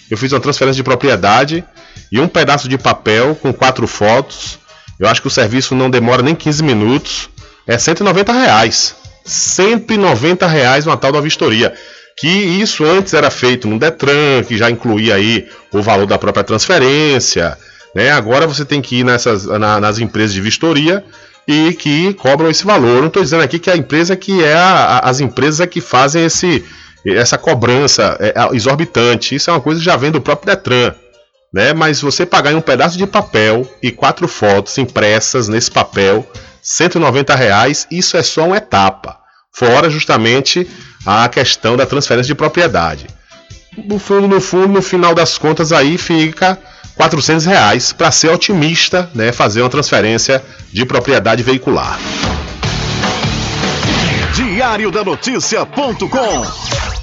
eu 0.09 0.17
fiz 0.17 0.31
uma 0.31 0.39
transferência 0.39 0.77
de 0.77 0.83
propriedade 0.83 1.63
e 2.11 2.19
um 2.19 2.27
pedaço 2.27 2.69
de 2.69 2.77
papel 2.77 3.35
com 3.35 3.51
quatro 3.51 3.87
fotos 3.87 4.59
Eu 4.99 5.07
acho 5.07 5.21
que 5.21 5.27
o 5.27 5.31
serviço 5.31 5.73
não 5.73 5.89
demora 5.89 6.21
nem 6.21 6.35
15 6.35 6.63
minutos. 6.63 7.29
É 7.65 7.77
190 7.77 8.31
reais. 8.31 8.95
190 9.25 10.45
reais 10.45 10.85
uma 10.85 10.97
tal 10.97 11.11
da 11.11 11.19
vistoria. 11.19 11.73
Que 12.17 12.27
isso 12.27 12.85
antes 12.85 13.13
era 13.13 13.29
feito 13.29 13.67
no 13.67 13.79
Detran, 13.79 14.43
que 14.47 14.57
já 14.57 14.69
incluía 14.69 15.15
aí 15.15 15.47
o 15.71 15.81
valor 15.81 16.05
da 16.05 16.17
própria 16.17 16.43
transferência. 16.43 17.57
Né? 17.93 18.11
Agora 18.11 18.47
você 18.47 18.63
tem 18.65 18.81
que 18.81 18.97
ir 18.97 19.03
nessas, 19.03 19.45
na, 19.45 19.79
nas 19.79 19.99
empresas 19.99 20.33
de 20.33 20.41
vistoria 20.41 21.03
e 21.47 21.73
que 21.73 22.13
cobram 22.13 22.49
esse 22.49 22.65
valor. 22.65 23.01
não 23.01 23.07
estou 23.07 23.23
dizendo 23.23 23.43
aqui 23.43 23.59
que 23.59 23.69
a 23.69 23.75
empresa 23.75 24.15
que 24.15 24.43
é 24.43 24.53
a, 24.53 24.99
as 24.99 25.19
empresas 25.19 25.59
é 25.59 25.67
que 25.67 25.81
fazem 25.81 26.25
esse, 26.25 26.63
essa 27.05 27.37
cobrança 27.37 28.17
é, 28.19 28.33
exorbitante. 28.55 29.35
Isso 29.35 29.49
é 29.49 29.53
uma 29.53 29.61
coisa 29.61 29.79
que 29.79 29.85
já 29.85 29.97
vem 29.97 30.11
do 30.11 30.21
próprio 30.21 30.55
Detran. 30.55 30.93
Né? 31.53 31.73
Mas 31.73 32.01
você 32.01 32.25
pagar 32.25 32.51
em 32.51 32.55
um 32.55 32.61
pedaço 32.61 32.97
de 32.97 33.05
papel 33.05 33.69
e 33.81 33.91
quatro 33.91 34.27
fotos 34.27 34.77
impressas 34.77 35.47
nesse 35.47 35.69
papel, 35.69 36.27
190 36.61 37.35
reais, 37.35 37.85
isso 37.91 38.17
é 38.17 38.23
só 38.23 38.45
uma 38.47 38.57
etapa. 38.57 39.19
Fora 39.51 39.89
justamente 39.89 40.67
a 41.05 41.27
questão 41.27 41.75
da 41.75 41.85
transferência 41.85 42.27
de 42.27 42.35
propriedade. 42.35 43.07
No 43.77 43.99
fundo, 43.99 44.27
no 44.27 44.39
fundo, 44.39 44.67
no 44.67 44.81
final 44.81 45.15
das 45.15 45.37
contas, 45.37 45.71
aí 45.71 45.97
fica 45.97 46.57
400 46.95 47.45
reais 47.45 47.91
para 47.91 48.11
ser 48.11 48.29
otimista, 48.29 49.09
né, 49.13 49.31
fazer 49.31 49.61
uma 49.61 49.69
transferência 49.69 50.43
de 50.71 50.85
propriedade 50.85 51.41
veicular. 51.41 51.99
Diário 54.33 54.91
da 54.91 55.03
Notícia.com 55.03 57.02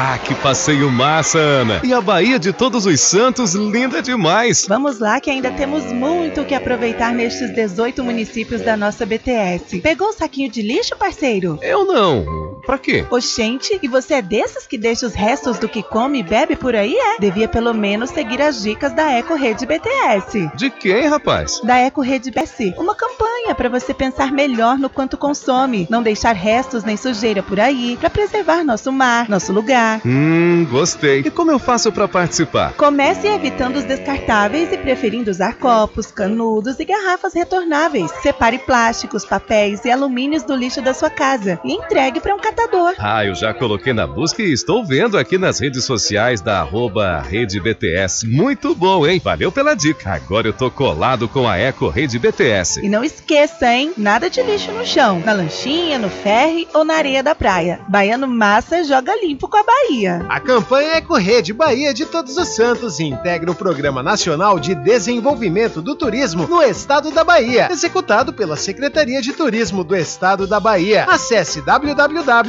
Ah, 0.00 0.16
que 0.16 0.32
passeio 0.36 0.88
massa, 0.92 1.40
Ana! 1.40 1.80
E 1.82 1.92
a 1.92 2.00
Bahia 2.00 2.38
de 2.38 2.52
Todos 2.52 2.86
os 2.86 3.00
Santos, 3.00 3.54
linda 3.54 4.00
demais! 4.00 4.64
Vamos 4.68 5.00
lá 5.00 5.20
que 5.20 5.28
ainda 5.28 5.50
temos 5.50 5.90
muito 5.92 6.42
o 6.42 6.44
que 6.44 6.54
aproveitar 6.54 7.12
nestes 7.12 7.52
18 7.52 8.04
municípios 8.04 8.60
da 8.62 8.76
nossa 8.76 9.04
BTS. 9.04 9.80
Pegou 9.80 10.10
o 10.10 10.12
saquinho 10.12 10.48
de 10.48 10.62
lixo, 10.62 10.96
parceiro? 10.96 11.58
Eu 11.60 11.84
não. 11.84 12.47
Pra 12.68 12.76
quê? 12.76 13.06
Oxente, 13.10 13.78
e 13.82 13.88
você 13.88 14.12
é 14.12 14.20
desses 14.20 14.66
que 14.66 14.76
deixa 14.76 15.06
os 15.06 15.14
restos 15.14 15.58
do 15.58 15.66
que 15.66 15.82
come 15.82 16.20
e 16.20 16.22
bebe 16.22 16.54
por 16.54 16.76
aí, 16.76 16.94
é? 16.94 17.18
Devia 17.18 17.48
pelo 17.48 17.72
menos 17.72 18.10
seguir 18.10 18.42
as 18.42 18.62
dicas 18.62 18.92
da 18.92 19.10
Eco 19.10 19.34
Rede 19.36 19.64
BTS. 19.64 20.50
De 20.54 20.68
quem, 20.68 21.06
rapaz? 21.06 21.62
Da 21.64 21.78
Eco 21.78 22.02
Rede 22.02 22.30
BTS. 22.30 22.74
Uma 22.76 22.94
campanha 22.94 23.54
para 23.54 23.70
você 23.70 23.94
pensar 23.94 24.30
melhor 24.30 24.78
no 24.78 24.90
quanto 24.90 25.16
consome, 25.16 25.86
não 25.88 26.02
deixar 26.02 26.34
restos 26.34 26.84
nem 26.84 26.94
sujeira 26.94 27.42
por 27.42 27.58
aí, 27.58 27.96
para 27.98 28.10
preservar 28.10 28.62
nosso 28.62 28.92
mar, 28.92 29.30
nosso 29.30 29.50
lugar. 29.50 30.02
Hum, 30.04 30.66
gostei. 30.70 31.20
E 31.20 31.30
como 31.30 31.50
eu 31.50 31.58
faço 31.58 31.90
para 31.90 32.06
participar? 32.06 32.74
Comece 32.74 33.28
evitando 33.28 33.76
os 33.76 33.84
descartáveis 33.84 34.70
e 34.70 34.76
preferindo 34.76 35.30
usar 35.30 35.54
copos, 35.54 36.12
canudos 36.12 36.78
e 36.78 36.84
garrafas 36.84 37.32
retornáveis. 37.32 38.10
Separe 38.20 38.58
plásticos, 38.58 39.24
papéis 39.24 39.86
e 39.86 39.90
alumínios 39.90 40.42
do 40.42 40.54
lixo 40.54 40.82
da 40.82 40.92
sua 40.92 41.08
casa 41.08 41.58
e 41.64 41.72
entregue 41.72 42.20
para 42.20 42.34
um 42.34 42.38
catador. 42.38 42.57
Ah, 42.98 43.24
eu 43.24 43.34
já 43.34 43.54
coloquei 43.54 43.92
na 43.92 44.06
busca 44.06 44.42
e 44.42 44.52
estou 44.52 44.84
vendo 44.84 45.16
aqui 45.16 45.38
nas 45.38 45.60
redes 45.60 45.84
sociais 45.84 46.40
da 46.40 46.60
arroba 46.60 47.20
Rede 47.20 47.60
BTS. 47.60 48.26
Muito 48.26 48.74
bom, 48.74 49.06
hein? 49.06 49.20
Valeu 49.22 49.52
pela 49.52 49.74
dica. 49.74 50.10
Agora 50.12 50.48
eu 50.48 50.52
tô 50.52 50.70
colado 50.70 51.28
com 51.28 51.48
a 51.48 51.56
Eco 51.56 51.88
Rede 51.88 52.18
BTS. 52.18 52.84
E 52.84 52.88
não 52.88 53.04
esqueça, 53.04 53.72
hein? 53.72 53.92
Nada 53.96 54.28
de 54.28 54.42
lixo 54.42 54.72
no 54.72 54.84
chão, 54.84 55.20
na 55.24 55.32
lanchinha, 55.32 55.98
no 55.98 56.08
ferry 56.08 56.66
ou 56.74 56.84
na 56.84 56.94
areia 56.94 57.22
da 57.22 57.34
praia. 57.34 57.80
Baiano 57.88 58.26
Massa 58.26 58.82
joga 58.84 59.14
limpo 59.20 59.48
com 59.48 59.56
a 59.56 59.62
Bahia. 59.62 60.26
A 60.28 60.40
campanha 60.40 60.94
é 60.94 61.00
Correde 61.00 61.52
Bahia 61.52 61.94
de 61.94 62.04
Todos 62.04 62.36
os 62.36 62.48
Santos 62.48 62.98
e 62.98 63.04
integra 63.04 63.50
o 63.50 63.54
Programa 63.54 64.02
Nacional 64.02 64.58
de 64.58 64.74
Desenvolvimento 64.74 65.80
do 65.80 65.94
Turismo 65.94 66.46
no 66.46 66.62
Estado 66.62 67.10
da 67.10 67.22
Bahia, 67.22 67.68
executado 67.70 68.32
pela 68.32 68.56
Secretaria 68.56 69.20
de 69.20 69.32
Turismo 69.32 69.84
do 69.84 69.94
Estado 69.94 70.46
da 70.46 70.58
Bahia. 70.58 71.04
Acesse 71.04 71.60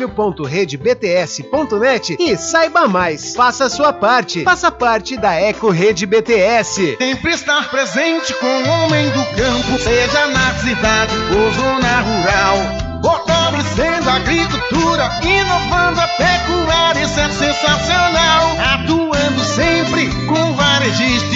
www.redebts.net 0.07 2.15
e 2.19 2.37
saiba 2.37 2.87
mais. 2.87 3.35
Faça 3.35 3.65
a 3.65 3.69
sua 3.69 3.91
parte. 3.91 4.43
Faça 4.43 4.71
parte 4.71 5.17
da 5.17 5.33
Eco 5.33 5.69
Rede 5.69 6.05
BTS. 6.05 6.95
Sempre 6.97 7.33
estar 7.33 7.69
presente 7.69 8.33
com 8.35 8.45
o 8.45 8.69
homem 8.69 9.09
do 9.09 9.25
campo, 9.35 9.77
seja 9.79 10.27
na 10.27 10.53
cidade 10.55 11.13
ou 11.35 11.51
zona 11.51 11.99
rural. 12.01 12.57
Fortalecendo 13.01 14.09
a 14.09 14.15
agricultura, 14.15 15.09
inovando 15.23 16.01
a 16.01 16.07
pecuária, 16.07 17.03
isso 17.03 17.19
é 17.19 17.29
sensacional. 17.29 18.57
Atuando 18.73 19.43
sempre 19.43 20.09
com 20.25 20.53
varejista 20.53 21.35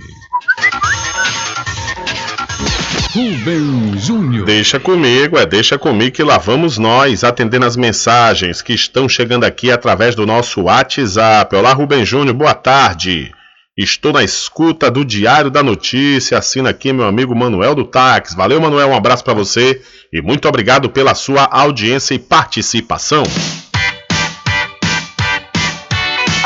Rubem 3.13 3.99
Júnior. 3.99 4.47
Deixa 4.47 4.79
comigo, 4.79 5.37
é 5.37 5.45
deixa 5.45 5.77
comigo 5.77 6.15
que 6.15 6.23
lá 6.23 6.39
vamos 6.39 6.79
nós 6.79 7.25
atendendo 7.25 7.67
as 7.67 7.77
mensagens 7.77 8.63
que 8.63 8.73
estão 8.73 9.09
chegando 9.09 9.43
aqui 9.43 9.69
através 9.69 10.15
do 10.15 10.25
nosso 10.25 10.63
WhatsApp. 10.63 11.57
Olá, 11.57 11.73
Rubem 11.73 12.07
Júnior, 12.07 12.37
boa 12.37 12.55
tarde. 12.55 13.35
Estou 13.77 14.11
na 14.11 14.25
escuta 14.25 14.91
do 14.91 15.05
Diário 15.05 15.51
da 15.51 15.63
Notícia. 15.63 16.39
Assina 16.39 16.71
aqui 16.71 16.95
meu 16.95 17.05
amigo 17.05 17.37
Manuel 17.37 17.75
do 17.75 17.85
Táxi. 17.85 18.35
Valeu, 18.35 18.59
Manuel. 18.59 18.89
Um 18.89 18.97
abraço 18.97 19.23
para 19.23 19.35
você 19.35 19.83
e 20.11 20.23
muito 20.23 20.49
obrigado 20.49 20.89
pela 20.89 21.15
sua 21.15 21.45
audiência 21.45 22.15
e 22.15 22.19
participação. 22.19 23.25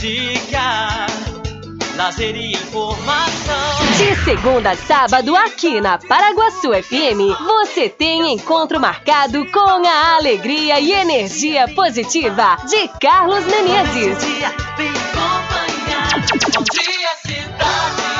Música, 0.00 1.06
lazer 1.94 2.34
e 2.34 2.52
informação. 2.52 3.86
De 3.98 4.16
segunda 4.24 4.70
a 4.70 4.76
sábado, 4.76 5.36
aqui 5.36 5.78
na 5.78 5.98
Paraguaçu 5.98 6.70
FM, 6.72 7.38
você 7.44 7.90
tem 7.90 8.32
encontro 8.32 8.80
marcado 8.80 9.44
com 9.52 9.86
a 9.86 10.16
alegria 10.16 10.80
e 10.80 10.92
energia 10.92 11.68
positiva 11.74 12.56
de 12.66 12.88
Carlos 12.98 13.44
Menezes. 13.44 14.16
Bom 14.16 14.34
dia, 16.64 17.10
cidade. 17.22 18.19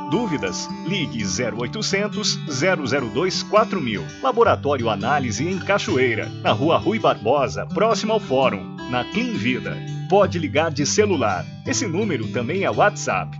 Dúvidas? 0.11 0.69
Ligue 0.85 1.23
0800 1.23 2.37
002 2.45 3.43
4000. 3.43 4.03
Laboratório 4.21 4.89
Análise 4.89 5.47
em 5.47 5.57
Cachoeira, 5.57 6.27
na 6.43 6.51
Rua 6.51 6.77
Rui 6.77 6.99
Barbosa, 6.99 7.65
próximo 7.65 8.11
ao 8.11 8.19
Fórum, 8.19 8.75
na 8.89 9.05
Clean 9.05 9.31
Vida. 9.31 9.77
Pode 10.09 10.37
ligar 10.37 10.69
de 10.69 10.85
celular. 10.85 11.45
Esse 11.65 11.87
número 11.87 12.27
também 12.27 12.65
é 12.65 12.69
WhatsApp. 12.69 13.39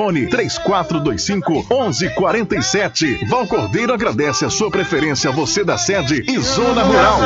3425 0.09 1.65
1147. 1.69 3.25
Val 3.27 3.45
Cordeiro 3.45 3.93
agradece 3.93 4.45
a 4.45 4.49
sua 4.49 4.71
preferência, 4.71 5.31
você 5.31 5.63
da 5.63 5.77
sede 5.77 6.23
e 6.27 6.39
Zona 6.39 6.83
Rural. 6.83 7.19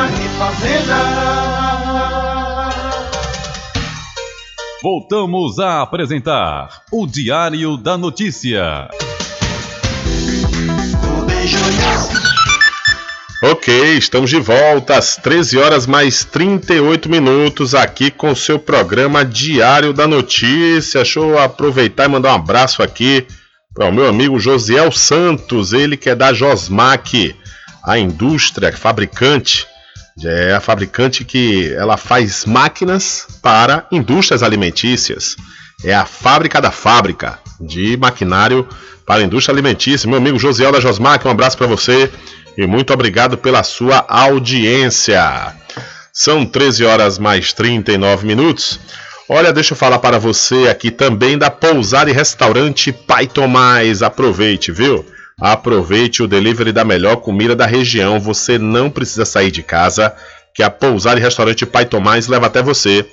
Voltamos 4.82 5.58
a 5.58 5.82
apresentar 5.82 6.82
o 6.92 7.06
Diário 7.06 7.76
da 7.76 7.96
Notícia. 7.96 8.88
Ok, 13.42 13.98
estamos 13.98 14.30
de 14.30 14.40
volta 14.40 14.96
às 14.96 15.16
13 15.16 15.58
horas 15.58 15.86
mais 15.86 16.24
38 16.24 17.06
minutos 17.06 17.74
aqui 17.74 18.10
com 18.10 18.30
o 18.30 18.36
seu 18.36 18.58
programa 18.58 19.26
Diário 19.26 19.92
da 19.92 20.06
Notícia. 20.06 21.02
Deixa 21.02 21.20
eu 21.20 21.38
aproveitar 21.38 22.06
e 22.06 22.08
mandar 22.08 22.32
um 22.32 22.36
abraço 22.36 22.82
aqui 22.82 23.26
para 23.74 23.88
o 23.88 23.92
meu 23.92 24.08
amigo 24.08 24.40
Josiel 24.40 24.90
Santos, 24.90 25.74
ele 25.74 25.98
que 25.98 26.08
é 26.08 26.14
da 26.14 26.32
Josmac, 26.32 27.36
a 27.84 27.98
indústria 27.98 28.72
fabricante. 28.72 29.66
É 30.24 30.54
a 30.54 30.60
fabricante 30.60 31.22
que 31.22 31.70
ela 31.74 31.98
faz 31.98 32.46
máquinas 32.46 33.26
para 33.42 33.86
indústrias 33.92 34.42
alimentícias. 34.42 35.36
É 35.84 35.94
a 35.94 36.06
fábrica 36.06 36.58
da 36.58 36.70
fábrica 36.70 37.38
de 37.60 37.98
maquinário 37.98 38.66
para 39.04 39.20
a 39.20 39.24
indústria 39.26 39.52
alimentícia. 39.52 40.08
Meu 40.08 40.16
amigo 40.16 40.38
Josiel 40.38 40.72
da 40.72 40.80
Josmac, 40.80 41.28
um 41.28 41.30
abraço 41.30 41.58
para 41.58 41.66
você 41.66 42.10
e 42.56 42.66
muito 42.66 42.92
obrigado 42.92 43.36
pela 43.36 43.62
sua 43.62 44.04
audiência. 44.08 45.54
São 46.12 46.46
13 46.46 46.84
horas 46.84 47.18
mais 47.18 47.52
39 47.52 48.26
minutos. 48.26 48.80
Olha, 49.28 49.52
deixa 49.52 49.74
eu 49.74 49.76
falar 49.76 49.98
para 49.98 50.18
você 50.18 50.68
aqui 50.68 50.90
também 50.90 51.36
da 51.36 51.50
pousada 51.50 52.08
e 52.08 52.12
restaurante 52.14 52.92
Pai 52.92 53.26
Tomás. 53.26 54.02
Aproveite, 54.02 54.72
viu? 54.72 55.04
Aproveite 55.38 56.22
o 56.22 56.28
delivery 56.28 56.72
da 56.72 56.84
melhor 56.84 57.16
comida 57.16 57.54
da 57.54 57.66
região. 57.66 58.18
Você 58.18 58.56
não 58.56 58.88
precisa 58.88 59.26
sair 59.26 59.50
de 59.50 59.62
casa, 59.62 60.14
que 60.54 60.62
a 60.62 60.70
pousada 60.70 61.20
e 61.20 61.22
restaurante 61.22 61.66
Pai 61.66 61.84
Tomás 61.84 62.28
leva 62.28 62.46
até 62.46 62.62
você. 62.62 63.04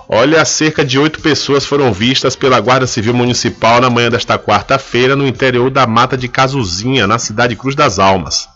Olha, 0.09 0.42
cerca 0.46 0.82
de 0.82 0.98
oito 0.98 1.20
pessoas 1.20 1.66
foram 1.66 1.92
vistas 1.92 2.34
pela 2.34 2.59
Guarda 2.60 2.86
Civil 2.86 3.12
Municipal 3.12 3.78
na 3.78 3.90
manhã 3.90 4.09
desta 4.09 4.38
quarta-feira 4.38 5.14
no 5.14 5.26
interior 5.26 5.70
da 5.70 5.86
Mata 5.86 6.16
de 6.16 6.28
Cazuzinha, 6.28 7.06
na 7.06 7.18
cidade 7.18 7.55
Cruz 7.56 7.74
das 7.74 7.98
Almas, 7.98 8.48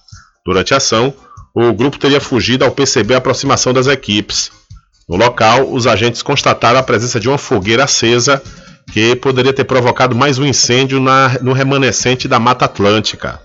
Durante 0.47 0.73
a 0.73 0.79
ação, 0.79 1.13
o 1.55 1.75
grupo 1.75 1.99
teria 1.99 2.23
fugido 2.23 2.65
ao 2.65 2.71
perceber 2.71 3.13
a 3.15 3.19
aproximação 3.19 3.75
das 3.75 3.87
equipes. 3.87 4.57
No 5.09 5.17
local, 5.17 5.73
os 5.73 5.87
agentes 5.87 6.21
constataram 6.21 6.79
a 6.79 6.83
presença 6.83 7.19
de 7.19 7.29
uma 7.29 7.39
fogueira 7.39 7.85
acesa 7.85 8.43
que 8.93 9.17
poderia 9.17 9.53
ter 9.53 9.65
provocado 9.65 10.15
mais 10.15 10.39
um 10.39 10.45
incêndio 10.45 11.01
na, 11.01 11.39
no 11.41 11.53
remanescente 11.53 12.29
da 12.29 12.39
Mata 12.39 12.67
Atlântica. 12.67 13.41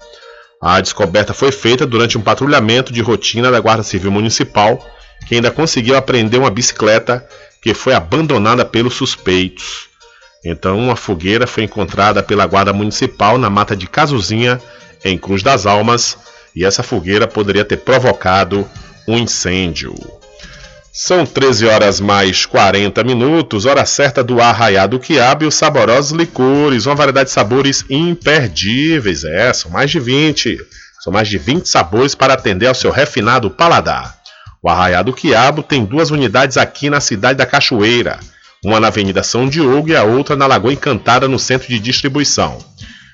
A 0.61 0.81
descoberta 0.81 1.33
foi 1.33 1.51
feita 1.51 1.85
durante 1.85 2.17
um 2.17 2.21
patrulhamento 2.21 2.91
de 2.91 3.01
rotina 3.01 3.49
da 3.49 3.59
Guarda 3.59 3.83
Civil 3.83 4.11
Municipal, 4.11 4.85
que 5.27 5.35
ainda 5.35 5.51
conseguiu 5.51 5.95
apreender 5.95 6.39
uma 6.39 6.49
bicicleta 6.49 7.25
que 7.61 7.73
foi 7.73 7.93
abandonada 7.93 8.65
pelos 8.65 8.93
suspeitos. 8.93 9.87
Então, 10.43 10.77
uma 10.77 10.97
fogueira 10.97 11.47
foi 11.47 11.63
encontrada 11.63 12.21
pela 12.21 12.45
Guarda 12.45 12.73
Municipal 12.73 13.37
na 13.37 13.49
mata 13.49 13.75
de 13.75 13.87
Cazuzinha, 13.87 14.61
em 15.03 15.17
Cruz 15.17 15.41
das 15.41 15.65
Almas, 15.65 16.17
e 16.53 16.65
essa 16.65 16.83
fogueira 16.83 17.25
poderia 17.25 17.63
ter 17.63 17.77
provocado 17.77 18.67
um 19.07 19.17
incêndio. 19.17 19.93
São 20.95 21.25
13 21.25 21.65
horas 21.65 21.99
mais 21.99 22.45
40 22.45 23.03
minutos, 23.03 23.65
hora 23.65 23.83
certa 23.83 24.23
do 24.23 24.39
arraiado 24.39 24.99
quiabo 24.99 25.43
e 25.43 25.47
os 25.47 25.55
saborosos 25.55 26.11
licores, 26.11 26.85
uma 26.85 26.93
variedade 26.93 27.29
de 27.29 27.33
sabores 27.33 27.83
imperdíveis. 27.89 29.23
É, 29.23 29.51
são 29.53 29.71
mais 29.71 29.89
de 29.89 29.99
20. 29.99 30.59
São 31.03 31.11
mais 31.11 31.27
de 31.27 31.39
20 31.39 31.67
sabores 31.67 32.13
para 32.13 32.35
atender 32.35 32.67
ao 32.67 32.75
seu 32.75 32.91
refinado 32.91 33.49
paladar. 33.49 34.15
O 34.61 34.69
Arraiado 34.69 35.11
Quiabo 35.11 35.63
tem 35.63 35.83
duas 35.83 36.11
unidades 36.11 36.57
aqui 36.57 36.91
na 36.91 37.01
cidade 37.01 37.39
da 37.39 37.45
Cachoeira, 37.45 38.19
uma 38.63 38.79
na 38.79 38.87
Avenida 38.87 39.23
São 39.23 39.49
Diogo 39.49 39.89
e 39.89 39.95
a 39.95 40.03
outra 40.03 40.35
na 40.35 40.45
Lagoa 40.45 40.73
Encantada, 40.73 41.27
no 41.27 41.39
centro 41.39 41.67
de 41.67 41.79
distribuição. 41.79 42.63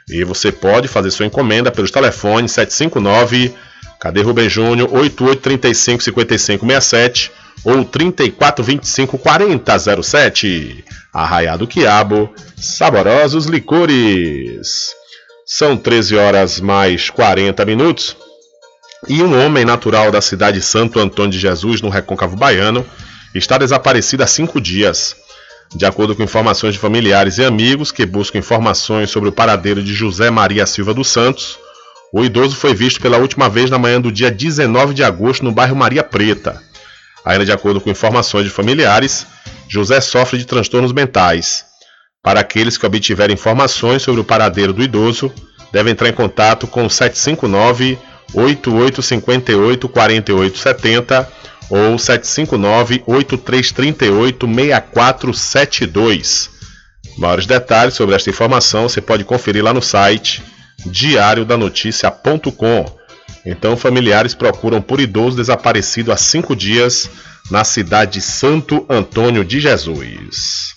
E 0.10 0.22
você 0.26 0.52
pode 0.52 0.90
fazer 0.90 1.12
sua 1.12 1.26
encomenda 1.26 1.72
pelos 1.72 1.92
telefones 1.92 2.52
759 2.52 3.56
Cadê 4.00 4.22
Rubem 4.22 4.50
Júnior 4.50 4.90
8835 4.94 6.04
5567 6.04 7.32
ou 7.66 7.84
3425 7.84 9.18
4007. 9.18 10.86
Arraiado 11.14 11.68
Quiabo, 11.68 12.34
saborosos 12.56 13.46
licores. 13.46 14.94
São 15.46 15.76
13 15.76 16.16
horas 16.16 16.62
mais 16.62 17.10
40 17.10 17.66
minutos. 17.66 18.16
E 19.08 19.22
um 19.24 19.46
homem 19.46 19.66
natural 19.66 20.12
da 20.12 20.22
cidade 20.22 20.60
de 20.60 20.66
Santo 20.66 21.00
Antônio 21.00 21.32
de 21.32 21.40
Jesus, 21.40 21.82
no 21.82 21.90
Recôncavo 21.90 22.36
Baiano, 22.36 22.86
está 23.34 23.58
desaparecido 23.58 24.24
há 24.24 24.28
cinco 24.28 24.60
dias. 24.62 25.16
De 25.74 25.86
acordo 25.86 26.16
com 26.16 26.24
informações 26.24 26.74
de 26.74 26.80
familiares 26.80 27.38
e 27.38 27.46
amigos 27.46 27.92
que 27.92 28.06
buscam 28.06 28.40
informações 28.40 29.10
sobre 29.10 29.30
o 29.30 29.32
paradeiro 29.32 29.84
de 29.84 29.94
José 29.94 30.30
Maria 30.30 30.66
Silva 30.66 30.94
dos 30.94 31.08
Santos, 31.10 31.58
o 32.12 32.24
idoso 32.24 32.56
foi 32.56 32.74
visto 32.74 33.00
pela 33.00 33.18
última 33.18 33.48
vez 33.48 33.70
na 33.70 33.78
manhã 33.78 34.02
do 34.02 34.12
dia 34.12 34.32
19 34.32 34.94
de 34.94 35.04
agosto 35.04 35.44
no 35.44 35.52
bairro 35.52 35.76
Maria 35.76 36.04
Preta. 36.04 36.62
Ainda 37.24 37.46
de 37.46 37.52
acordo 37.52 37.80
com 37.80 37.90
informações 37.90 38.46
de 38.46 38.50
familiares, 38.50 39.28
José 39.68 40.02
sofre 40.02 40.40
de 40.40 40.46
transtornos 40.46 40.92
mentais. 40.92 41.66
Para 42.24 42.40
aqueles 42.40 42.78
que 42.78 42.86
obtiverem 42.86 43.36
informações 43.36 44.02
sobre 44.02 44.22
o 44.22 44.24
paradeiro 44.24 44.74
do 44.74 44.82
idoso, 44.82 45.32
devem 45.72 45.94
entrar 45.94 46.10
em 46.10 46.14
contato 46.14 46.66
com 46.66 46.86
o 46.86 46.90
759 46.90 47.98
8858 48.34 49.88
4870 49.88 51.32
ou 51.70 52.00
759 52.00 53.04
8338 53.06 54.48
6472. 54.48 56.50
Maiores 57.18 57.46
detalhes 57.46 57.94
sobre 57.94 58.16
esta 58.16 58.30
informação 58.30 58.90
você 58.90 59.02
pode 59.02 59.24
conferir 59.24 59.64
lá 59.64 59.74
no 59.74 59.82
site 59.82 60.42
diariodanoticia.com 60.86 63.00
então, 63.46 63.78
familiares 63.78 64.34
procuram 64.34 64.82
por 64.82 65.00
idoso 65.00 65.38
desaparecido 65.38 66.12
há 66.12 66.18
cinco 66.18 66.56
dias 66.56 67.10
na 67.50 67.64
cidade 67.64 68.14
de 68.14 68.22
Santo 68.22 68.86
Antônio 68.90 69.44
de 69.44 69.60
Jesus. 69.60 70.76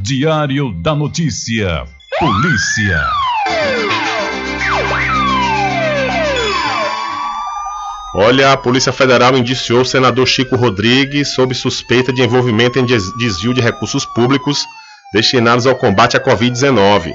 Diário 0.00 0.72
da 0.82 0.94
Notícia. 0.94 1.84
Polícia. 2.18 3.06
Olha, 8.14 8.52
a 8.52 8.56
Polícia 8.56 8.92
Federal 8.92 9.36
indiciou 9.36 9.82
o 9.82 9.84
senador 9.84 10.26
Chico 10.26 10.56
Rodrigues 10.56 11.34
sob 11.34 11.54
suspeita 11.54 12.10
de 12.12 12.22
envolvimento 12.22 12.78
em 12.78 12.84
desvio 12.84 13.52
de 13.54 13.60
recursos 13.60 14.06
públicos 14.06 14.66
destinados 15.12 15.66
ao 15.66 15.74
combate 15.74 16.16
à 16.16 16.20
Covid-19. 16.20 17.12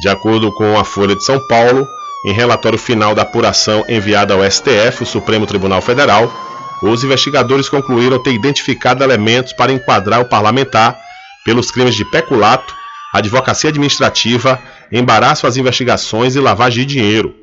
De 0.00 0.08
acordo 0.08 0.52
com 0.52 0.78
a 0.78 0.84
Folha 0.84 1.16
de 1.16 1.24
São 1.24 1.40
Paulo, 1.48 1.86
em 2.26 2.32
relatório 2.32 2.78
final 2.78 3.14
da 3.14 3.22
apuração 3.22 3.84
enviada 3.88 4.34
ao 4.34 4.50
STF, 4.50 5.02
o 5.02 5.06
Supremo 5.06 5.46
Tribunal 5.46 5.80
Federal, 5.80 6.32
os 6.82 7.02
investigadores 7.02 7.68
concluíram 7.68 8.22
ter 8.22 8.32
identificado 8.32 9.02
elementos 9.02 9.52
para 9.52 9.72
enquadrar 9.72 10.20
o 10.20 10.28
parlamentar 10.28 10.98
pelos 11.44 11.70
crimes 11.70 11.94
de 11.94 12.04
peculato, 12.04 12.74
advocacia 13.14 13.70
administrativa, 13.70 14.60
embaraço 14.92 15.46
às 15.46 15.56
investigações 15.56 16.36
e 16.36 16.40
lavagem 16.40 16.84
de 16.84 16.94
dinheiro. 16.94 17.34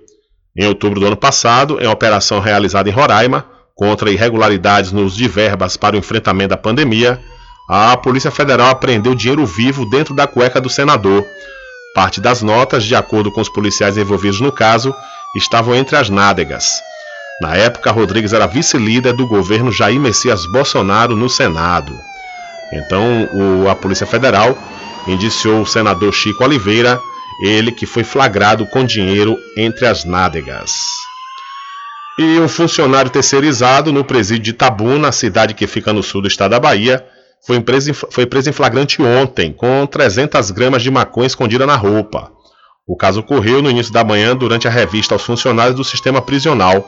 Em 0.56 0.68
outubro 0.68 1.00
do 1.00 1.08
ano 1.08 1.18
passado, 1.18 1.80
em 1.82 1.88
operação 1.88 2.40
realizada 2.40 2.88
em 2.88 2.92
Roraima, 2.92 3.46
contra 3.76 4.12
irregularidades 4.12 4.92
no 4.92 5.04
uso 5.04 5.18
de 5.18 5.28
verbas 5.28 5.76
para 5.76 5.96
o 5.96 6.00
enfrentamento 6.00 6.50
da 6.50 6.58
pandemia, 6.58 7.20
a 7.68 7.96
Polícia 7.98 8.32
Federal 8.32 8.70
apreendeu 8.70 9.16
dinheiro 9.16 9.46
vivo 9.46 9.86
dentro 9.86 10.14
da 10.14 10.28
cueca 10.28 10.60
do 10.60 10.70
senador, 10.70 11.26
Parte 11.94 12.20
das 12.20 12.42
notas, 12.42 12.84
de 12.84 12.96
acordo 12.96 13.32
com 13.32 13.40
os 13.40 13.50
policiais 13.50 13.98
envolvidos 13.98 14.42
no 14.42 14.52
caso, 14.52 14.94
estavam 15.36 15.76
entre 15.76 15.96
as 15.96 16.10
nádegas. 16.10 16.82
Na 17.40 17.56
época, 17.56 17.92
Rodrigues 17.92 18.34
era 18.34 18.48
vice-líder 18.48 19.14
do 19.14 19.28
governo 19.28 19.72
Jair 19.72 20.00
Messias 20.00 20.46
Bolsonaro 20.48 21.16
no 21.16 21.30
Senado. 21.30 21.94
Então, 22.72 23.30
o, 23.32 23.70
a 23.70 23.76
Polícia 23.76 24.08
Federal 24.08 24.58
indiciou 25.08 25.62
o 25.62 25.68
senador 25.68 26.12
Chico 26.14 26.44
Oliveira, 26.44 27.00
ele 27.44 27.72
que 27.72 27.86
foi 27.86 28.04
flagrado 28.04 28.66
com 28.66 28.84
dinheiro 28.84 29.38
entre 29.56 29.86
as 29.86 30.04
nádegas. 30.04 30.72
E 32.18 32.40
um 32.40 32.48
funcionário 32.48 33.12
terceirizado 33.12 33.92
no 33.92 34.04
presídio 34.04 34.44
de 34.44 34.50
Itabuna, 34.52 35.12
cidade 35.12 35.54
que 35.54 35.68
fica 35.68 35.94
no 35.94 36.02
sul 36.02 36.22
do 36.22 36.28
estado 36.28 36.52
da 36.52 36.60
Bahia, 36.60 37.06
foi 37.46 37.60
preso, 37.60 37.92
em, 37.92 37.94
foi 37.94 38.26
preso 38.26 38.50
em 38.50 38.54
flagrante 38.54 39.02
ontem, 39.02 39.52
com 39.52 39.86
300 39.86 40.50
gramas 40.52 40.82
de 40.82 40.90
maconha 40.90 41.28
escondida 41.28 41.66
na 41.66 41.76
roupa. 41.76 42.32
O 42.88 42.96
caso 42.96 43.20
ocorreu 43.20 43.62
no 43.62 43.70
início 43.70 43.94
da 43.94 44.04
manhã 44.04 44.36
durante 44.36 44.68
a 44.68 44.72
revista 44.72 45.14
aos 45.14 45.24
funcionários 45.24 45.76
do 45.76 45.84
sistema 45.84 46.22
prisional. 46.22 46.86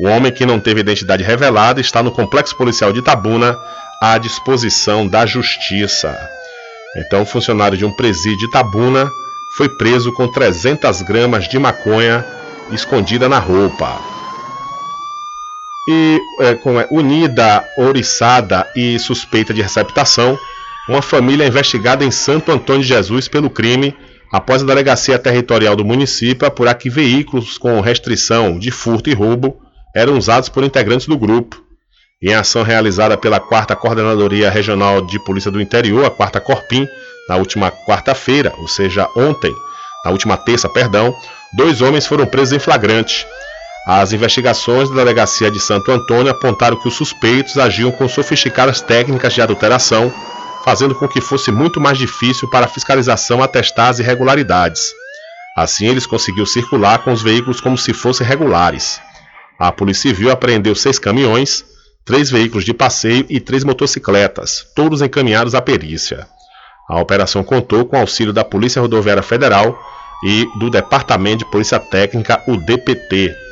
O 0.00 0.08
homem 0.08 0.32
que 0.32 0.44
não 0.44 0.60
teve 0.60 0.80
identidade 0.80 1.22
revelada 1.22 1.80
está 1.80 2.02
no 2.02 2.10
complexo 2.10 2.56
policial 2.56 2.92
de 2.92 2.98
Itabuna 2.98 3.56
à 4.02 4.18
disposição 4.18 5.06
da 5.06 5.24
justiça. 5.24 6.16
Então, 6.96 7.22
o 7.22 7.26
funcionário 7.26 7.78
de 7.78 7.84
um 7.84 7.92
presídio 7.92 8.38
de 8.38 8.46
Itabuna 8.46 9.10
foi 9.56 9.68
preso 9.68 10.12
com 10.12 10.28
300 10.28 11.02
gramas 11.02 11.48
de 11.48 11.58
maconha 11.58 12.24
escondida 12.72 13.28
na 13.28 13.38
roupa 13.38 14.15
e 15.88 16.20
é, 16.40 16.54
como 16.54 16.80
é, 16.80 16.86
unida, 16.90 17.64
oriçada 17.78 18.66
e 18.74 18.98
suspeita 18.98 19.54
de 19.54 19.62
receptação, 19.62 20.38
uma 20.88 21.02
família 21.02 21.44
é 21.44 21.48
investigada 21.48 22.04
em 22.04 22.10
Santo 22.10 22.50
Antônio 22.52 22.82
de 22.82 22.88
Jesus 22.88 23.28
pelo 23.28 23.50
crime 23.50 23.94
após 24.32 24.62
a 24.62 24.66
delegacia 24.66 25.18
territorial 25.18 25.76
do 25.76 25.84
município 25.84 26.46
apurar 26.46 26.74
que 26.74 26.90
veículos 26.90 27.58
com 27.58 27.80
restrição 27.80 28.58
de 28.58 28.70
furto 28.70 29.08
e 29.08 29.14
roubo 29.14 29.60
eram 29.94 30.16
usados 30.16 30.48
por 30.48 30.62
integrantes 30.62 31.06
do 31.06 31.16
grupo. 31.16 31.62
Em 32.22 32.34
ação 32.34 32.62
realizada 32.62 33.16
pela 33.16 33.38
4 33.38 33.76
Coordenadoria 33.76 34.50
Regional 34.50 35.02
de 35.02 35.18
Polícia 35.24 35.50
do 35.50 35.60
Interior, 35.60 36.04
a 36.04 36.10
4 36.10 36.40
Corpim, 36.40 36.86
na 37.28 37.36
última 37.36 37.70
quarta-feira, 37.70 38.52
ou 38.58 38.68
seja, 38.68 39.08
ontem, 39.16 39.52
na 40.04 40.10
última 40.10 40.36
terça, 40.36 40.68
perdão, 40.68 41.14
dois 41.56 41.80
homens 41.80 42.06
foram 42.06 42.26
presos 42.26 42.52
em 42.52 42.58
flagrante. 42.58 43.26
As 43.86 44.12
investigações 44.12 44.90
da 44.90 44.96
delegacia 44.96 45.48
de 45.48 45.60
Santo 45.60 45.92
Antônio 45.92 46.32
apontaram 46.32 46.76
que 46.76 46.88
os 46.88 46.94
suspeitos 46.94 47.56
agiam 47.56 47.92
com 47.92 48.08
sofisticadas 48.08 48.80
técnicas 48.80 49.32
de 49.32 49.40
adulteração, 49.40 50.12
fazendo 50.64 50.92
com 50.92 51.06
que 51.06 51.20
fosse 51.20 51.52
muito 51.52 51.80
mais 51.80 51.96
difícil 51.96 52.50
para 52.50 52.66
a 52.66 52.68
fiscalização 52.68 53.40
atestar 53.40 53.90
as 53.90 54.00
irregularidades. 54.00 54.92
Assim, 55.56 55.86
eles 55.86 56.04
conseguiram 56.04 56.46
circular 56.46 56.98
com 56.98 57.12
os 57.12 57.22
veículos 57.22 57.60
como 57.60 57.78
se 57.78 57.92
fossem 57.92 58.26
regulares. 58.26 59.00
A 59.56 59.70
Polícia 59.70 60.10
Civil 60.10 60.32
apreendeu 60.32 60.74
seis 60.74 60.98
caminhões, 60.98 61.64
três 62.04 62.28
veículos 62.28 62.64
de 62.64 62.74
passeio 62.74 63.24
e 63.28 63.38
três 63.38 63.62
motocicletas, 63.62 64.66
todos 64.74 65.00
encaminhados 65.00 65.54
à 65.54 65.62
perícia. 65.62 66.26
A 66.88 67.00
operação 67.00 67.44
contou 67.44 67.84
com 67.84 67.96
auxílio 67.96 68.32
da 68.32 68.42
Polícia 68.42 68.82
Rodoviária 68.82 69.22
Federal 69.22 69.78
e 70.24 70.44
do 70.58 70.68
Departamento 70.68 71.44
de 71.44 71.50
Polícia 71.52 71.78
Técnica, 71.78 72.42
o 72.48 72.56
DPT. 72.56 73.45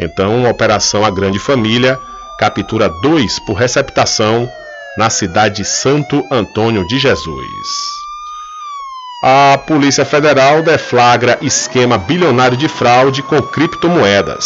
Então, 0.00 0.46
a 0.46 0.50
Operação 0.50 1.04
A 1.04 1.10
Grande 1.10 1.38
Família 1.38 1.98
captura 2.38 2.88
dois 2.88 3.38
por 3.38 3.54
receptação 3.54 4.48
na 4.96 5.08
cidade 5.08 5.56
de 5.56 5.64
Santo 5.64 6.24
Antônio 6.30 6.86
de 6.86 6.98
Jesus. 6.98 7.92
A 9.24 9.56
Polícia 9.66 10.04
Federal 10.04 10.62
deflagra 10.62 11.38
esquema 11.40 11.96
bilionário 11.96 12.56
de 12.56 12.68
fraude 12.68 13.22
com 13.22 13.40
criptomoedas. 13.40 14.44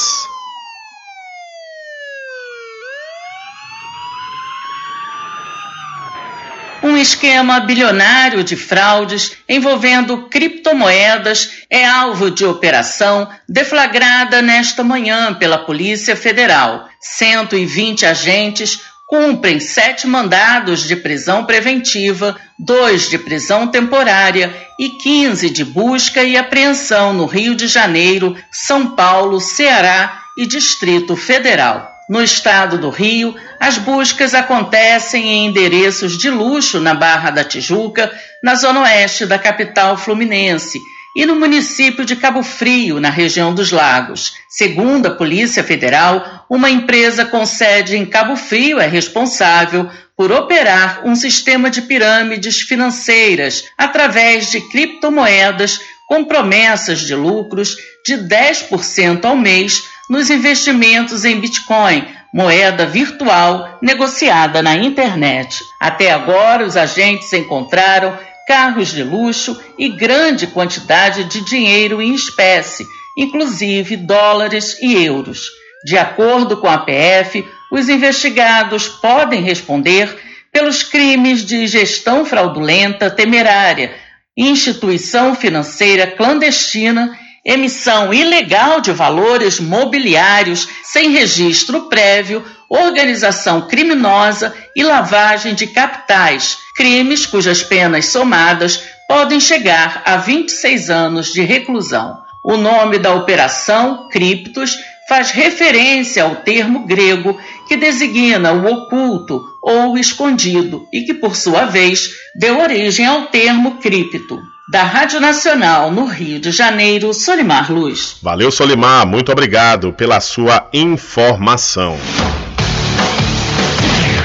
Um 6.83 6.97
esquema 6.97 7.59
bilionário 7.61 8.45
de 8.45 8.55
fraudes 8.55 9.33
envolvendo 9.49 10.29
criptomoedas 10.29 11.63
é 11.71 11.87
alvo 11.87 12.31
de 12.31 12.45
operação 12.45 13.29
deflagrada 13.49 14.43
nesta 14.43 14.85
manhã 14.85 15.35
pela 15.35 15.59
Polícia 15.59 16.15
Federal. 16.15 16.89
120 17.01 18.05
agentes 18.05 18.81
cumprem 19.07 19.59
sete 19.61 20.07
mandados 20.07 20.87
de 20.87 20.97
prisão 20.97 21.45
preventiva, 21.45 22.37
dois 22.59 23.09
de 23.09 23.19
prisão 23.19 23.69
temporária 23.69 24.55
e 24.79 24.91
15 24.91 25.49
de 25.49 25.65
busca 25.65 26.25
e 26.25 26.37
apreensão 26.37 27.13
no 27.13 27.25
Rio 27.25 27.55
de 27.55 27.69
Janeiro, 27.69 28.37
São 28.51 28.95
Paulo, 28.95 29.41
Ceará 29.41 30.23
e 30.37 30.45
Distrito 30.45 31.17
Federal. 31.17 31.96
No 32.09 32.23
estado 32.23 32.79
do 32.79 32.89
Rio, 32.89 33.35
as 33.59 33.79
buscas 33.79 34.33
acontecem 34.33 35.29
em 35.29 35.47
endereços 35.47 36.17
de 36.17 36.31
luxo 36.31 36.79
na 36.79 36.95
Barra 36.95 37.31
da 37.31 37.43
Tijuca, 37.43 38.13
na 38.43 38.55
zona 38.55 38.83
oeste 38.83 39.27
da 39.27 39.39
capital 39.39 39.97
fluminense, 39.97 40.79
e 41.17 41.27
no 41.27 41.35
município 41.35 42.05
de 42.05 42.15
Cabo 42.15 42.45
Frio, 42.45 43.01
na 43.01 43.11
região 43.11 43.53
dos 43.53 43.73
Lagos. 43.73 44.35
Segundo 44.49 45.07
a 45.07 45.15
Polícia 45.15 45.65
Federal, 45.65 46.45
uma 46.49 46.71
empresa 46.71 47.25
com 47.25 47.45
sede 47.45 47.97
em 47.97 48.07
Cabo 48.07 48.37
Frio 48.37 48.79
é 48.79 48.87
responsável 48.87 49.91
por 50.17 50.31
operar 50.31 51.01
um 51.05 51.17
sistema 51.17 51.69
de 51.71 51.83
pirâmides 51.83 52.61
financeiras 52.61 53.65
através 53.77 54.51
de 54.51 54.61
criptomoedas 54.61 55.81
com 56.07 56.25
promessas 56.25 57.01
de 57.01 57.15
lucros 57.15 57.77
de 58.05 58.15
10% 58.15 59.25
ao 59.25 59.37
mês 59.37 59.96
nos 60.09 60.31
investimentos 60.31 61.25
em 61.25 61.41
Bitcoin, 61.41 62.07
moeda 62.33 62.87
virtual 62.87 63.79
negociada 63.83 64.63
na 64.63 64.75
internet. 64.77 65.65
Até 65.81 66.11
agora, 66.11 66.65
os 66.65 66.77
agentes 66.77 67.33
encontraram 67.33 68.17
carros 68.47 68.93
de 68.93 69.03
luxo 69.03 69.61
e 69.79 69.89
grande 69.89 70.47
quantidade 70.47 71.25
de 71.25 71.41
dinheiro 71.45 72.01
em 72.01 72.15
espécie, 72.15 72.87
inclusive 73.19 73.97
dólares 73.97 74.77
e 74.81 75.05
euros. 75.05 75.49
De 75.85 75.99
acordo 75.99 76.57
com 76.59 76.69
a 76.69 76.79
PF, 76.79 77.45
os 77.73 77.89
investigados 77.89 78.89
podem 78.89 79.43
responder 79.43 80.17
pelos 80.53 80.83
crimes 80.83 81.45
de 81.45 81.67
gestão 81.67 82.25
fraudulenta 82.25 83.11
temerária, 83.11 83.95
instituição 84.37 85.35
financeira 85.35 86.07
clandestina, 86.07 87.19
emissão 87.47 88.13
ilegal 88.13 88.81
de 88.81 88.91
valores 88.91 89.61
mobiliários 89.61 90.69
sem 90.83 91.11
registro 91.11 91.83
prévio, 91.89 92.45
organização 92.69 93.69
criminosa 93.69 94.53
e 94.75 94.83
lavagem 94.83 95.55
de 95.55 95.69
capitais, 95.69 96.59
crimes 96.75 97.25
cujas 97.25 97.63
penas 97.63 98.07
somadas 98.07 98.83
podem 99.09 99.39
chegar 99.39 100.03
a 100.05 100.17
26 100.17 100.91
anos 100.91 101.33
de 101.33 101.43
reclusão. 101.43 102.19
O 102.45 102.57
nome 102.57 102.99
da 102.99 103.15
operação, 103.15 104.09
Criptos, 104.11 104.77
faz 105.09 105.31
referência 105.31 106.25
ao 106.25 106.37
termo 106.37 106.85
grego 106.85 107.39
que 107.69 107.77
designa 107.77 108.53
o 108.53 108.67
oculto 108.67 109.41
ou 109.63 109.93
o 109.93 109.99
escondido 109.99 110.87
e 110.93 111.03
que, 111.03 111.15
por 111.15 111.37
sua 111.37 111.65
vez, 111.65 112.11
deu 112.35 112.59
origem 112.61 113.07
ao 113.07 113.27
termo 113.27 113.79
cripto. 113.79 114.56
Da 114.69 114.83
Rádio 114.83 115.21
Nacional 115.21 115.93
no 115.93 116.07
Rio 116.07 116.41
de 116.41 116.51
Janeiro, 116.51 117.15
Solimar 117.15 117.71
Luz. 117.71 118.17
Valeu, 118.21 118.51
Solimar, 118.51 119.07
muito 119.07 119.31
obrigado 119.31 119.93
pela 119.93 120.19
sua 120.19 120.69
informação. 120.73 121.97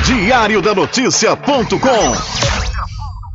Diário 0.03 0.59
da 0.59 0.73
Notícia.com 0.73 2.70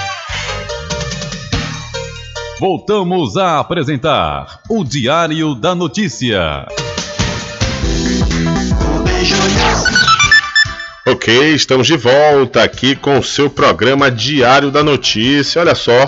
Voltamos 2.61 3.37
a 3.37 3.59
apresentar 3.59 4.59
o 4.69 4.83
Diário 4.83 5.55
da 5.55 5.73
Notícia. 5.73 6.67
Ok, 11.07 11.55
estamos 11.55 11.87
de 11.87 11.97
volta 11.97 12.61
aqui 12.61 12.95
com 12.95 13.17
o 13.17 13.23
seu 13.23 13.49
programa 13.49 14.11
Diário 14.11 14.69
da 14.69 14.83
Notícia. 14.83 15.59
Olha 15.59 15.73
só, 15.73 16.05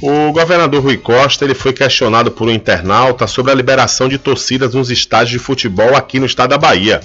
o 0.00 0.30
governador 0.30 0.80
Rui 0.80 0.96
Costa 0.96 1.44
ele 1.44 1.54
foi 1.54 1.72
questionado 1.72 2.30
por 2.30 2.46
um 2.46 2.52
internauta 2.52 3.26
sobre 3.26 3.50
a 3.50 3.56
liberação 3.56 4.08
de 4.08 4.16
torcidas 4.16 4.74
nos 4.74 4.90
estádios 4.90 5.30
de 5.30 5.38
futebol 5.40 5.96
aqui 5.96 6.20
no 6.20 6.26
estado 6.26 6.50
da 6.50 6.58
Bahia. 6.58 7.00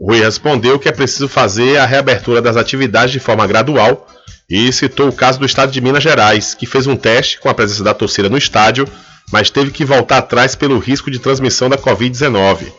Rui 0.00 0.20
respondeu 0.20 0.78
que 0.78 0.88
é 0.88 0.92
preciso 0.92 1.28
fazer 1.28 1.76
a 1.76 1.84
reabertura 1.84 2.40
das 2.40 2.56
atividades 2.56 3.12
de 3.12 3.20
forma 3.20 3.46
gradual 3.46 4.06
e 4.52 4.70
citou 4.70 5.08
o 5.08 5.12
caso 5.12 5.38
do 5.38 5.46
estado 5.46 5.72
de 5.72 5.80
Minas 5.80 6.02
Gerais, 6.02 6.52
que 6.52 6.66
fez 6.66 6.86
um 6.86 6.94
teste 6.94 7.40
com 7.40 7.48
a 7.48 7.54
presença 7.54 7.82
da 7.82 7.94
torcida 7.94 8.28
no 8.28 8.36
estádio, 8.36 8.86
mas 9.32 9.48
teve 9.48 9.70
que 9.70 9.82
voltar 9.82 10.18
atrás 10.18 10.54
pelo 10.54 10.78
risco 10.78 11.10
de 11.10 11.18
transmissão 11.18 11.70
da 11.70 11.78
Covid-19. 11.78 12.70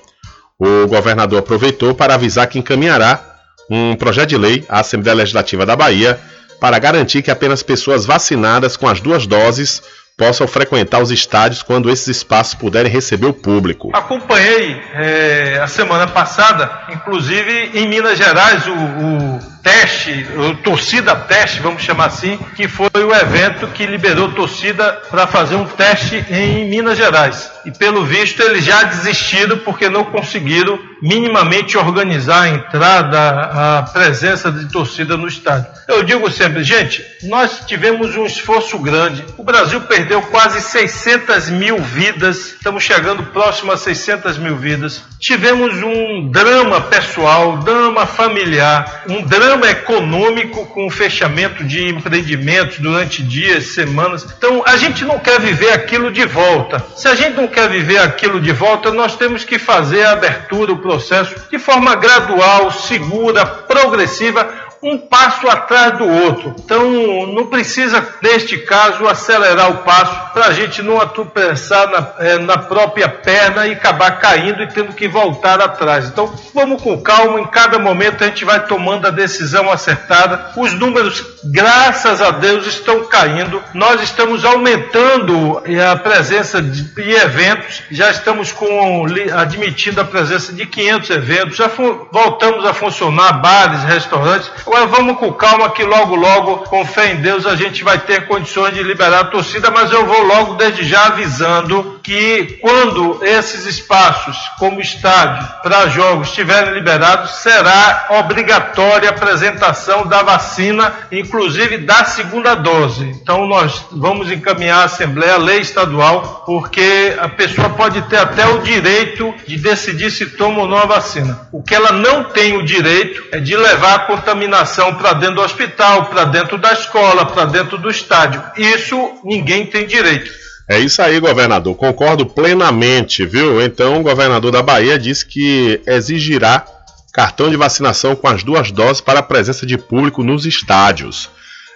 O 0.59 0.85
governador 0.85 1.39
aproveitou 1.39 1.95
para 1.95 2.13
avisar 2.13 2.45
que 2.45 2.59
encaminhará 2.59 3.19
um 3.67 3.95
projeto 3.95 4.29
de 4.29 4.37
lei 4.37 4.63
à 4.69 4.81
Assembleia 4.81 5.15
Legislativa 5.15 5.65
da 5.65 5.75
Bahia 5.75 6.19
para 6.59 6.77
garantir 6.77 7.23
que 7.23 7.31
apenas 7.31 7.63
pessoas 7.63 8.05
vacinadas 8.05 8.77
com 8.77 8.87
as 8.87 9.01
duas 9.01 9.25
doses 9.25 9.81
possam 10.17 10.47
frequentar 10.47 11.01
os 11.01 11.11
estádios 11.11 11.63
quando 11.63 11.89
esses 11.89 12.07
espaços 12.07 12.53
puderem 12.53 12.91
receber 12.91 13.27
o 13.27 13.33
público. 13.33 13.91
Acompanhei 13.93 14.81
é, 14.93 15.59
a 15.61 15.67
semana 15.67 16.07
passada, 16.07 16.69
inclusive 16.89 17.71
em 17.73 17.87
Minas 17.87 18.17
Gerais, 18.17 18.65
o, 18.67 18.71
o 18.71 19.53
teste, 19.63 20.27
o 20.35 20.55
torcida 20.57 21.15
teste, 21.15 21.61
vamos 21.61 21.81
chamar 21.81 22.07
assim, 22.07 22.37
que 22.55 22.67
foi 22.67 22.89
o 22.95 23.15
evento 23.15 23.67
que 23.67 23.85
liberou 23.85 24.31
torcida 24.33 25.01
para 25.09 25.25
fazer 25.25 25.55
um 25.55 25.65
teste 25.65 26.23
em 26.29 26.69
Minas 26.69 26.97
Gerais. 26.97 27.51
E 27.65 27.71
pelo 27.71 28.05
visto 28.05 28.41
eles 28.41 28.65
já 28.65 28.83
desistiram 28.83 29.57
porque 29.59 29.87
não 29.87 30.03
conseguiram 30.03 30.77
minimamente 31.01 31.77
organizar 31.77 32.43
a 32.43 32.49
entrada, 32.49 33.79
a 33.79 33.83
presença 33.83 34.51
de 34.51 34.69
torcida 34.69 35.15
no 35.15 35.27
estádio. 35.27 35.67
Eu 35.87 36.03
digo 36.03 36.29
sempre, 36.29 36.63
gente, 36.63 37.03
nós 37.23 37.61
tivemos 37.65 38.15
um 38.17 38.25
esforço 38.25 38.77
grande. 38.79 39.23
O 39.37 39.43
Brasil 39.43 39.79
perdeu 39.81 40.02
quase 40.29 40.61
600 40.61 41.49
mil 41.49 41.77
vidas, 41.77 42.53
estamos 42.53 42.83
chegando 42.83 43.23
próximo 43.31 43.71
a 43.71 43.77
600 43.77 44.37
mil 44.37 44.55
vidas. 44.57 45.03
Tivemos 45.19 45.81
um 45.81 46.29
drama 46.29 46.81
pessoal, 46.81 47.57
drama 47.57 48.05
familiar, 48.05 49.03
um 49.07 49.21
drama 49.23 49.69
econômico 49.69 50.65
com 50.67 50.87
o 50.87 50.89
fechamento 50.89 51.63
de 51.63 51.87
empreendimentos 51.87 52.79
durante 52.79 53.23
dias, 53.23 53.67
semanas. 53.67 54.25
Então, 54.37 54.63
a 54.65 54.75
gente 54.77 55.05
não 55.05 55.19
quer 55.19 55.39
viver 55.39 55.71
aquilo 55.71 56.11
de 56.11 56.25
volta. 56.25 56.83
Se 56.95 57.07
a 57.07 57.15
gente 57.15 57.35
não 57.35 57.47
quer 57.47 57.69
viver 57.69 57.99
aquilo 57.99 58.41
de 58.41 58.51
volta, 58.51 58.91
nós 58.91 59.15
temos 59.15 59.43
que 59.43 59.57
fazer 59.57 60.03
a 60.03 60.11
abertura, 60.11 60.73
o 60.73 60.79
processo 60.79 61.35
de 61.49 61.57
forma 61.59 61.95
gradual, 61.95 62.71
segura, 62.71 63.45
progressiva, 63.45 64.72
um 64.83 64.97
passo 64.97 65.47
atrás 65.47 65.97
do 65.97 66.05
outro. 66.05 66.53
Então, 66.59 66.83
não 67.27 67.47
precisa, 67.47 68.05
neste 68.21 68.57
caso, 68.57 69.07
acelerar 69.07 69.71
o 69.71 69.77
passo 69.77 70.33
para 70.33 70.47
a 70.47 70.53
gente 70.53 70.81
não 70.81 70.99
atropellar 70.99 71.89
na, 71.89 72.07
é, 72.19 72.37
na 72.39 72.57
própria 72.57 73.07
perna 73.07 73.65
e 73.65 73.71
acabar 73.71 74.19
caindo 74.19 74.61
e 74.61 74.67
tendo 74.67 74.93
que 74.93 75.07
voltar 75.07 75.61
atrás. 75.61 76.07
Então, 76.07 76.33
vamos 76.53 76.81
com 76.81 77.01
calma, 77.01 77.39
em 77.39 77.45
cada 77.45 77.79
momento 77.79 78.23
a 78.23 78.27
gente 78.27 78.43
vai 78.43 78.65
tomando 78.65 79.07
a 79.07 79.11
decisão 79.11 79.71
acertada. 79.71 80.51
Os 80.57 80.73
números, 80.73 81.23
graças 81.45 82.21
a 82.21 82.31
Deus, 82.31 82.67
estão 82.67 83.05
caindo. 83.05 83.63
Nós 83.73 84.01
estamos 84.01 84.43
aumentando 84.43 85.61
a 85.91 85.95
presença 85.95 86.61
de 86.61 86.91
eventos, 86.97 87.83
já 87.89 88.11
estamos 88.11 88.51
com 88.51 89.05
admitindo 89.33 90.01
a 90.01 90.05
presença 90.05 90.51
de 90.51 90.65
500 90.65 91.09
eventos, 91.09 91.55
já 91.55 91.69
voltamos 92.11 92.65
a 92.65 92.73
funcionar 92.73 93.33
bares, 93.33 93.83
restaurantes. 93.83 94.51
Agora 94.73 94.87
vamos 94.87 95.17
com 95.19 95.31
calma 95.31 95.69
que 95.69 95.83
logo, 95.83 96.15
logo, 96.15 96.57
com 96.67 96.83
fé 96.83 97.11
em 97.11 97.17
Deus, 97.17 97.45
a 97.45 97.55
gente 97.55 97.83
vai 97.83 97.99
ter 97.99 98.25
condições 98.25 98.73
de 98.73 98.81
liberar 98.81 99.19
a 99.19 99.25
torcida, 99.25 99.69
mas 99.69 99.91
eu 99.91 100.03
vou 100.07 100.23
logo 100.23 100.55
desde 100.55 100.83
já 100.83 101.05
avisando 101.05 101.99
que 102.03 102.59
quando 102.61 103.23
esses 103.23 103.65
espaços, 103.65 104.37
como 104.59 104.81
estádio, 104.81 105.47
para 105.63 105.87
jogos 105.87 106.27
estiverem 106.27 106.73
liberados, 106.73 107.35
será 107.35 108.07
obrigatória 108.09 109.09
a 109.09 109.13
apresentação 109.13 110.05
da 110.05 110.21
vacina, 110.21 110.93
inclusive 111.11 111.77
da 111.77 112.03
segunda 112.03 112.55
dose. 112.55 113.05
Então 113.05 113.47
nós 113.47 113.85
vamos 113.91 114.29
encaminhar 114.29 114.81
à 114.81 114.83
Assembleia 114.83 115.35
a 115.35 115.37
lei 115.37 115.59
estadual, 115.59 116.43
porque 116.45 117.15
a 117.17 117.29
pessoa 117.29 117.69
pode 117.69 118.01
ter 118.03 118.17
até 118.17 118.45
o 118.47 118.59
direito 118.59 119.33
de 119.47 119.57
decidir 119.57 120.11
se 120.11 120.25
toma 120.31 120.61
ou 120.61 120.67
não 120.67 120.77
a 120.77 120.85
vacina. 120.85 121.47
O 121.53 121.63
que 121.63 121.73
ela 121.73 121.93
não 121.93 122.25
tem 122.25 122.57
o 122.57 122.65
direito 122.65 123.23
é 123.31 123.39
de 123.39 123.55
levar 123.55 123.95
a 123.95 123.99
contaminação 123.99 124.95
para 124.95 125.13
dentro 125.13 125.35
do 125.35 125.41
hospital, 125.41 126.05
para 126.07 126.25
dentro 126.25 126.57
da 126.57 126.73
escola, 126.73 127.25
para 127.25 127.45
dentro 127.45 127.77
do 127.77 127.89
estádio. 127.89 128.43
Isso 128.57 129.19
ninguém 129.23 129.65
tem 129.65 129.87
direito. 129.87 130.43
É 130.69 130.79
isso 130.79 131.01
aí, 131.01 131.19
governador. 131.19 131.75
Concordo 131.75 132.25
plenamente, 132.25 133.25
viu? 133.25 133.61
Então, 133.61 133.99
o 133.99 134.03
governador 134.03 134.51
da 134.51 134.61
Bahia 134.61 134.97
disse 134.97 135.25
que 135.25 135.81
exigirá 135.85 136.65
cartão 137.13 137.49
de 137.49 137.57
vacinação 137.57 138.15
com 138.15 138.27
as 138.27 138.43
duas 138.43 138.71
doses 138.71 139.01
para 139.01 139.19
a 139.19 139.23
presença 139.23 139.65
de 139.65 139.77
público 139.77 140.23
nos 140.23 140.45
estádios. 140.45 141.29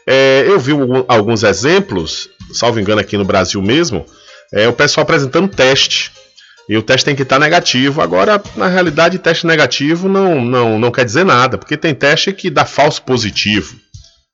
É, 0.07 0.45
eu 0.47 0.59
vi 0.59 0.71
alguns 1.07 1.43
exemplos, 1.43 2.29
salvo 2.53 2.79
engano 2.79 3.01
aqui 3.01 3.17
no 3.17 3.25
Brasil 3.25 3.61
mesmo, 3.61 4.05
é, 4.53 4.67
o 4.67 4.73
pessoal 4.73 5.03
apresentando 5.03 5.49
teste 5.49 6.11
e 6.69 6.77
o 6.77 6.81
teste 6.81 7.05
tem 7.05 7.15
que 7.15 7.23
estar 7.23 7.39
negativo. 7.39 8.01
Agora, 8.01 8.41
na 8.55 8.67
realidade, 8.67 9.19
teste 9.19 9.45
negativo 9.45 10.07
não, 10.07 10.41
não, 10.43 10.79
não 10.79 10.91
quer 10.91 11.05
dizer 11.05 11.25
nada, 11.25 11.57
porque 11.57 11.77
tem 11.77 11.93
teste 11.93 12.31
que 12.33 12.49
dá 12.49 12.65
falso 12.65 13.01
positivo, 13.03 13.75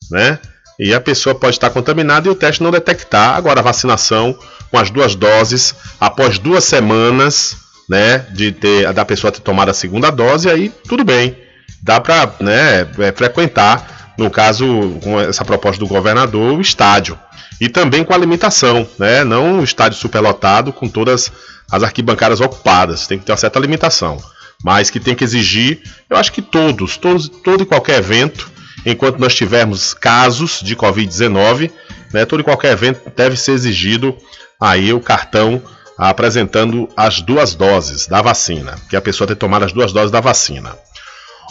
né? 0.10 0.40
E 0.80 0.94
a 0.94 1.00
pessoa 1.00 1.36
pode 1.36 1.56
estar 1.56 1.70
contaminada 1.70 2.28
e 2.28 2.32
o 2.32 2.36
teste 2.36 2.64
não 2.64 2.72
detectar. 2.72 3.36
Agora, 3.36 3.60
a 3.60 3.64
vacinação 3.64 4.38
com 4.72 4.78
as 4.78 4.90
duas 4.90 5.16
doses, 5.16 5.76
após 6.00 6.40
duas 6.40 6.64
semanas, 6.64 7.58
né, 7.88 8.26
de 8.32 8.52
ter 8.52 8.91
da 8.91 9.06
pessoa 9.06 9.32
ter 9.32 9.41
tomado 9.41 9.70
a 9.70 9.74
segunda 9.74 10.10
dose, 10.10 10.50
aí 10.50 10.72
tudo 10.88 11.04
bem, 11.04 11.38
dá 11.82 12.00
para 12.00 12.34
né, 12.40 12.88
é, 12.98 13.12
frequentar, 13.12 14.14
no 14.18 14.30
caso, 14.30 14.66
com 15.04 15.20
essa 15.20 15.44
proposta 15.44 15.80
do 15.80 15.88
governador, 15.88 16.58
o 16.58 16.62
estádio. 16.62 17.18
E 17.60 17.70
também 17.70 18.04
com 18.04 18.14
a 18.14 18.18
limitação, 18.18 18.88
né? 18.98 19.24
Não 19.24 19.60
o 19.60 19.64
estádio 19.64 19.98
superlotado 19.98 20.74
com 20.74 20.88
todas 20.88 21.32
as 21.72 21.84
arquibancadas 21.84 22.41
ocupadas, 22.41 23.08
tem 23.08 23.18
que 23.18 23.26
ter 23.26 23.32
uma 23.32 23.38
certa 23.38 23.60
limitação. 23.60 24.18
Mas 24.64 24.90
que 24.90 25.00
tem 25.00 25.16
que 25.16 25.24
exigir, 25.24 25.82
eu 26.10 26.18
acho 26.18 26.32
que 26.32 26.41
todos, 26.41 26.98
todos 26.98 27.28
todo 27.28 27.64
e 27.64 27.66
qualquer 27.66 28.00
evento, 28.00 28.52
enquanto 28.85 29.19
nós 29.19 29.34
tivermos 29.35 29.93
casos 29.93 30.60
de 30.61 30.76
Covid-19, 30.76 31.72
né, 32.14 32.26
todo 32.26 32.41
e 32.41 32.43
qualquer 32.43 32.73
evento 32.73 33.01
deve 33.15 33.38
ser 33.38 33.53
exigido 33.53 34.15
aí 34.60 34.93
o 34.93 34.99
cartão 34.99 35.61
apresentando 35.97 36.89
as 36.97 37.22
duas 37.22 37.53
doses 37.53 38.07
da 38.07 38.22
vacina, 38.22 38.76
que 38.89 38.95
a 38.95 39.01
pessoa 39.01 39.27
tem 39.27 39.35
tomado 39.35 39.65
as 39.65 39.72
duas 39.72 39.91
doses 39.93 40.11
da 40.11 40.19
vacina. 40.19 40.76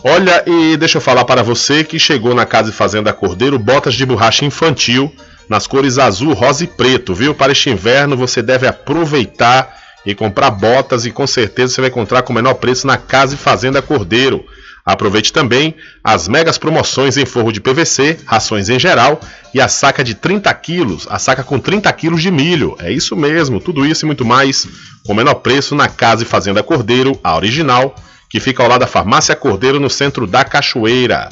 Olha, 0.05 0.43
e 0.47 0.77
deixa 0.77 0.99
eu 0.99 1.03
falar 1.03 1.25
para 1.25 1.43
você 1.43 1.85
que 1.85 1.99
chegou 1.99 2.35
na 2.35 2.45
Casa 2.45 2.71
e 2.71 2.73
Fazenda 2.73 3.13
Cordeiro 3.13 3.59
botas 3.59 3.95
de 3.95 4.05
borracha 4.05 4.45
infantil 4.45 5.15
nas 5.49 5.67
cores 5.67 5.99
azul, 5.99 6.33
rosa 6.33 6.65
e 6.65 6.67
preto, 6.67 7.15
viu? 7.15 7.35
Para 7.35 7.53
este 7.53 7.71
inverno 7.71 8.17
você 8.17 8.43
deve 8.43 8.67
aproveitar 8.67 9.81
e 10.05 10.15
comprar 10.15 10.51
botas 10.51 11.07
e 11.07 11.13
com 11.13 11.27
certeza 11.27 11.75
você 11.75 11.81
vai 11.83 11.91
encontrar 11.91 12.23
com 12.23 12.33
o 12.33 12.35
menor 12.35 12.55
preço 12.55 12.87
na 12.87 12.97
Casa 12.97 13.35
e 13.35 13.39
Fazenda 13.39 13.81
Cordeiro. 13.81 14.45
Aproveite 14.85 15.33
também 15.33 15.77
as 16.03 16.27
megas 16.27 16.59
promoções 16.59 17.17
em 17.17 17.25
forro 17.25 17.53
de 17.53 17.61
PVC, 17.61 18.19
rações 18.27 18.69
em 18.69 18.81
geral 18.81 19.21
e 19.55 19.61
a 19.61 19.69
saca 19.69 20.03
de 20.03 20.15
30 20.15 20.53
quilos, 20.55 21.07
a 21.09 21.21
saca 21.21 21.45
com 21.45 21.59
30 21.59 21.93
quilos 21.93 22.21
de 22.21 22.33
milho. 22.33 22.77
É 22.81 22.91
isso 22.91 23.15
mesmo, 23.15 23.61
tudo 23.61 23.87
isso 23.87 24.05
e 24.05 24.07
muito 24.07 24.25
mais 24.25 24.67
com 25.07 25.15
menor 25.15 25.35
preço 25.35 25.77
na 25.77 25.89
Casa 25.89 26.25
e 26.25 26.27
Fazenda 26.27 26.65
Cordeiro, 26.65 27.19
a 27.23 27.37
original, 27.37 27.95
que 28.29 28.41
fica 28.41 28.63
ao 28.63 28.69
lado 28.69 28.81
da 28.81 28.87
Farmácia 28.89 29.37
Cordeiro 29.37 29.79
no 29.79 29.89
centro 29.89 30.27
da 30.27 30.45
Cachoeira. 30.45 31.29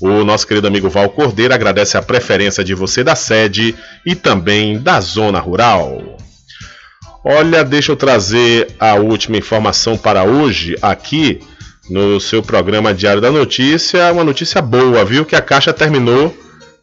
O 0.00 0.24
nosso 0.24 0.46
querido 0.46 0.66
amigo 0.66 0.88
Val 0.88 1.10
Cordeiro 1.10 1.52
agradece 1.52 1.96
a 1.98 2.02
preferência 2.02 2.64
de 2.64 2.74
você 2.74 3.04
da 3.04 3.14
sede 3.14 3.74
e 4.04 4.14
também 4.14 4.78
da 4.78 5.00
zona 5.00 5.38
rural. 5.38 6.16
Olha, 7.22 7.64
deixa 7.64 7.92
eu 7.92 7.96
trazer 7.96 8.74
a 8.78 8.94
última 8.94 9.36
informação 9.36 9.96
para 9.96 10.24
hoje 10.24 10.76
aqui 10.82 11.40
no 11.88 12.18
seu 12.20 12.42
programa 12.42 12.94
Diário 12.94 13.20
da 13.20 13.30
Notícia. 13.30 14.12
Uma 14.12 14.24
notícia 14.24 14.60
boa, 14.62 15.04
viu? 15.04 15.24
Que 15.24 15.36
a 15.36 15.42
Caixa 15.42 15.72
terminou 15.72 16.34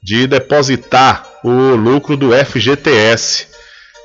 de 0.01 0.27
depositar 0.27 1.25
o 1.43 1.75
lucro 1.75 2.17
do 2.17 2.31
FGTS. 2.33 3.47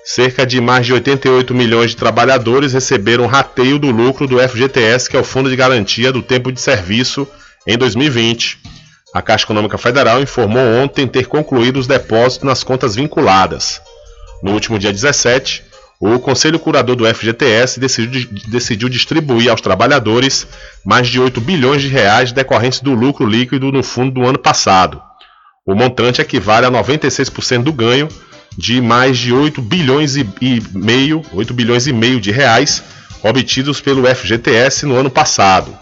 Cerca 0.04 0.46
de 0.46 0.60
mais 0.60 0.86
de 0.86 0.92
88 0.92 1.52
milhões 1.54 1.90
de 1.90 1.96
trabalhadores 1.96 2.72
receberam 2.72 3.26
rateio 3.26 3.78
do 3.78 3.90
lucro 3.90 4.26
do 4.26 4.38
FGTS, 4.38 5.10
que 5.10 5.16
é 5.16 5.20
o 5.20 5.24
Fundo 5.24 5.50
de 5.50 5.56
Garantia 5.56 6.12
do 6.12 6.22
Tempo 6.22 6.52
de 6.52 6.60
Serviço, 6.60 7.26
em 7.66 7.76
2020. 7.76 8.58
A 9.12 9.20
Caixa 9.20 9.44
Econômica 9.44 9.76
Federal 9.78 10.20
informou 10.22 10.62
ontem 10.62 11.06
ter 11.08 11.26
concluído 11.26 11.78
os 11.78 11.86
depósitos 11.86 12.46
nas 12.46 12.62
contas 12.62 12.94
vinculadas. 12.94 13.80
No 14.42 14.52
último 14.52 14.78
dia 14.78 14.92
17, 14.92 15.64
o 15.98 16.18
Conselho 16.18 16.58
Curador 16.58 16.94
do 16.94 17.06
FGTS 17.06 17.80
decidiu, 17.80 18.28
decidiu, 18.48 18.88
distribuir 18.88 19.50
aos 19.50 19.60
trabalhadores 19.60 20.46
mais 20.84 21.08
de 21.08 21.18
8 21.18 21.40
bilhões 21.40 21.82
de 21.82 21.88
reais 21.88 22.32
decorrentes 22.32 22.80
do 22.80 22.94
lucro 22.94 23.26
líquido 23.26 23.72
no 23.72 23.82
fundo 23.82 24.12
do 24.12 24.26
ano 24.26 24.38
passado. 24.38 25.00
O 25.64 25.74
montante 25.74 26.20
equivale 26.20 26.66
a 26.66 26.70
96% 26.70 27.62
do 27.62 27.72
ganho 27.72 28.08
de 28.56 28.80
mais 28.80 29.18
de 29.18 29.32
8 29.32 29.60
bilhões 29.62 30.16
e, 30.16 30.28
e 30.40 30.62
meio, 30.72 31.22
8 31.32 31.52
bilhões 31.52 31.86
e 31.86 31.92
meio 31.92 32.20
de 32.20 32.30
reais 32.30 32.82
obtidos 33.22 33.80
pelo 33.80 34.06
FGTS 34.06 34.86
no 34.86 34.96
ano 34.96 35.10
passado. 35.10 35.76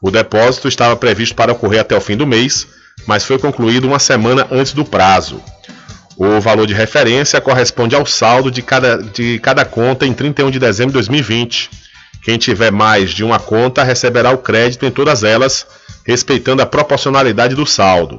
O 0.00 0.10
depósito 0.10 0.68
estava 0.68 0.96
previsto 0.96 1.34
para 1.34 1.52
ocorrer 1.52 1.80
até 1.80 1.96
o 1.96 2.00
fim 2.00 2.16
do 2.16 2.26
mês, 2.26 2.66
mas 3.06 3.24
foi 3.24 3.38
concluído 3.38 3.86
uma 3.86 3.98
semana 3.98 4.46
antes 4.50 4.72
do 4.72 4.84
prazo. 4.84 5.42
O 6.18 6.40
valor 6.40 6.66
de 6.66 6.74
referência 6.74 7.40
corresponde 7.40 7.94
ao 7.94 8.04
saldo 8.04 8.50
de 8.50 8.60
cada, 8.60 9.00
de 9.00 9.38
cada 9.38 9.64
conta 9.64 10.04
em 10.04 10.12
31 10.12 10.50
de 10.50 10.58
dezembro 10.58 10.90
de 10.90 10.94
2020. 10.94 11.70
Quem 12.24 12.36
tiver 12.36 12.72
mais 12.72 13.10
de 13.10 13.22
uma 13.22 13.38
conta 13.38 13.84
receberá 13.84 14.32
o 14.32 14.38
crédito 14.38 14.84
em 14.84 14.90
todas 14.90 15.22
elas, 15.22 15.64
respeitando 16.04 16.60
a 16.60 16.66
proporcionalidade 16.66 17.54
do 17.54 17.64
saldo. 17.64 18.18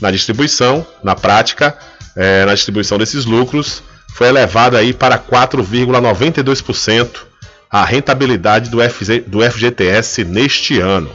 Na 0.00 0.10
distribuição, 0.10 0.86
na 1.04 1.14
prática, 1.14 1.76
é, 2.16 2.46
na 2.46 2.54
distribuição 2.54 2.96
desses 2.98 3.26
lucros, 3.26 3.82
foi 4.14 4.28
elevada 4.28 4.78
aí 4.78 4.92
para 4.92 5.18
4,92% 5.18 7.31
a 7.72 7.84
rentabilidade 7.86 8.68
do, 8.68 8.86
FG, 8.86 9.20
do 9.20 9.40
FGTS 9.40 10.24
neste 10.24 10.78
ano. 10.78 11.10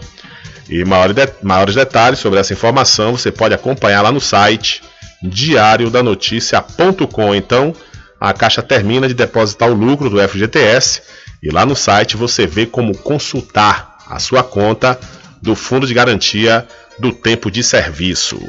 E 0.68 0.84
maiores, 0.84 1.16
de, 1.16 1.30
maiores 1.44 1.76
detalhes 1.76 2.18
sobre 2.20 2.40
essa 2.40 2.52
informação 2.52 3.16
você 3.16 3.32
pode 3.32 3.54
acompanhar 3.54 4.02
lá 4.02 4.12
no 4.12 4.20
site 4.20 4.82
diariodanoticia.com. 5.22 7.36
Então, 7.36 7.76
a 8.20 8.34
Caixa 8.34 8.64
termina 8.64 9.08
de 9.08 9.14
depositar 9.14 9.70
o 9.70 9.76
lucro 9.76 10.10
do 10.10 10.20
FGTS 10.20 11.04
e 11.44 11.52
lá 11.52 11.64
no 11.66 11.76
site 11.76 12.18
você 12.18 12.48
vê 12.48 12.66
como 12.66 12.98
consultar 12.98 13.96
a 14.10 14.18
sua 14.18 14.42
conta 14.44 15.00
do 15.42 15.56
Fundo 15.56 15.86
de 15.86 15.94
Garantia 15.94 16.66
do 16.98 17.12
Tempo 17.12 17.52
de 17.52 17.64
Serviço. 17.64 18.40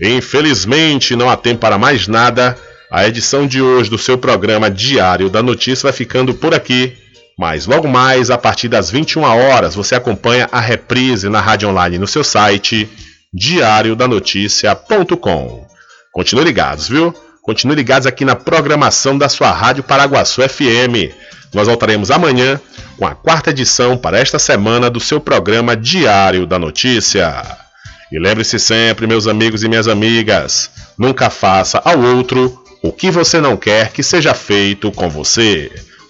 Infelizmente, 0.00 1.14
não 1.14 1.28
há 1.28 1.36
tempo 1.36 1.60
para 1.60 1.76
mais 1.76 2.08
nada. 2.08 2.56
A 2.90 3.06
edição 3.06 3.46
de 3.46 3.60
hoje 3.60 3.90
do 3.90 3.98
seu 3.98 4.16
programa 4.16 4.70
Diário 4.70 5.28
da 5.28 5.42
Notícia 5.42 5.82
vai 5.84 5.92
ficando 5.92 6.32
por 6.32 6.54
aqui. 6.54 7.03
Mas 7.38 7.66
logo 7.66 7.86
mais, 7.88 8.30
a 8.30 8.38
partir 8.38 8.68
das 8.68 8.90
21 8.90 9.22
horas, 9.22 9.74
você 9.74 9.94
acompanha 9.94 10.48
a 10.52 10.60
reprise 10.60 11.28
na 11.28 11.40
rádio 11.40 11.68
online 11.68 11.98
no 11.98 12.06
seu 12.06 12.22
site 12.22 12.88
diariodanoticia.com. 13.32 15.66
Continue 16.12 16.44
ligados, 16.44 16.88
viu? 16.88 17.12
Continue 17.42 17.74
ligados 17.74 18.06
aqui 18.06 18.24
na 18.24 18.36
programação 18.36 19.18
da 19.18 19.28
sua 19.28 19.50
Rádio 19.50 19.82
Paraguaçu 19.82 20.48
FM. 20.48 21.12
Nós 21.52 21.66
voltaremos 21.66 22.10
amanhã 22.10 22.58
com 22.96 23.06
a 23.06 23.14
quarta 23.14 23.50
edição 23.50 23.96
para 23.96 24.18
esta 24.18 24.38
semana 24.38 24.88
do 24.88 25.00
seu 25.00 25.20
programa 25.20 25.76
Diário 25.76 26.46
da 26.46 26.58
Notícia. 26.58 27.44
E 28.12 28.18
lembre-se 28.18 28.58
sempre, 28.60 29.06
meus 29.06 29.26
amigos 29.26 29.64
e 29.64 29.68
minhas 29.68 29.88
amigas, 29.88 30.70
nunca 30.96 31.28
faça 31.28 31.82
ao 31.84 32.00
outro 32.00 32.62
o 32.82 32.90
que 32.92 33.10
você 33.10 33.40
não 33.40 33.56
quer 33.56 33.90
que 33.90 34.02
seja 34.02 34.34
feito 34.34 34.92
com 34.92 35.10
você. 35.10 35.70